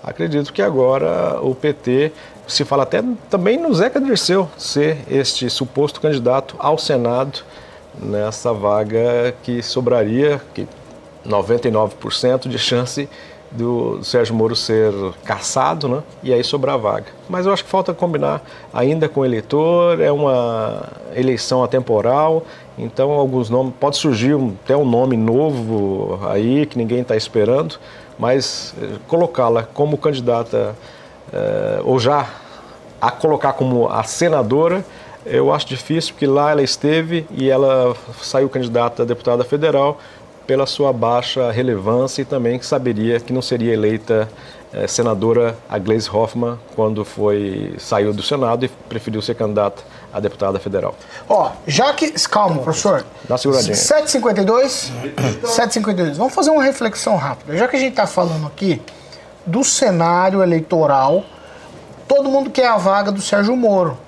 Acredito 0.03 0.53
que 0.53 0.63
agora 0.63 1.41
o 1.43 1.55
PT 1.55 2.13
se 2.47 2.65
fala 2.65 2.85
até 2.85 3.03
também 3.29 3.59
no 3.59 3.75
Zeca 3.75 4.01
Dirceu 4.01 4.49
ser 4.57 4.99
este 5.11 5.51
suposto 5.51 6.01
candidato 6.01 6.55
ao 6.59 6.79
Senado 6.79 7.41
nessa 7.99 8.53
vaga 8.53 9.35
que 9.43 9.63
sobraria, 9.63 10.41
que 10.55 10.67
99% 11.27 12.49
de 12.49 12.59
chance 12.59 13.09
do 13.51 14.03
Sérgio 14.03 14.35
Moro 14.35 14.55
ser 14.57 14.93
caçado, 15.25 15.89
né? 15.89 16.03
E 16.23 16.33
aí 16.33 16.43
sobrar 16.43 16.75
a 16.75 16.79
vaga. 16.79 17.07
Mas 17.29 17.47
eu 17.47 17.53
acho 17.53 17.65
que 17.65 17.71
falta 17.71 17.95
combinar 17.95 18.43
ainda 18.73 19.09
com 19.09 19.21
o 19.21 19.25
eleitor, 19.25 20.01
é 20.01 20.11
uma 20.11 20.85
eleição 21.15 21.63
atemporal, 21.63 22.45
então 22.79 23.11
alguns 23.13 23.49
nomes, 23.49 23.73
pode 23.81 23.97
surgir 23.97 24.37
até 24.65 24.77
um 24.77 24.85
nome 24.85 25.17
novo 25.17 26.21
aí 26.29 26.67
que 26.67 26.77
ninguém 26.77 27.01
está 27.01 27.17
esperando, 27.17 27.77
mas 28.19 28.75
eh, 28.81 28.97
colocá-la 29.09 29.63
como 29.63 29.97
candidata 29.97 30.75
eh, 31.33 31.81
ou 31.85 31.99
já 31.99 32.29
a 33.01 33.11
colocar 33.11 33.53
como 33.53 33.89
a 33.89 34.03
senadora, 34.03 34.85
eu 35.25 35.53
acho 35.53 35.67
difícil, 35.67 36.15
porque 36.15 36.27
lá 36.27 36.53
ela 36.53 36.63
esteve 36.63 37.27
e 37.31 37.51
ela 37.51 37.95
saiu 38.23 38.49
candidata 38.49 39.03
a 39.03 39.07
deputada 39.07 39.45
federal, 39.45 39.99
pela 40.47 40.67
sua 40.67 40.93
baixa 40.93 41.51
relevância 41.51 42.23
e 42.23 42.25
também 42.25 42.59
que 42.59 42.65
saberia 42.65 43.19
que 43.19 43.33
não 43.33 43.43
seria 43.43 43.73
eleita 43.73 44.29
eh, 44.73 44.87
senadora 44.87 45.57
a 45.69 45.79
Gleisi 45.79 46.09
Hoffmann 46.11 46.59
quando 46.75 47.05
foi 47.05 47.75
saiu 47.79 48.13
do 48.15 48.23
Senado 48.23 48.65
e 48.65 48.69
preferiu 48.69 49.21
ser 49.21 49.35
candidata 49.35 49.83
a 50.13 50.21
deputada 50.21 50.59
federal. 50.59 50.95
Ó, 51.29 51.51
já 51.67 51.93
que 51.93 52.11
calma, 52.29 52.63
professor. 52.63 53.05
Dá 53.29 53.37
seguradinha. 53.37 53.75
752, 53.75 54.93
752. 55.45 56.17
Vamos 56.17 56.33
fazer 56.33 56.51
uma 56.51 56.63
reflexão 56.63 57.17
rápida. 57.17 57.57
Já 57.57 57.69
que 57.69 57.77
a 57.77 57.79
gente 57.79 57.91
está 57.91 58.07
falando 58.07 58.47
aqui 58.47 58.81
do 59.45 59.63
cenário 59.65 60.43
eleitoral, 60.43 61.25
todo 62.07 62.31
mundo 62.31 62.51
quer 62.51 62.69
a 62.69 62.77
vaga 62.77 63.11
do 63.11 63.21
Sérgio 63.21 63.57
Moro. 63.57 63.99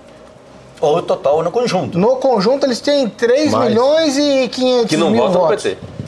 Ou 0.82 1.02
total 1.02 1.42
no 1.42 1.52
conjunto. 1.52 1.98
No 1.98 2.18
conjunto 2.18 2.66
eles 2.66 2.82
têm 2.82 3.08
3 3.08 3.54
Mais. 3.54 3.70
milhões 3.70 4.18
e 4.18 4.50
500 4.50 4.90
que 4.90 4.98
não 4.98 5.10
mil 5.10 5.22
votam 5.26 5.40
votos. 5.40 5.64
no 5.64 5.72
PT. 5.72 5.99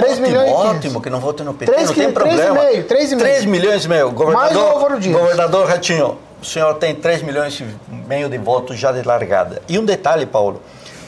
3 0.00 0.12
ótimo, 0.12 0.26
milhões 0.26 0.50
Ótimo, 0.50 1.00
que 1.00 1.10
não 1.10 1.20
vote 1.20 1.42
no 1.42 1.54
PT, 1.54 1.72
3, 1.72 1.88
não 1.88 1.94
tem 1.94 2.12
problema. 2.12 2.60
3,5, 2.60 2.84
3,5. 2.86 3.18
3 3.18 3.44
milhões 3.44 3.84
e 3.84 3.88
meio. 3.88 4.10
Governador, 4.10 4.52
Mais 4.52 4.56
o 4.56 4.60
Álvaro 4.60 5.00
Dias. 5.00 5.16
Governador 5.16 5.68
Ratinho, 5.68 6.18
o 6.40 6.44
senhor 6.44 6.74
tem 6.74 6.94
3 6.94 7.22
milhões 7.22 7.60
e 7.60 7.66
meio 8.08 8.28
de 8.28 8.38
votos 8.38 8.78
já 8.78 8.92
de 8.92 9.02
largada. 9.02 9.62
E 9.68 9.78
um 9.78 9.84
detalhe, 9.84 10.26
Paulo, 10.26 10.62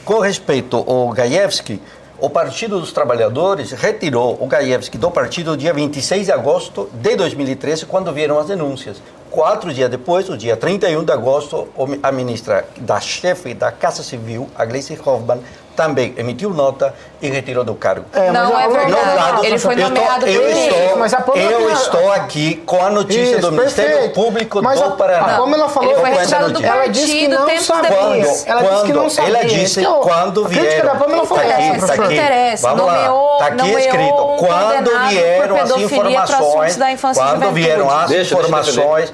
com 0.05 0.19
respeito 0.19 0.77
ao 0.77 1.09
Gaievski, 1.09 1.81
o 2.19 2.29
Partido 2.29 2.79
dos 2.79 2.93
Trabalhadores 2.93 3.71
retirou 3.71 4.37
o 4.39 4.47
Gaievski 4.47 4.97
do 4.97 5.11
partido 5.11 5.57
dia 5.57 5.73
26 5.73 6.27
de 6.27 6.31
agosto 6.31 6.89
de 6.93 7.15
2013, 7.15 7.85
quando 7.85 8.13
vieram 8.13 8.39
as 8.39 8.47
denúncias. 8.47 9.01
Quatro 9.29 9.73
dias 9.73 9.89
depois, 9.89 10.29
o 10.29 10.37
dia 10.37 10.55
31 10.55 11.03
de 11.03 11.11
agosto, 11.11 11.67
a 12.01 12.11
ministra 12.11 12.65
da 12.77 12.99
chefe 13.01 13.53
da 13.53 13.71
Casa 13.71 14.03
Civil, 14.03 14.47
a 14.55 14.63
Gleice 14.63 14.97
Hoffmann, 15.03 15.41
também 15.75 16.13
emitiu 16.17 16.49
nota 16.51 16.93
e 17.21 17.29
retirou 17.29 17.63
do 17.63 17.73
cargo. 17.75 18.05
É, 18.13 18.31
mas 18.31 18.33
Não 18.33 18.55
a- 18.57 18.61
é 18.61 18.65
a- 18.65 18.67
verdade. 18.69 19.41
a- 19.41 19.45
Ele 19.47 19.57
foi 19.57 19.73
eu 19.75 19.89
nomeado 19.89 20.27
eu 20.27 20.49
estou, 20.49 20.77
a 20.77 21.37
eu 21.37 21.57
tem 21.57 21.67
a- 21.69 21.73
estou 21.73 22.11
aqui 22.11 22.55
com 22.65 22.83
a 22.85 22.89
notícia 22.89 23.37
Isso, 23.37 23.41
do 23.41 23.51
Ministério 23.51 23.91
perfeito. 23.91 24.13
Público 24.13 24.61
Mas 24.61 24.79
do 24.79 24.85
a- 24.85 24.91
Paraná. 24.91 25.35
a 25.35 25.37
Pâmela 25.37 25.69
falou- 25.69 25.91
Ele 25.91 25.99
foi 25.99 26.09
Eu 26.11 26.15
retirado 26.17 26.51
do 26.51 26.59
a. 26.61 26.65
Ela 26.67 26.87
disse 26.87 27.05
que 27.07 27.27
partido 27.29 27.39
não 27.47 27.59
sabia. 27.61 27.89
depois. 27.89 28.45
Ela 28.47 28.61
disse 28.61 28.83
que 28.83 28.93
não 28.93 29.01
Quando? 29.01 29.09
sabia. 29.11 29.29
Ela 29.29 29.45
Isso 29.45 29.55
disse 29.55 29.79
que 29.79 29.85
eu- 29.85 29.93
quando 29.95 30.45
a 30.45 30.47
crítica 30.47 30.69
vieram. 30.69 30.89
da 30.93 30.95
Pâmela 30.95 31.25
foi 31.25 31.37
Tá 31.37 31.43
essa, 31.45 31.53
aqui, 31.85 31.87
tá 31.87 31.93
aqui. 32.05 32.13
interessa. 32.13 32.67
Vamos 32.69 32.85
lá. 32.85 32.93
Nomeou- 32.93 33.37
Tá 33.37 33.45
aqui 33.47 33.57
nomeou 33.57 33.79
escrito. 33.79 34.13
um 34.13 34.37
Quando 34.37 35.07
vieram 35.09 35.57
as 35.61 35.71
informações, 35.71 36.77
quando 37.15 37.51
vieram 37.53 37.89
as 37.89 38.11
eu 38.11 38.21
informações 38.21 39.13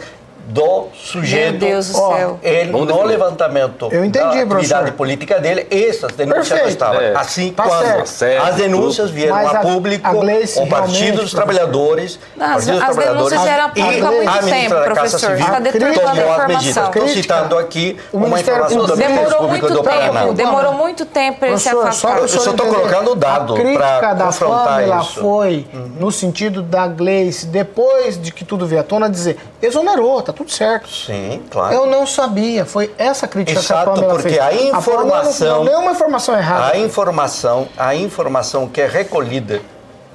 do 0.49 0.87
sujeito, 0.95 1.59
Meu 1.63 1.69
Deus 1.71 1.87
do 1.89 1.93
céu. 1.93 2.39
ele 2.41 2.71
no 2.71 3.03
levantamento 3.03 3.87
Eu 3.91 4.03
entendi, 4.03 4.23
da 4.25 4.29
atividade 4.29 4.67
professor. 4.69 4.91
política 4.93 5.39
dele, 5.39 5.67
essas 5.69 6.11
denúncias 6.13 6.47
Perfeito. 6.49 6.69
estavam. 6.69 7.01
É. 7.01 7.15
Assim, 7.15 7.51
Tá 7.53 7.63
quando 7.63 7.81
certo. 7.85 8.05
Certo, 8.07 8.45
as 8.47 8.55
denúncias 8.55 9.09
vieram 9.11 9.35
Mas 9.35 9.47
a 9.55 9.59
a- 9.59 9.61
público, 9.61 10.07
a 10.07 10.13
Gleice 10.13 10.59
o 10.59 10.67
Partido 10.67 11.21
dos 11.21 11.31
Trabalhadores, 11.31 12.19
as- 12.39 12.49
Partido 12.49 12.71
dos 12.73 12.81
as 12.81 12.95
Trabalhadores 12.95 13.29
denúncias 13.29 13.53
eram 13.53 13.67
e 13.67 13.81
públicas 13.81 14.03
há 14.03 14.11
muito 14.11 14.29
a 14.29 14.41
ministra 14.41 14.49
tempo, 14.59 14.69
da 14.69 14.79
Casa 14.79 14.93
professor. 14.95 15.19
Civil 15.19 15.45
Está 15.45 15.59
deturpando 15.59 16.09
a 16.09 16.15
informação. 16.15 16.83
Estou 16.89 17.07
citando 17.09 17.57
aqui 17.57 17.97
O 18.11 18.17
uma 18.17 18.39
informação 18.39 18.77
Ministério 18.79 19.07
Demorou 19.15 19.39
Público 19.39 19.65
muito 19.67 19.77
do 19.77 19.83
Paraná. 19.83 20.21
tempo, 20.21 20.33
demorou 20.33 20.73
muito 20.73 21.05
tempo 21.05 21.39
para 21.39 21.47
ele 21.49 21.57
se 21.59 21.69
afastar. 21.69 22.11
para 22.13 22.21
Eu 22.21 22.27
só 22.27 22.51
entender, 22.51 22.69
colocando 22.69 23.11
o 23.11 23.15
dado 23.15 23.53
A 23.53 23.57
crítica 23.59 23.79
pra 23.99 24.13
da 24.13 24.25
confrontar 24.25 24.65
Pâmela 24.67 25.01
isso. 25.01 25.19
foi 25.21 25.67
no 25.99 26.11
sentido 26.11 26.61
da 26.61 26.87
Gleice, 26.87 27.45
depois 27.47 28.19
de 28.21 28.31
que 28.31 28.43
tudo 28.43 28.65
veio 28.65 28.81
à 28.81 28.83
tona, 28.83 29.09
dizer, 29.09 29.37
exonerou, 29.61 30.21
tá 30.21 30.33
tudo 30.39 30.51
certo. 30.51 30.87
Sim, 30.89 31.43
claro. 31.51 31.73
Eu 31.75 31.85
não 31.85 32.07
sabia, 32.07 32.65
foi 32.65 32.93
essa 32.97 33.27
crítica 33.27 33.59
Exato, 33.59 33.83
que 33.83 33.89
a 33.89 33.93
Pâmela 33.93 34.13
porque 34.13 34.29
fez. 34.29 34.39
a 34.41 34.53
informação- 34.53 35.57
não 35.57 35.65
deu 35.65 35.79
uma 35.79 35.91
informação 35.91 36.35
errada. 36.37 36.73
A 36.73 36.77
informação, 36.77 37.67
a 37.77 37.93
informação 37.93 38.67
que 38.69 38.79
é 38.79 38.87
recolhida 38.87 39.61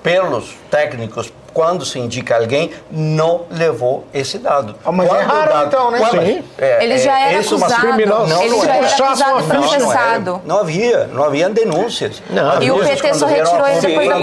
pelos 0.03 0.55
técnicos 0.71 1.31
quando 1.55 1.87
se 1.87 2.01
indica 2.01 2.37
alguém 2.37 2.73
não 2.91 3.43
levou 3.49 4.05
esse 4.13 4.39
dado. 4.39 4.75
Ah, 4.85 4.91
mas 4.91 5.09
quando 5.09 5.21
erraram 5.21 5.67
então, 5.67 5.91
né? 5.93 6.01
Sim. 6.11 6.45
Ele 6.81 6.99
já 6.99 7.19
era 7.21 7.39
isso 7.39 7.55
é 7.55 7.57
uma- 7.57 7.67
acusado. 7.67 7.87
criminoso. 7.95 8.35
Não, 8.35 8.43
ele 8.43 8.51
não 8.57 8.65
já 8.65 8.75
é. 8.75 8.79
era 8.79 8.87
acusado 8.89 9.39
e 9.39 9.43
ficha. 9.43 9.55
Não, 9.55 9.61
não, 9.63 9.69
processado. 9.69 10.43
não 10.45 10.59
havia, 10.59 11.07
não 11.07 11.25
havia 11.25 11.49
denúncias. 11.49 12.23
Não, 12.29 12.61
E 12.61 12.71
o 12.71 12.79
PT 12.81 13.15
só 13.15 13.27
quando 13.27 13.31
retirou 13.31 13.67
ele 13.69 13.81
público, 13.81 13.87
depois 13.87 14.09
da 14.09 14.19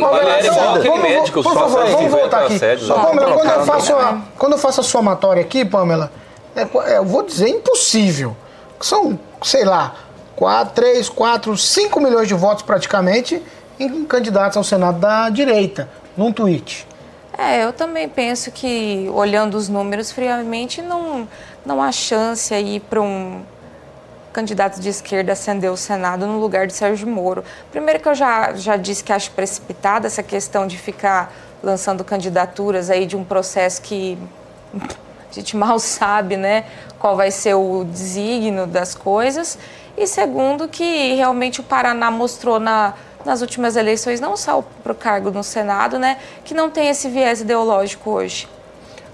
médico, 0.98 1.44
por 1.44 1.54
favor, 1.54 1.86
vamos 1.86 2.12
voltar 2.12 2.46
aqui. 2.46 2.60
Pâmela, 2.60 3.34
quando 3.34 3.50
eu, 3.50 3.66
faço 3.66 3.96
a, 3.96 4.12
né? 4.12 4.22
quando 4.38 4.52
eu 4.52 4.60
faço 4.60 4.82
a 4.82 4.84
somatória 4.84 5.42
aqui, 5.42 5.62
é 6.56 6.62
é, 6.86 6.98
eu 6.98 7.06
vou 7.06 7.24
dizer 7.24 7.48
impossível. 7.48 8.36
São, 8.82 9.18
sei 9.42 9.64
lá, 9.64 9.94
4, 10.36 10.74
3, 10.74 11.08
4, 11.08 11.58
5 11.58 12.02
milhões 12.02 12.28
de 12.28 12.34
votos 12.34 12.64
praticamente 12.64 13.42
em 13.80 14.04
candidatos 14.04 14.58
ao 14.58 14.64
Senado 14.64 15.00
da 15.00 15.30
direita, 15.30 15.90
num 16.18 16.32
tweet. 16.32 16.88
É, 17.38 17.64
eu 17.64 17.72
também 17.72 18.08
penso 18.10 18.52
que, 18.52 19.10
olhando 19.14 19.56
os 19.56 19.70
números 19.70 20.12
friamente, 20.12 20.82
não, 20.82 21.28
não 21.66 21.82
há 21.82 21.92
chance 21.92 22.54
aí 22.54 22.80
para 22.80 23.02
um 23.02 23.42
candidato 24.32 24.80
de 24.80 24.90
esquerda 24.90 25.34
ascender 25.34 25.72
o 25.72 25.78
Senado 25.78 26.26
no 26.26 26.40
lugar 26.40 26.68
de 26.68 26.74
Sérgio 26.74 27.08
Moro. 27.08 27.44
Primeiro 27.72 28.00
que 28.00 28.08
eu 28.08 28.16
já, 28.16 28.54
já 28.54 28.78
disse 28.78 29.04
que 29.04 29.12
acho 29.12 29.32
precipitada 29.32 30.08
essa 30.08 30.24
questão 30.24 30.66
de 30.68 30.78
ficar 30.78 31.34
lançando 31.64 32.04
candidaturas 32.04 32.90
aí 32.90 33.06
de 33.06 33.16
um 33.16 33.24
processo 33.24 33.82
que 33.82 34.18
a 34.74 35.34
gente 35.34 35.56
mal 35.56 35.80
sabe, 35.80 36.38
né, 36.38 36.66
qual 37.00 37.16
vai 37.16 37.32
ser 37.32 37.56
o 37.56 37.84
desígnio 37.84 38.66
das 38.68 38.96
coisas. 38.96 39.58
E 39.98 40.08
segundo 40.08 40.68
que 40.68 41.14
realmente 41.16 41.60
o 41.60 41.64
Paraná 41.64 42.10
mostrou 42.10 42.60
na, 42.60 42.94
nas 43.26 43.42
últimas 43.42 43.76
eleições, 43.76 44.20
não 44.20 44.36
só 44.38 44.64
para 44.84 44.92
o 44.92 44.96
cargo 44.96 45.32
no 45.32 45.44
Senado, 45.44 45.98
né, 46.00 46.18
que 46.44 46.54
não 46.54 46.70
tem 46.70 46.90
esse 46.90 47.10
viés 47.10 47.42
ideológico 47.42 48.10
hoje. 48.12 48.48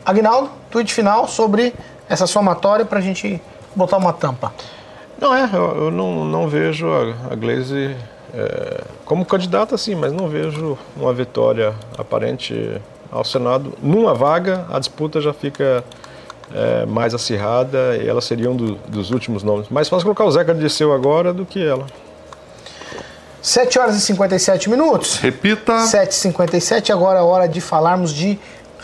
Agnaldo, 0.06 0.50
tweet 0.72 0.94
final 0.94 1.28
sobre 1.28 1.74
essa 2.08 2.26
somatória 2.26 2.86
para 2.86 3.00
a 3.00 3.02
gente 3.02 3.42
botar 3.76 3.98
uma 3.98 4.14
tampa. 4.14 4.54
Não 5.20 5.34
é, 5.36 5.50
eu, 5.54 5.86
eu 5.86 5.92
não, 5.92 6.24
não 6.24 6.48
vejo 6.48 6.88
a, 6.92 7.34
a 7.34 7.36
Glaze 7.36 7.96
é, 8.34 8.84
como 9.04 9.26
candidata, 9.26 9.78
sim, 9.78 9.96
mas 9.96 10.14
não 10.14 10.28
vejo 10.30 10.78
uma 10.96 11.12
vitória 11.14 11.74
aparente 11.98 12.80
ao 13.12 13.24
Senado. 13.26 13.74
Numa 13.82 14.14
vaga, 14.14 14.66
a 14.72 14.80
disputa 14.80 15.20
já 15.20 15.34
fica 15.34 15.84
é, 16.54 16.86
mais 16.86 17.14
acirrada 17.14 17.98
e 18.02 18.08
ela 18.08 18.22
seria 18.22 18.50
um 18.50 18.56
do- 18.56 18.76
dos 18.88 19.12
últimos 19.12 19.44
nomes. 19.44 19.68
Mais 19.70 19.90
fácil 19.90 20.04
colocar 20.06 20.24
o 20.26 20.32
Zeca 20.32 20.54
Dirceu 20.54 20.94
agora 20.94 21.34
do 21.34 21.46
que 21.46 21.66
ela. 21.66 21.86
7 23.42 23.80
horas 23.80 23.96
e 23.96 24.02
57 24.02 24.70
minutos. 24.70 25.18
Repita. 25.18 25.78
7h57, 25.78 26.90
agora 26.92 27.20
é 27.20 27.22
hora 27.22 27.48
de 27.48 27.62
falarmos 27.62 28.12
de 28.12 28.38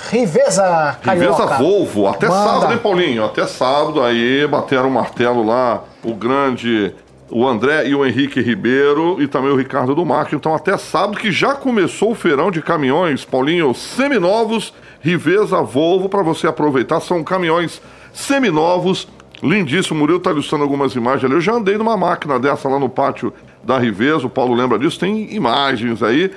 Riveza 0.09 0.97
Carioca. 1.01 1.43
Riveza 1.43 1.57
Volvo, 1.57 2.07
até 2.07 2.27
Manda. 2.27 2.43
sábado, 2.49 2.73
hein, 2.73 2.79
Paulinho? 2.79 3.25
Até 3.25 3.45
sábado 3.47 4.01
aí 4.01 4.45
bateram 4.47 4.87
o 4.89 4.91
martelo 4.91 5.45
lá, 5.45 5.83
o 6.03 6.13
grande, 6.13 6.93
o 7.29 7.47
André 7.47 7.87
e 7.87 7.95
o 7.95 8.05
Henrique 8.05 8.41
Ribeiro 8.41 9.21
e 9.21 9.27
também 9.27 9.51
o 9.51 9.55
Ricardo 9.55 9.95
do 9.95 10.05
Marco. 10.05 10.35
Então, 10.35 10.53
até 10.53 10.77
sábado 10.77 11.17
que 11.17 11.31
já 11.31 11.53
começou 11.53 12.11
o 12.11 12.15
feirão 12.15 12.51
de 12.51 12.61
caminhões, 12.61 13.23
Paulinho, 13.25 13.73
seminovos, 13.73 14.73
Riveza 14.99 15.61
Volvo, 15.61 16.09
para 16.09 16.23
você 16.23 16.47
aproveitar. 16.47 16.99
São 16.99 17.23
caminhões 17.23 17.81
seminovos, 18.13 19.07
lindíssimo. 19.41 19.97
O 19.97 19.99
Murilo 19.99 20.19
tá 20.19 20.31
ilustrando 20.31 20.63
algumas 20.63 20.93
imagens 20.95 21.25
ali. 21.25 21.33
Eu 21.33 21.41
já 21.41 21.53
andei 21.53 21.77
numa 21.77 21.97
máquina 21.97 22.39
dessa 22.39 22.69
lá 22.69 22.79
no 22.79 22.89
pátio 22.89 23.33
da 23.63 23.79
Riveza, 23.79 24.27
o 24.27 24.29
Paulo 24.29 24.53
lembra 24.53 24.77
disso. 24.77 24.99
Tem 24.99 25.33
imagens 25.33 26.03
aí 26.03 26.31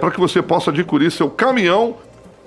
para 0.00 0.10
que 0.10 0.18
você 0.18 0.40
possa 0.42 0.70
adquirir 0.70 1.10
seu 1.10 1.28
caminhão 1.28 1.96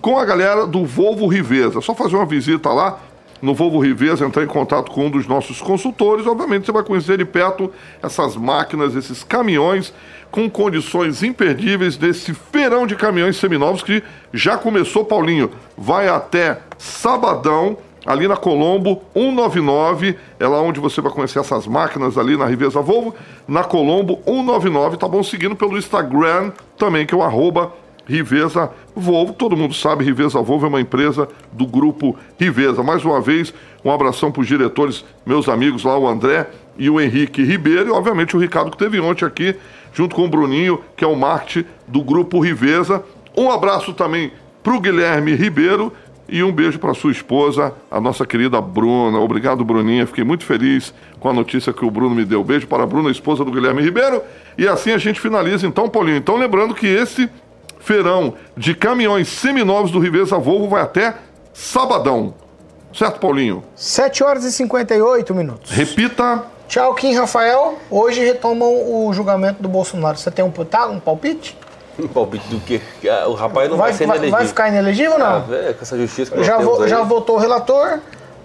com 0.02 0.18
a 0.18 0.26
galera 0.26 0.66
do 0.66 0.86
Volvo 0.86 1.28
Riveza. 1.28 1.80
É 1.80 1.82
só 1.82 1.94
fazer 1.94 2.16
uma 2.16 2.26
visita 2.26 2.70
lá 2.70 3.00
no 3.42 3.54
Volvo 3.54 3.80
Riveza, 3.80 4.26
entrar 4.26 4.44
em 4.44 4.48
contato 4.48 4.92
com 4.92 5.06
um 5.06 5.10
dos 5.10 5.28
nossos 5.28 5.62
consultores. 5.62 6.28
Obviamente 6.28 6.66
você 6.66 6.72
vai 6.72 6.84
conhecer 6.84 7.18
de 7.18 7.26
perto 7.26 7.72
essas 8.02 8.36
máquinas, 8.36 8.96
esses 8.96 9.24
caminhões 9.24 9.94
com 10.32 10.50
condições 10.50 11.24
imperdíveis 11.24 11.96
desse 11.96 12.34
feirão 12.34 12.86
de 12.86 12.96
caminhões 12.96 13.38
seminovos 13.38 13.82
que 13.82 14.04
já 14.34 14.58
começou, 14.58 15.06
Paulinho. 15.06 15.52
Vai 15.78 16.10
até 16.10 16.60
sabadão, 16.78 17.78
ali 18.06 18.28
na 18.28 18.38
Colombo 18.38 19.02
199, 19.14 20.16
é 20.40 20.48
lá 20.48 20.62
onde 20.62 20.80
você 20.80 21.02
vai 21.02 21.12
conhecer 21.12 21.40
essas 21.40 21.68
máquinas 21.68 22.18
ali 22.18 22.38
na 22.38 22.46
Riveza 22.46 22.82
Volvo, 22.82 23.14
na 23.48 23.64
Colombo 23.64 24.20
199, 24.26 24.98
tá 24.98 25.08
bom? 25.08 25.22
Seguindo 25.24 25.56
pelo 25.56 25.78
Instagram 25.78 26.52
também, 26.78 27.06
que 27.06 27.14
é 27.14 27.18
o 27.18 27.24
arroba 27.24 27.74
Riveza 28.06 28.72
Volvo. 28.96 29.34
Todo 29.34 29.56
mundo 29.56 29.74
sabe, 29.74 30.04
Riveza 30.04 30.42
Volvo 30.42 30.66
é 30.66 30.70
uma 30.70 30.82
empresa 30.82 31.28
do 31.52 31.68
grupo 31.68 32.18
Riveza. 32.40 32.82
Mais 32.82 33.06
uma 33.06 33.22
vez, 33.22 33.54
um 33.84 33.92
abração 33.92 34.32
para 34.32 34.42
os 34.42 34.48
diretores, 34.48 35.06
meus 35.26 35.48
amigos 35.48 35.84
lá, 35.84 35.98
o 35.98 36.08
André 36.08 36.48
e 36.78 36.90
o 36.90 37.00
Henrique 37.00 37.44
Ribeiro, 37.44 37.90
e 37.90 37.92
obviamente 37.92 38.36
o 38.36 38.40
Ricardo 38.40 38.72
que 38.72 38.78
teve 38.78 39.00
ontem 39.00 39.26
aqui, 39.26 39.56
junto 39.94 40.16
com 40.16 40.26
o 40.26 40.30
Bruninho, 40.30 40.82
que 40.96 41.04
é 41.04 41.08
o 41.08 41.16
marketing 41.16 41.68
do 41.88 42.02
grupo 42.02 42.40
Riveza. 42.40 43.04
Um 43.38 43.52
abraço 43.52 43.94
também 43.94 44.32
para 44.64 44.74
o 44.74 44.80
Guilherme 44.80 45.36
Ribeiro 45.36 45.94
e 46.32 46.44
um 46.44 46.52
beijo 46.52 46.80
para 46.80 46.94
sua 46.94 47.12
esposa, 47.12 47.74
a 47.90 48.00
nossa 48.00 48.26
querida 48.26 48.62
Bruna. 48.62 49.20
Obrigado, 49.20 49.64
Bruninha. 49.64 50.06
Fiquei 50.08 50.24
muito 50.24 50.46
feliz 50.46 50.94
com 51.20 51.30
a 51.30 51.34
notícia 51.34 51.74
que 51.74 51.84
o 51.86 51.92
Bruno 51.92 52.16
me 52.16 52.26
deu. 52.26 52.44
Beijo 52.44 52.68
para 52.68 52.84
a 52.84 52.86
Bruna, 52.86 53.10
esposa 53.10 53.44
do 53.44 53.52
Guilherme 53.52 53.82
Ribeiro. 53.82 54.22
E 54.58 54.68
assim 54.68 54.92
a 54.92 54.98
gente 54.98 55.20
finaliza 55.20 55.66
então, 55.66 55.90
Paulinho. 55.90 56.18
Então, 56.18 56.36
lembrando 56.38 56.74
que 56.74 56.88
esse 56.88 57.30
feirão 57.80 58.34
de 58.56 58.76
caminhões 58.76 59.28
seminovos 59.28 59.92
do 59.92 60.00
Riveza 60.00 60.38
Volvo 60.38 60.68
vai 60.68 60.82
até 60.82 61.16
sabadão. 61.54 62.34
Certo, 62.94 63.20
Paulinho? 63.20 63.64
7 63.76 64.24
horas 64.24 64.44
e 64.44 64.52
58 64.52 65.34
minutos. 65.36 65.72
Repita. 65.72 66.44
Tchau, 66.68 66.94
Kim 66.94 67.16
Rafael. 67.16 67.80
Hoje 67.90 68.24
retomam 68.24 68.70
o 68.70 69.12
julgamento 69.14 69.62
do 69.62 69.70
Bolsonaro. 69.70 70.18
Você 70.18 70.30
tem 70.30 70.44
um, 70.46 70.52
tá, 70.52 70.88
um 70.88 71.00
palpite? 71.00 71.58
Palpite 72.14 72.48
do 72.48 72.60
quê? 72.62 72.80
Ah, 73.10 73.28
O 73.28 73.34
rapaz 73.34 73.70
não 73.70 73.78
vai, 73.78 73.90
Vai, 73.90 73.98
ser 73.98 74.04
inelegível. 74.06 74.32
vai 74.38 74.48
ficar 74.48 74.68
inelegível 74.70 75.12
ou 75.14 75.22
Ah, 75.24 75.44
não? 75.48 75.56
é, 75.56 75.74
com 75.74 75.82
essa 75.82 75.98
justiça 75.98 76.32
que 76.36 76.44
já, 76.44 76.58
vo- 76.58 76.88
já 76.88 77.02
votou 77.04 77.36
o 77.36 77.40
relator. 77.40 78.00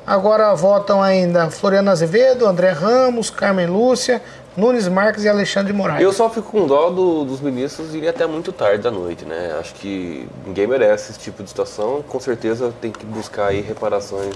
Agora 0.07 0.55
votam 0.55 1.03
ainda 1.03 1.49
Floriano 1.51 1.91
Azevedo, 1.91 2.47
André 2.47 2.71
Ramos, 2.73 3.31
Carmen 3.31 3.67
Lúcia, 3.67 4.21
Nunes 4.55 4.87
Marques 4.87 5.25
e 5.25 5.29
Alexandre 5.29 5.73
Moraes. 5.73 6.03
Eu 6.03 6.13
só 6.13 6.29
fico 6.29 6.51
com 6.53 6.67
dó 6.67 6.91
do- 6.91 7.25
dos 7.25 7.41
ministros 7.41 7.95
irem 7.95 8.09
até 8.11 8.27
muito 8.27 8.53
tarde 8.53 8.83
da 8.83 8.91
noite, 8.91 9.25
né? 9.25 9.57
Acho 9.59 9.75
que 9.75 10.29
ninguém 10.47 10.67
merece 10.67 11.11
esse 11.13 11.19
tipo 11.21 11.43
de 11.43 11.49
situação. 11.49 12.05
Com 12.07 12.21
certeza 12.21 12.73
tem 12.83 12.91
que 12.93 13.05
buscar 13.07 13.47
aí 13.47 13.63
reparações, 13.63 14.35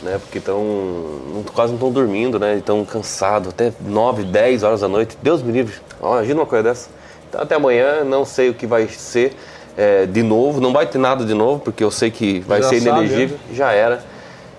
né? 0.00 0.18
Porque 0.20 0.38
estão 0.38 0.62
quase 1.52 1.72
não 1.72 1.76
estão 1.78 1.90
dormindo, 1.90 2.38
né? 2.38 2.56
Estão 2.56 2.84
cansados, 2.84 3.48
até 3.48 3.72
9, 3.80 4.22
10 4.22 4.62
horas 4.62 4.80
da 4.80 4.88
noite. 4.88 5.18
Deus 5.20 5.42
me 5.42 5.50
livre. 5.52 5.74
Ó, 6.00 6.14
Imagina 6.18 6.40
uma 6.40 6.46
coisa 6.46 6.62
dessa. 6.62 6.88
Até 7.36 7.54
amanhã, 7.56 8.04
não 8.04 8.24
sei 8.24 8.50
o 8.50 8.54
que 8.54 8.66
vai 8.66 8.88
ser 8.88 9.36
é, 9.76 10.06
de 10.06 10.22
novo. 10.22 10.60
Não 10.60 10.72
vai 10.72 10.86
ter 10.86 10.98
nada 10.98 11.24
de 11.24 11.34
novo, 11.34 11.60
porque 11.60 11.82
eu 11.84 11.90
sei 11.90 12.10
que 12.10 12.40
vai 12.40 12.62
Já 12.62 12.68
ser 12.68 12.80
sabe, 12.80 12.98
inelegível. 13.04 13.38
Já 13.52 13.72
era. 13.72 14.02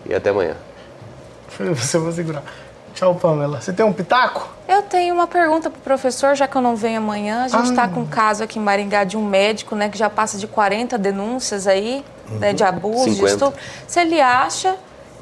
E 0.05 0.13
até 0.13 0.29
amanhã. 0.29 0.55
Você 1.75 1.97
vai 1.97 2.11
segurar. 2.11 2.43
Tchau, 2.93 3.13
Pamela. 3.15 3.59
Você 3.59 3.73
tem 3.73 3.85
um 3.85 3.91
pitaco? 3.91 4.47
Eu 4.69 4.81
tenho 4.81 5.13
uma 5.13 5.27
pergunta 5.27 5.69
pro 5.69 5.81
professor, 5.81 6.33
já 6.33 6.47
que 6.47 6.55
eu 6.55 6.61
não 6.61 6.75
venho 6.77 6.99
amanhã. 6.99 7.43
A 7.43 7.47
gente 7.49 7.69
está 7.69 7.83
Ah. 7.83 7.87
com 7.89 8.01
um 8.01 8.05
caso 8.05 8.43
aqui 8.43 8.57
em 8.57 8.61
Maringá 8.61 9.03
de 9.03 9.17
um 9.17 9.23
médico, 9.25 9.75
né, 9.75 9.89
que 9.89 9.97
já 9.97 10.09
passa 10.09 10.37
de 10.37 10.47
40 10.47 10.97
denúncias 10.97 11.67
aí, 11.67 12.05
né, 12.39 12.53
de 12.53 12.63
abuso, 12.63 13.03
de 13.05 13.15
50. 13.15 13.27
estupro. 13.33 13.59
Se 13.85 13.99
ele 13.99 14.21
acha 14.21 14.75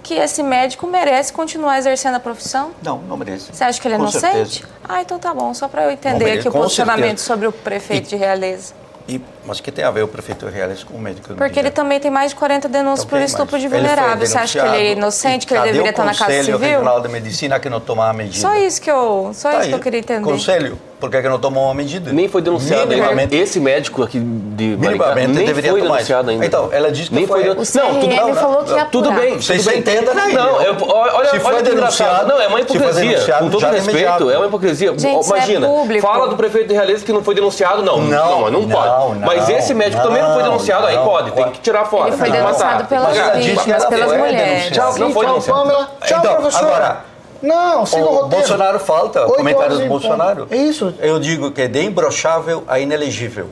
que 0.04 0.14
esse 0.16 0.44
médico 0.44 0.86
merece 0.86 1.32
continuar 1.34 1.78
exercendo 1.78 2.16
a 2.16 2.20
profissão? 2.20 2.72
Não, 2.84 2.98
não 3.00 3.16
merece. 3.18 3.54
Você 3.54 3.64
acha 3.64 3.82
que 3.82 3.88
ele 3.88 3.96
é 3.96 3.98
Com 3.98 4.04
inocente? 4.04 4.60
certeza. 4.60 4.68
Ah, 4.88 5.02
então 5.02 5.18
tá 5.18 5.34
bom, 5.34 5.54
só 5.54 5.68
para 5.68 5.86
eu 5.86 5.92
entender 5.92 6.26
merece, 6.26 6.40
aqui 6.40 6.50
o 6.50 6.52
posicionamento 6.52 7.20
certeza. 7.20 7.24
sobre 7.26 7.48
o 7.48 7.52
prefeito 7.52 8.10
de 8.10 8.16
Realeza. 8.18 8.74
E, 9.06 9.20
mas 9.46 9.60
que 9.60 9.70
tem 9.70 9.84
a 9.84 9.92
ver 9.92 10.02
o 10.04 10.08
prefeito 10.08 10.46
Reales 10.48 10.82
com 10.82 10.94
o 10.94 11.00
médico? 11.00 11.34
Porque 11.34 11.60
ele 11.60 11.70
também 11.72 12.00
tem 12.00 12.10
mais 12.10 12.32
de 12.32 12.38
40 12.38 12.70
denúncias 12.70 13.06
Então, 13.06 13.20
por 13.20 13.22
estupro 13.26 13.60
de 13.60 13.68
vulnerável. 13.68 14.26
Você 14.26 14.38
acha 14.38 14.62
que 14.62 14.66
ele 14.66 14.78
é 14.78 14.92
inocente, 14.94 15.44
E 15.44 15.48
que 15.48 15.54
ele 15.54 15.62
deveria 15.64 15.90
estar 15.90 16.06
na 16.06 16.12
Casa 16.12 16.24
Conselho 16.26 16.44
Civil? 16.46 16.60
Regional 16.60 17.02
de 17.02 17.10
Medicina 17.10 17.60
que 17.60 17.70
não 17.70 17.82
toma 17.82 18.10
a 18.10 18.14
medida. 18.14 18.40
Só 18.40 18.56
isso 18.56 18.82
que 18.82 18.90
eu, 18.90 19.32
só 19.34 19.50
Tá 19.50 19.56
isso 19.56 19.64
aí. 19.64 19.70
que 19.70 19.76
eu 19.76 19.80
queria 19.80 20.00
entender. 20.00 20.24
Conselho, 20.24 20.80
por 21.04 21.10
que, 21.10 21.22
que 21.22 21.28
não 21.28 21.38
tomou 21.38 21.66
uma 21.66 21.74
medida? 21.74 22.14
Nem 22.14 22.30
foi 22.30 22.42
denunciado 22.42 22.88
Minimamente. 22.88 23.34
ainda. 23.34 23.44
Esse 23.44 23.60
médico 23.60 24.04
aqui 24.04 24.20
de 24.22 24.78
Minimamente 24.78 25.34
nem 25.34 25.46
deveria 25.46 25.72
foi 25.72 25.82
tomar 25.82 25.96
denunciado 25.96 26.30
ainda. 26.30 26.46
Então, 26.46 26.70
ela 26.72 26.90
disse 26.90 27.10
que 27.10 27.16
nem 27.16 27.28
foi- 27.28 27.44
foi. 27.44 27.50
Não, 27.54 28.00
tudo, 28.00 28.16
não, 28.16 28.36
falou 28.36 28.64
que 28.64 28.72
ia 28.72 28.86
tudo 28.86 29.12
bem. 29.12 29.36
Vocês 29.36 29.62
tudo 29.64 29.72
bem. 29.72 29.80
entendam 29.82 30.18
aí. 30.18 30.34
Não, 30.34 30.62
eu, 30.62 30.78
olha, 30.88 31.28
Se 31.28 31.36
olha 31.36 31.40
foi 31.42 31.62
que 31.62 31.72
engraçado. 31.72 31.76
denunciado- 31.76 32.28
Não, 32.30 32.42
é 32.42 32.48
uma 32.48 32.60
se 32.62 32.66
foi 32.68 32.78
hipocrisia. 32.78 33.34
Com 33.34 33.50
todo 33.50 33.66
é 33.66 33.70
respeito, 33.72 34.32
é 34.32 34.38
uma 34.38 34.46
hipocrisia. 34.48 34.94
Gente, 34.98 35.06
é 35.26 35.28
Imagina, 35.28 35.68
público. 35.68 36.08
fala 36.08 36.28
do 36.30 36.38
prefeito 36.38 36.70
de 36.70 36.74
Realeza 36.74 37.04
que 37.04 37.12
não 37.12 37.22
foi 37.22 37.36
denunciado, 37.36 37.84
não. 37.84 37.98
Não, 38.00 38.50
não 38.50 38.62
não, 38.62 38.70
pode. 38.70 38.88
não, 39.20 39.28
mas 39.28 39.50
esse 39.50 39.74
médico 39.74 40.02
também 40.02 40.22
não 40.22 40.34
foi 40.36 40.44
não, 40.44 40.52
denunciado, 40.52 40.88
aí 40.88 40.98
pode, 41.00 41.32
tem 41.32 41.50
que 41.52 41.60
tirar 41.60 41.84
fora. 41.84 42.08
Ele 42.08 42.16
foi 42.18 42.32
denunciado 42.32 42.86
pelas 42.86 43.18
vítimas, 43.46 43.68
ela 43.68 43.90
pelas 43.90 44.18
mulheres. 44.18 44.72
Tchau. 44.72 44.94
Pamela. 44.94 45.90
Tchau, 46.06 46.20
Então, 46.20 46.36
professor. 46.36 46.66
agora, 46.66 47.13
Não, 47.44 47.86
siga 47.86 48.02
o, 48.02 48.06
O 48.06 48.16
roteiro. 48.22 48.30
Bolsonaro 48.30 48.80
falta, 48.80 49.26
comentários 49.26 49.80
do 49.80 49.88
Bolsonaro. 49.88 50.48
É 50.50 50.56
isso. 50.56 50.96
Eu 51.00 51.20
digo 51.20 51.52
que 51.52 51.62
é 51.64 51.68
de 51.68 51.84
imbrochável 51.84 52.64
a 52.68 52.80
inelegível. 52.80 53.50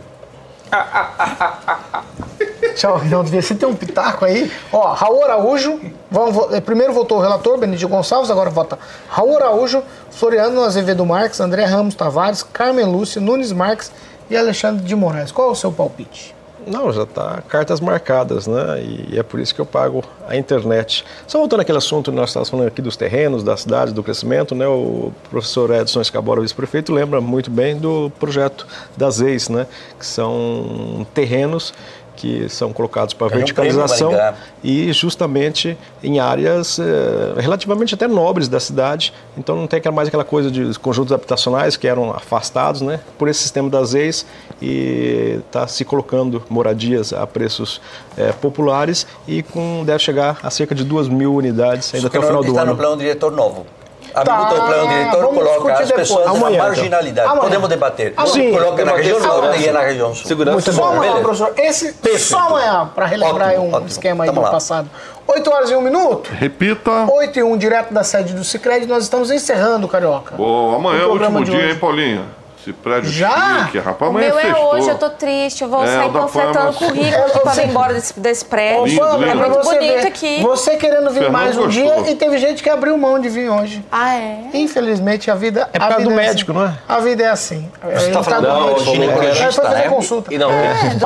Tchau, 2.76 2.98
Rinaldo 2.98 3.30
Vieira. 3.30 3.46
Você 3.46 3.54
tem 3.54 3.68
um 3.68 3.76
pitaco 3.76 4.24
aí? 4.24 4.50
Ó, 4.72 4.94
Raul 4.94 5.24
Araújo. 5.26 5.80
Vamos, 6.10 6.54
eh, 6.54 6.62
primeiro 6.62 6.94
votou 6.94 7.18
o 7.18 7.22
relator, 7.22 7.58
Benedito 7.58 7.90
Gonçalves, 7.90 8.32
agora 8.32 8.50
vota 8.50 8.80
Raul 9.10 9.36
Araújo, 9.36 9.84
Floriano 10.10 10.64
Azevedo 10.64 11.06
Marques, 11.06 11.42
André 11.42 11.66
Ramos 11.66 11.94
Tavares, 11.94 12.44
Carmen 12.44 12.86
Lúcia, 12.86 13.20
Nunes 13.20 13.52
Marques 13.52 13.92
e 14.30 14.38
Alexandre 14.38 14.86
de 14.86 14.96
Moraes. 14.96 15.32
Qual 15.32 15.50
é 15.50 15.52
o 15.52 15.56
seu 15.56 15.72
palpite? 15.72 16.34
Não, 16.68 16.92
já 16.92 17.04
está 17.04 17.42
cartas 17.48 17.80
marcadas, 17.80 18.48
né? 18.48 18.84
E 18.84 19.18
é 19.18 19.24
por 19.24 19.40
isso 19.40 19.54
que 19.54 19.62
eu 19.62 19.66
pago 19.66 20.04
a 20.28 20.36
internet. 20.36 21.04
Só 21.28 21.40
voltando 21.40 21.62
àquele 21.62 21.78
assunto 21.78 22.12
nós 22.12 22.30
estávamos 22.30 22.50
falando 22.50 22.68
aqui 22.68 22.82
dos 22.82 22.96
terrenos, 22.96 23.44
das 23.44 23.62
cidades, 23.62 23.94
do 23.94 24.04
crescimento, 24.04 24.54
né? 24.54 24.68
O 24.68 25.12
professor 25.30 25.72
Edson 25.72 26.02
Escabora, 26.02 26.42
vice-prefeito, 26.42 26.94
lembra 26.94 27.20
muito 27.20 27.50
bem 27.50 27.78
do 27.78 28.12
projeto 28.20 28.68
das 28.96 29.20
EIs, 29.20 29.50
né? 29.50 29.66
Que 29.98 30.06
são 30.06 31.06
terrenos 31.14 31.74
que 32.22 32.48
são 32.50 32.72
colocados 32.72 33.16
para 33.16 33.26
um 33.26 33.30
verticalização 33.32 34.12
e 34.64 34.94
justamente 34.94 35.76
em 36.04 36.20
áreas 36.20 36.78
eh, 36.78 37.34
relativamente 37.40 37.96
até 37.96 38.08
nobres 38.08 38.48
da 38.48 38.60
cidade. 38.60 39.12
Então 39.36 39.56
não 39.56 39.66
tem 39.66 39.78
aquela- 39.80 39.96
mais 39.96 40.08
aquela 40.08 40.24
coisa 40.24 40.52
de 40.52 40.78
conjuntos 40.78 41.12
habitacionais 41.12 41.76
que 41.76 41.88
eram 41.88 42.12
afastados, 42.12 42.82
né, 42.82 43.00
por 43.18 43.28
esse 43.28 43.40
sistema 43.42 43.72
das 43.72 43.96
ex 43.96 44.24
e 44.62 45.40
está 45.48 45.66
se 45.68 45.84
colocando 45.84 46.44
moradias 46.48 47.12
a 47.12 47.26
preços 47.26 47.82
eh, 48.16 48.32
populares 48.40 49.08
e 49.28 49.42
com 49.42 49.84
deve 49.84 49.98
chegar 49.98 50.38
a 50.44 50.52
cerca 50.52 50.76
de 50.76 50.84
duas 50.84 51.08
mil 51.08 51.34
unidades 51.34 51.92
ainda 51.96 52.06
até 52.06 52.20
o 52.20 52.22
final 52.22 52.44
do 52.44 52.50
está 52.50 52.62
ano. 52.62 52.72
no 52.74 52.78
plano 52.78 52.98
diretor 52.98 53.32
novo. 53.32 53.66
A 54.14 54.24
Tá, 54.24 54.38
mim 54.38 54.44
botou 54.44 54.58
o 54.60 54.66
plano 54.68 54.88
diretor, 54.90 55.22
vamos 55.22 55.44
coloca 55.44 55.74
as 55.74 55.92
pessoas 55.92 56.26
na 56.26 56.32
Amanhã, 56.32 56.56
então. 56.56 56.66
marginalidade. 56.68 57.28
Amanhã. 57.28 57.42
Podemos 57.42 57.70
debater. 57.70 58.14
Sim, 58.28 58.52
coloca 58.52 58.86
na 58.86 58.92
região 58.94 59.20
norte 59.20 59.34
segurança. 59.36 59.68
e 59.68 59.72
na 59.72 59.80
região 59.82 60.16
sul. 60.16 60.26
Segurança 60.28 60.54
Muito 60.54 60.70
é 60.70 60.74
Só 60.74 60.82
bom. 60.82 60.88
amanhã, 60.88 61.02
beleza. 61.14 61.22
professor. 61.24 61.54
Esse 61.58 61.94
Perfeito. 61.94 62.24
só 62.26 62.38
amanhã, 62.40 62.90
para 62.94 63.06
relembrar 63.06 63.50
Ótimo, 63.50 63.64
aí 63.64 63.70
um 63.70 63.74
ótimo. 63.74 63.88
esquema 63.88 64.24
aí 64.24 64.30
Tamo 64.30 64.40
do 64.42 64.46
lá. 64.46 64.52
passado. 64.52 64.90
8 65.28 65.50
horas 65.52 65.72
e 65.72 65.76
1 65.76 65.82
minuto. 65.82 66.30
Repita. 66.34 66.92
8 67.10 67.40
e 67.40 67.44
1, 67.44 67.58
direto 67.58 67.94
da 67.94 68.04
sede 68.04 68.34
do 68.34 68.44
Cicred, 68.44 68.86
nós 68.88 69.04
estamos 69.04 69.32
encerrando, 69.32 69.88
Carioca. 69.88 70.36
Boa, 70.36 70.76
amanhã 70.76 71.04
é 71.04 71.06
O 71.06 71.12
último 71.12 71.44
dia, 71.46 71.56
hoje. 71.58 71.70
hein, 71.70 71.76
Paulinho? 71.80 72.26
Esse 72.62 72.74
prédio 72.74 73.10
Já? 73.10 73.66
chique, 73.66 73.80
rapaz. 73.80 74.12
O 74.12 74.14
meu 74.14 74.38
é 74.38 74.42
sextou. 74.44 74.74
hoje, 74.76 74.88
eu 74.90 74.98
tô 75.00 75.10
triste. 75.10 75.64
Eu 75.64 75.70
vou 75.70 75.84
É, 75.84 75.88
sair 75.88 76.12
panfletando 76.12 76.74
currículo 76.74 77.06
É, 77.06 77.26
aqui 77.26 77.40
pra 77.40 77.52
você- 77.54 77.62
vir 77.62 77.70
embora 77.70 77.94
desse, 77.96 78.20
desse 78.20 78.46
prédio. 78.46 78.86
Lindo, 78.86 79.04
É 79.04 79.18
lindo. 79.18 79.22
pra 79.40 79.50
muito 79.50 79.64
você 79.64 79.76
bonito 79.80 80.02
ver, 80.02 80.08
aqui. 80.08 80.42
Você 80.44 80.76
querendo 80.78 81.10
vir 81.10 81.14
Fernando 81.24 81.32
mais 81.32 81.58
um 81.58 81.64
gostou. 81.66 81.72
dia 82.04 82.12
e 82.12 82.16
teve 82.16 82.38
gente 82.38 82.62
que 82.62 82.70
abriu 82.70 82.96
mão 83.00 83.18
de 83.18 83.30
vir 83.30 83.50
hoje. 83.50 83.84
Ah, 83.92 84.14
é? 84.16 84.42
Infelizmente, 84.54 85.32
a 85.32 85.36
vida 85.36 85.62
É 85.74 85.80
por 85.80 85.86
a 85.86 85.88
causa 85.88 85.98
vida 85.98 86.10
do 86.10 86.20
assim. 86.20 86.28
médico, 86.30 86.54
não 86.54 86.66
é? 86.66 86.74
A 86.88 87.00
vida 87.00 87.24
é 87.24 87.30
assim. 87.30 87.72
Ele 87.84 88.12
tá 88.14 88.24
falando 88.24 88.46
com 88.46 88.54
do 88.54 88.60
medo. 88.60 88.68
médico, 88.76 88.90
Ele 88.92 88.96
ginecologista, 88.96 89.52
foi 89.54 89.66
fazer 89.66 89.76
né? 89.78 89.90
consulta. 89.90 90.38
Não, 90.38 90.52
É, 90.52 90.86
ele, 90.86 91.00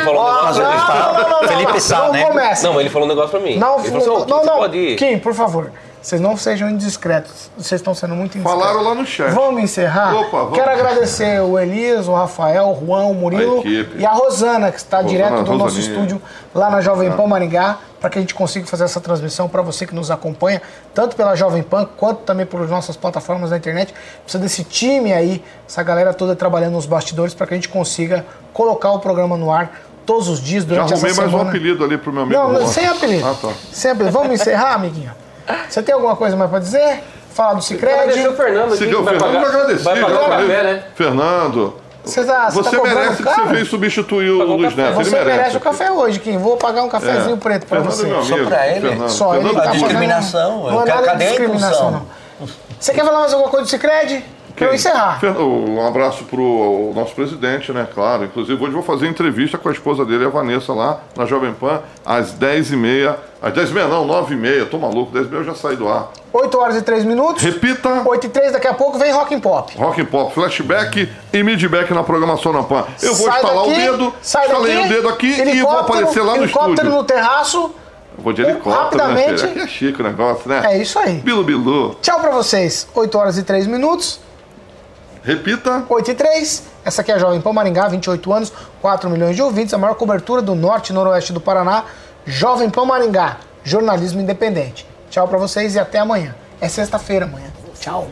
falou 0.00 0.22
um 0.22 0.40
negócio 0.40 0.62
não, 0.62 0.70
não, 0.70 1.12
não, 1.12 1.22
não, 1.22 1.28
não, 1.42 1.48
Felipe 1.48 1.72
não, 1.72 1.80
Sá, 1.80 1.98
não 1.98 2.12
né? 2.12 2.24
comece. 2.24 2.64
Não, 2.64 2.80
ele 2.80 2.88
falou 2.88 3.06
um 3.06 3.10
negócio 3.10 3.30
pra 3.30 3.40
mim. 3.40 3.58
Não, 3.58 3.76
assim, 3.76 3.90
não, 3.90 3.98
"Ô, 4.00 4.24
Kim, 4.24 4.30
não, 4.30 4.38
você 4.42 4.50
pode 4.50 4.78
ir. 4.78 4.96
Kim, 4.96 5.18
por 5.18 5.34
favor. 5.34 5.70
Vocês 6.08 6.22
não 6.22 6.38
sejam 6.38 6.70
indiscretos. 6.70 7.50
Vocês 7.54 7.82
estão 7.82 7.92
sendo 7.92 8.14
muito 8.14 8.38
indiscretos. 8.38 8.62
Falaram 8.66 8.82
lá 8.82 8.94
no 8.94 9.04
chat. 9.04 9.30
Vamos 9.30 9.62
encerrar? 9.62 10.16
Opa, 10.16 10.38
vamos. 10.38 10.54
Quero 10.58 10.70
agradecer 10.70 11.38
o 11.42 11.58
Elias, 11.58 12.08
o 12.08 12.14
Rafael, 12.14 12.70
o 12.70 12.86
Juan, 12.86 13.04
o 13.04 13.14
Murilo 13.14 13.60
A 13.60 13.98
e 13.98 14.06
a 14.06 14.12
Rosana, 14.12 14.72
que 14.72 14.78
está 14.78 15.02
Rosana, 15.02 15.10
direto 15.10 15.42
do 15.42 15.52
nosso 15.52 15.78
estúdio 15.78 16.18
lá 16.54 16.70
na 16.70 16.80
Jovem 16.80 17.12
Pan 17.12 17.26
Maringá, 17.26 17.76
para 18.00 18.08
que 18.08 18.16
a 18.16 18.22
gente 18.22 18.34
consiga 18.34 18.66
fazer 18.66 18.84
essa 18.84 19.02
transmissão 19.02 19.50
para 19.50 19.60
você 19.60 19.84
que 19.84 19.94
nos 19.94 20.10
acompanha, 20.10 20.62
tanto 20.94 21.14
pela 21.14 21.36
Jovem 21.36 21.62
Pan 21.62 21.86
quanto 21.98 22.22
também 22.22 22.46
pelas 22.46 22.70
nossas 22.70 22.96
plataformas 22.96 23.50
na 23.50 23.58
internet. 23.58 23.92
Precisa 24.22 24.42
desse 24.42 24.64
time 24.64 25.12
aí, 25.12 25.44
essa 25.68 25.82
galera 25.82 26.14
toda 26.14 26.34
trabalhando 26.34 26.72
nos 26.72 26.86
bastidores 26.86 27.34
para 27.34 27.46
que 27.46 27.52
a 27.52 27.56
gente 27.58 27.68
consiga 27.68 28.24
colocar 28.54 28.92
o 28.92 28.98
programa 28.98 29.36
no 29.36 29.52
ar 29.52 29.78
todos 30.06 30.26
os 30.26 30.40
dias 30.40 30.64
Já 30.64 30.70
durante 30.70 30.94
arrumei 30.94 31.10
essa 31.10 31.20
mais 31.20 31.34
um 31.34 31.36
semana. 31.36 31.50
apelido 31.50 31.84
ali 31.84 31.98
pro 31.98 32.10
meu 32.10 32.22
amigo. 32.22 32.40
Não, 32.40 32.66
sem 32.66 32.86
apelido. 32.86 33.26
Ah, 33.26 33.34
tá. 33.38 33.52
Sem 33.70 33.90
apelido. 33.90 34.10
Vamos 34.10 34.32
encerrar, 34.32 34.72
amiguinho? 34.72 35.12
Você 35.68 35.82
tem 35.82 35.94
alguma 35.94 36.16
coisa 36.16 36.36
mais 36.36 36.50
para 36.50 36.58
dizer? 36.60 37.02
Falar 37.32 37.54
do 37.54 37.62
Cicred? 37.62 37.94
Agradecer 37.94 38.28
o 38.28 38.32
Fernando 38.36 38.68
aqui, 38.68 38.76
Seguiu 38.78 39.00
o 39.00 39.04
vai 39.04 39.14
Fernando, 39.18 39.34
pagar, 39.42 39.48
agradeci. 39.48 39.84
vai 39.84 40.00
pagar 40.00 40.20
o 40.22 40.28
café, 40.28 40.62
né? 40.62 40.82
Fernando, 40.94 41.74
Você, 42.04 42.24
tá, 42.24 42.50
você 42.50 42.76
tá 42.76 42.82
merece 42.82 43.22
que 43.22 43.28
você 43.34 43.42
veio 43.44 43.66
substituir 43.66 44.30
o 44.30 44.42
Luiz. 44.42 44.74
Neto. 44.74 44.88
Ele 44.88 45.04
Você 45.04 45.10
merece, 45.10 45.36
merece. 45.36 45.56
o 45.56 45.60
café 45.60 45.92
hoje, 45.92 46.18
Kim. 46.18 46.38
Vou 46.38 46.56
pagar 46.56 46.82
um 46.82 46.88
cafezinho 46.88 47.34
É. 47.34 47.38
preto 47.38 47.66
para 47.66 47.80
Fernando 47.82 47.94
você. 47.94 48.06
é 48.06 48.08
meu 48.08 48.22
Só 48.24 48.34
amigo. 48.34 48.48
pra 48.50 48.68
ele? 48.68 48.80
Fernando. 48.88 49.08
Só 49.10 49.34
ele 49.34 49.34
Fernando 49.44 49.54
tá 49.54 49.60
A 49.60 49.64
pagando- 49.66 49.78
discriminação, 49.84 50.62
Não 50.70 50.82
é 50.82 50.86
ca- 50.86 50.94
nada 50.96 51.14
de 51.14 51.26
discriminação, 51.26 51.90
não. 51.90 52.02
Você 52.80 52.92
quer 52.94 53.04
falar 53.04 53.18
mais 53.20 53.32
alguma 53.32 53.50
coisa 53.50 53.66
do 53.66 53.68
Cicred? 53.70 54.24
Eu 54.60 54.74
encerrar. 54.74 55.20
Um 55.40 55.86
abraço 55.86 56.24
pro 56.24 56.92
nosso 56.94 57.14
presidente, 57.14 57.72
né? 57.72 57.86
Claro. 57.92 58.24
Inclusive, 58.24 58.62
hoje 58.62 58.72
vou 58.72 58.82
fazer 58.82 59.06
entrevista 59.06 59.56
com 59.58 59.68
a 59.68 59.72
esposa 59.72 60.04
dele, 60.04 60.24
a 60.24 60.28
Vanessa, 60.28 60.72
lá 60.72 61.00
na 61.16 61.24
Jovem 61.26 61.52
Pan, 61.52 61.80
às 62.04 62.32
10h30. 62.34 63.14
Às 63.40 63.52
10h30 63.52 63.88
não, 63.88 64.06
9h30. 64.06 64.66
Tô 64.68 64.78
maluco, 64.78 65.12
10h30 65.16 65.32
eu 65.32 65.44
já 65.44 65.54
saí 65.54 65.76
do 65.76 65.88
ar. 65.88 66.10
8 66.32 66.58
horas 66.58 66.76
e 66.76 66.82
3 66.82 67.04
minutos. 67.04 67.42
Repita. 67.42 68.02
8 68.04 68.26
e 68.26 68.28
3, 68.28 68.52
daqui 68.52 68.66
a 68.66 68.74
pouco 68.74 68.98
vem 68.98 69.12
Rock 69.12 69.34
and 69.34 69.40
Pop. 69.40 69.76
Rock 69.78 70.00
and 70.00 70.06
Pop, 70.06 70.34
flashback 70.34 71.08
e 71.32 71.42
midback 71.42 71.92
na 71.94 72.02
programação 72.02 72.52
na 72.52 72.62
PAN. 72.62 72.84
Eu 73.02 73.14
vou 73.14 73.26
Sai 73.26 73.36
estalar 73.40 73.66
daqui, 73.66 73.72
o 73.72 73.92
dedo, 73.92 74.14
estalei 74.20 74.74
daqui, 74.74 74.86
o 74.86 74.88
dedo 74.88 75.08
aqui 75.08 75.26
e 75.26 75.36
vou 75.36 75.46
helicóptero, 75.46 75.80
aparecer 75.80 76.20
lá 76.22 76.36
no 76.36 76.42
Helicóptero 76.44 76.72
estúdio. 76.74 76.90
no 76.90 77.04
terraço. 77.04 77.74
Vou 78.18 78.32
de 78.32 78.42
helicóptero, 78.42 79.04
né, 79.04 79.08
rapidamente. 79.14 79.40
filho? 79.40 79.52
Aqui 79.52 79.60
é 79.60 79.66
chique 79.68 80.00
o 80.00 80.04
negócio, 80.04 80.48
né? 80.48 80.62
É 80.64 80.78
isso 80.82 80.98
aí. 80.98 81.14
Bilu 81.18 81.44
Bilu. 81.44 81.94
Tchau 82.02 82.18
pra 82.20 82.30
vocês. 82.30 82.86
8 82.92 83.16
horas 83.16 83.38
e 83.38 83.42
3 83.44 83.66
minutos. 83.68 84.20
Repita. 85.28 85.84
8 85.86 86.10
e 86.10 86.14
3. 86.14 86.62
Essa 86.86 87.02
aqui 87.02 87.12
é 87.12 87.16
a 87.16 87.18
Jovem 87.18 87.38
Pan 87.38 87.52
Maringá, 87.52 87.86
28 87.86 88.32
anos, 88.32 88.50
4 88.80 89.10
milhões 89.10 89.36
de 89.36 89.42
ouvintes, 89.42 89.74
a 89.74 89.78
maior 89.78 89.94
cobertura 89.94 90.40
do 90.40 90.54
norte 90.54 90.88
e 90.88 90.94
noroeste 90.94 91.34
do 91.34 91.40
Paraná. 91.40 91.84
Jovem 92.24 92.70
Pan 92.70 92.86
Maringá, 92.86 93.36
jornalismo 93.62 94.22
independente. 94.22 94.86
Tchau 95.10 95.28
pra 95.28 95.36
vocês 95.36 95.74
e 95.74 95.78
até 95.78 95.98
amanhã. 95.98 96.34
É 96.58 96.66
sexta-feira 96.66 97.26
amanhã. 97.26 97.48
Tchau. 97.78 98.08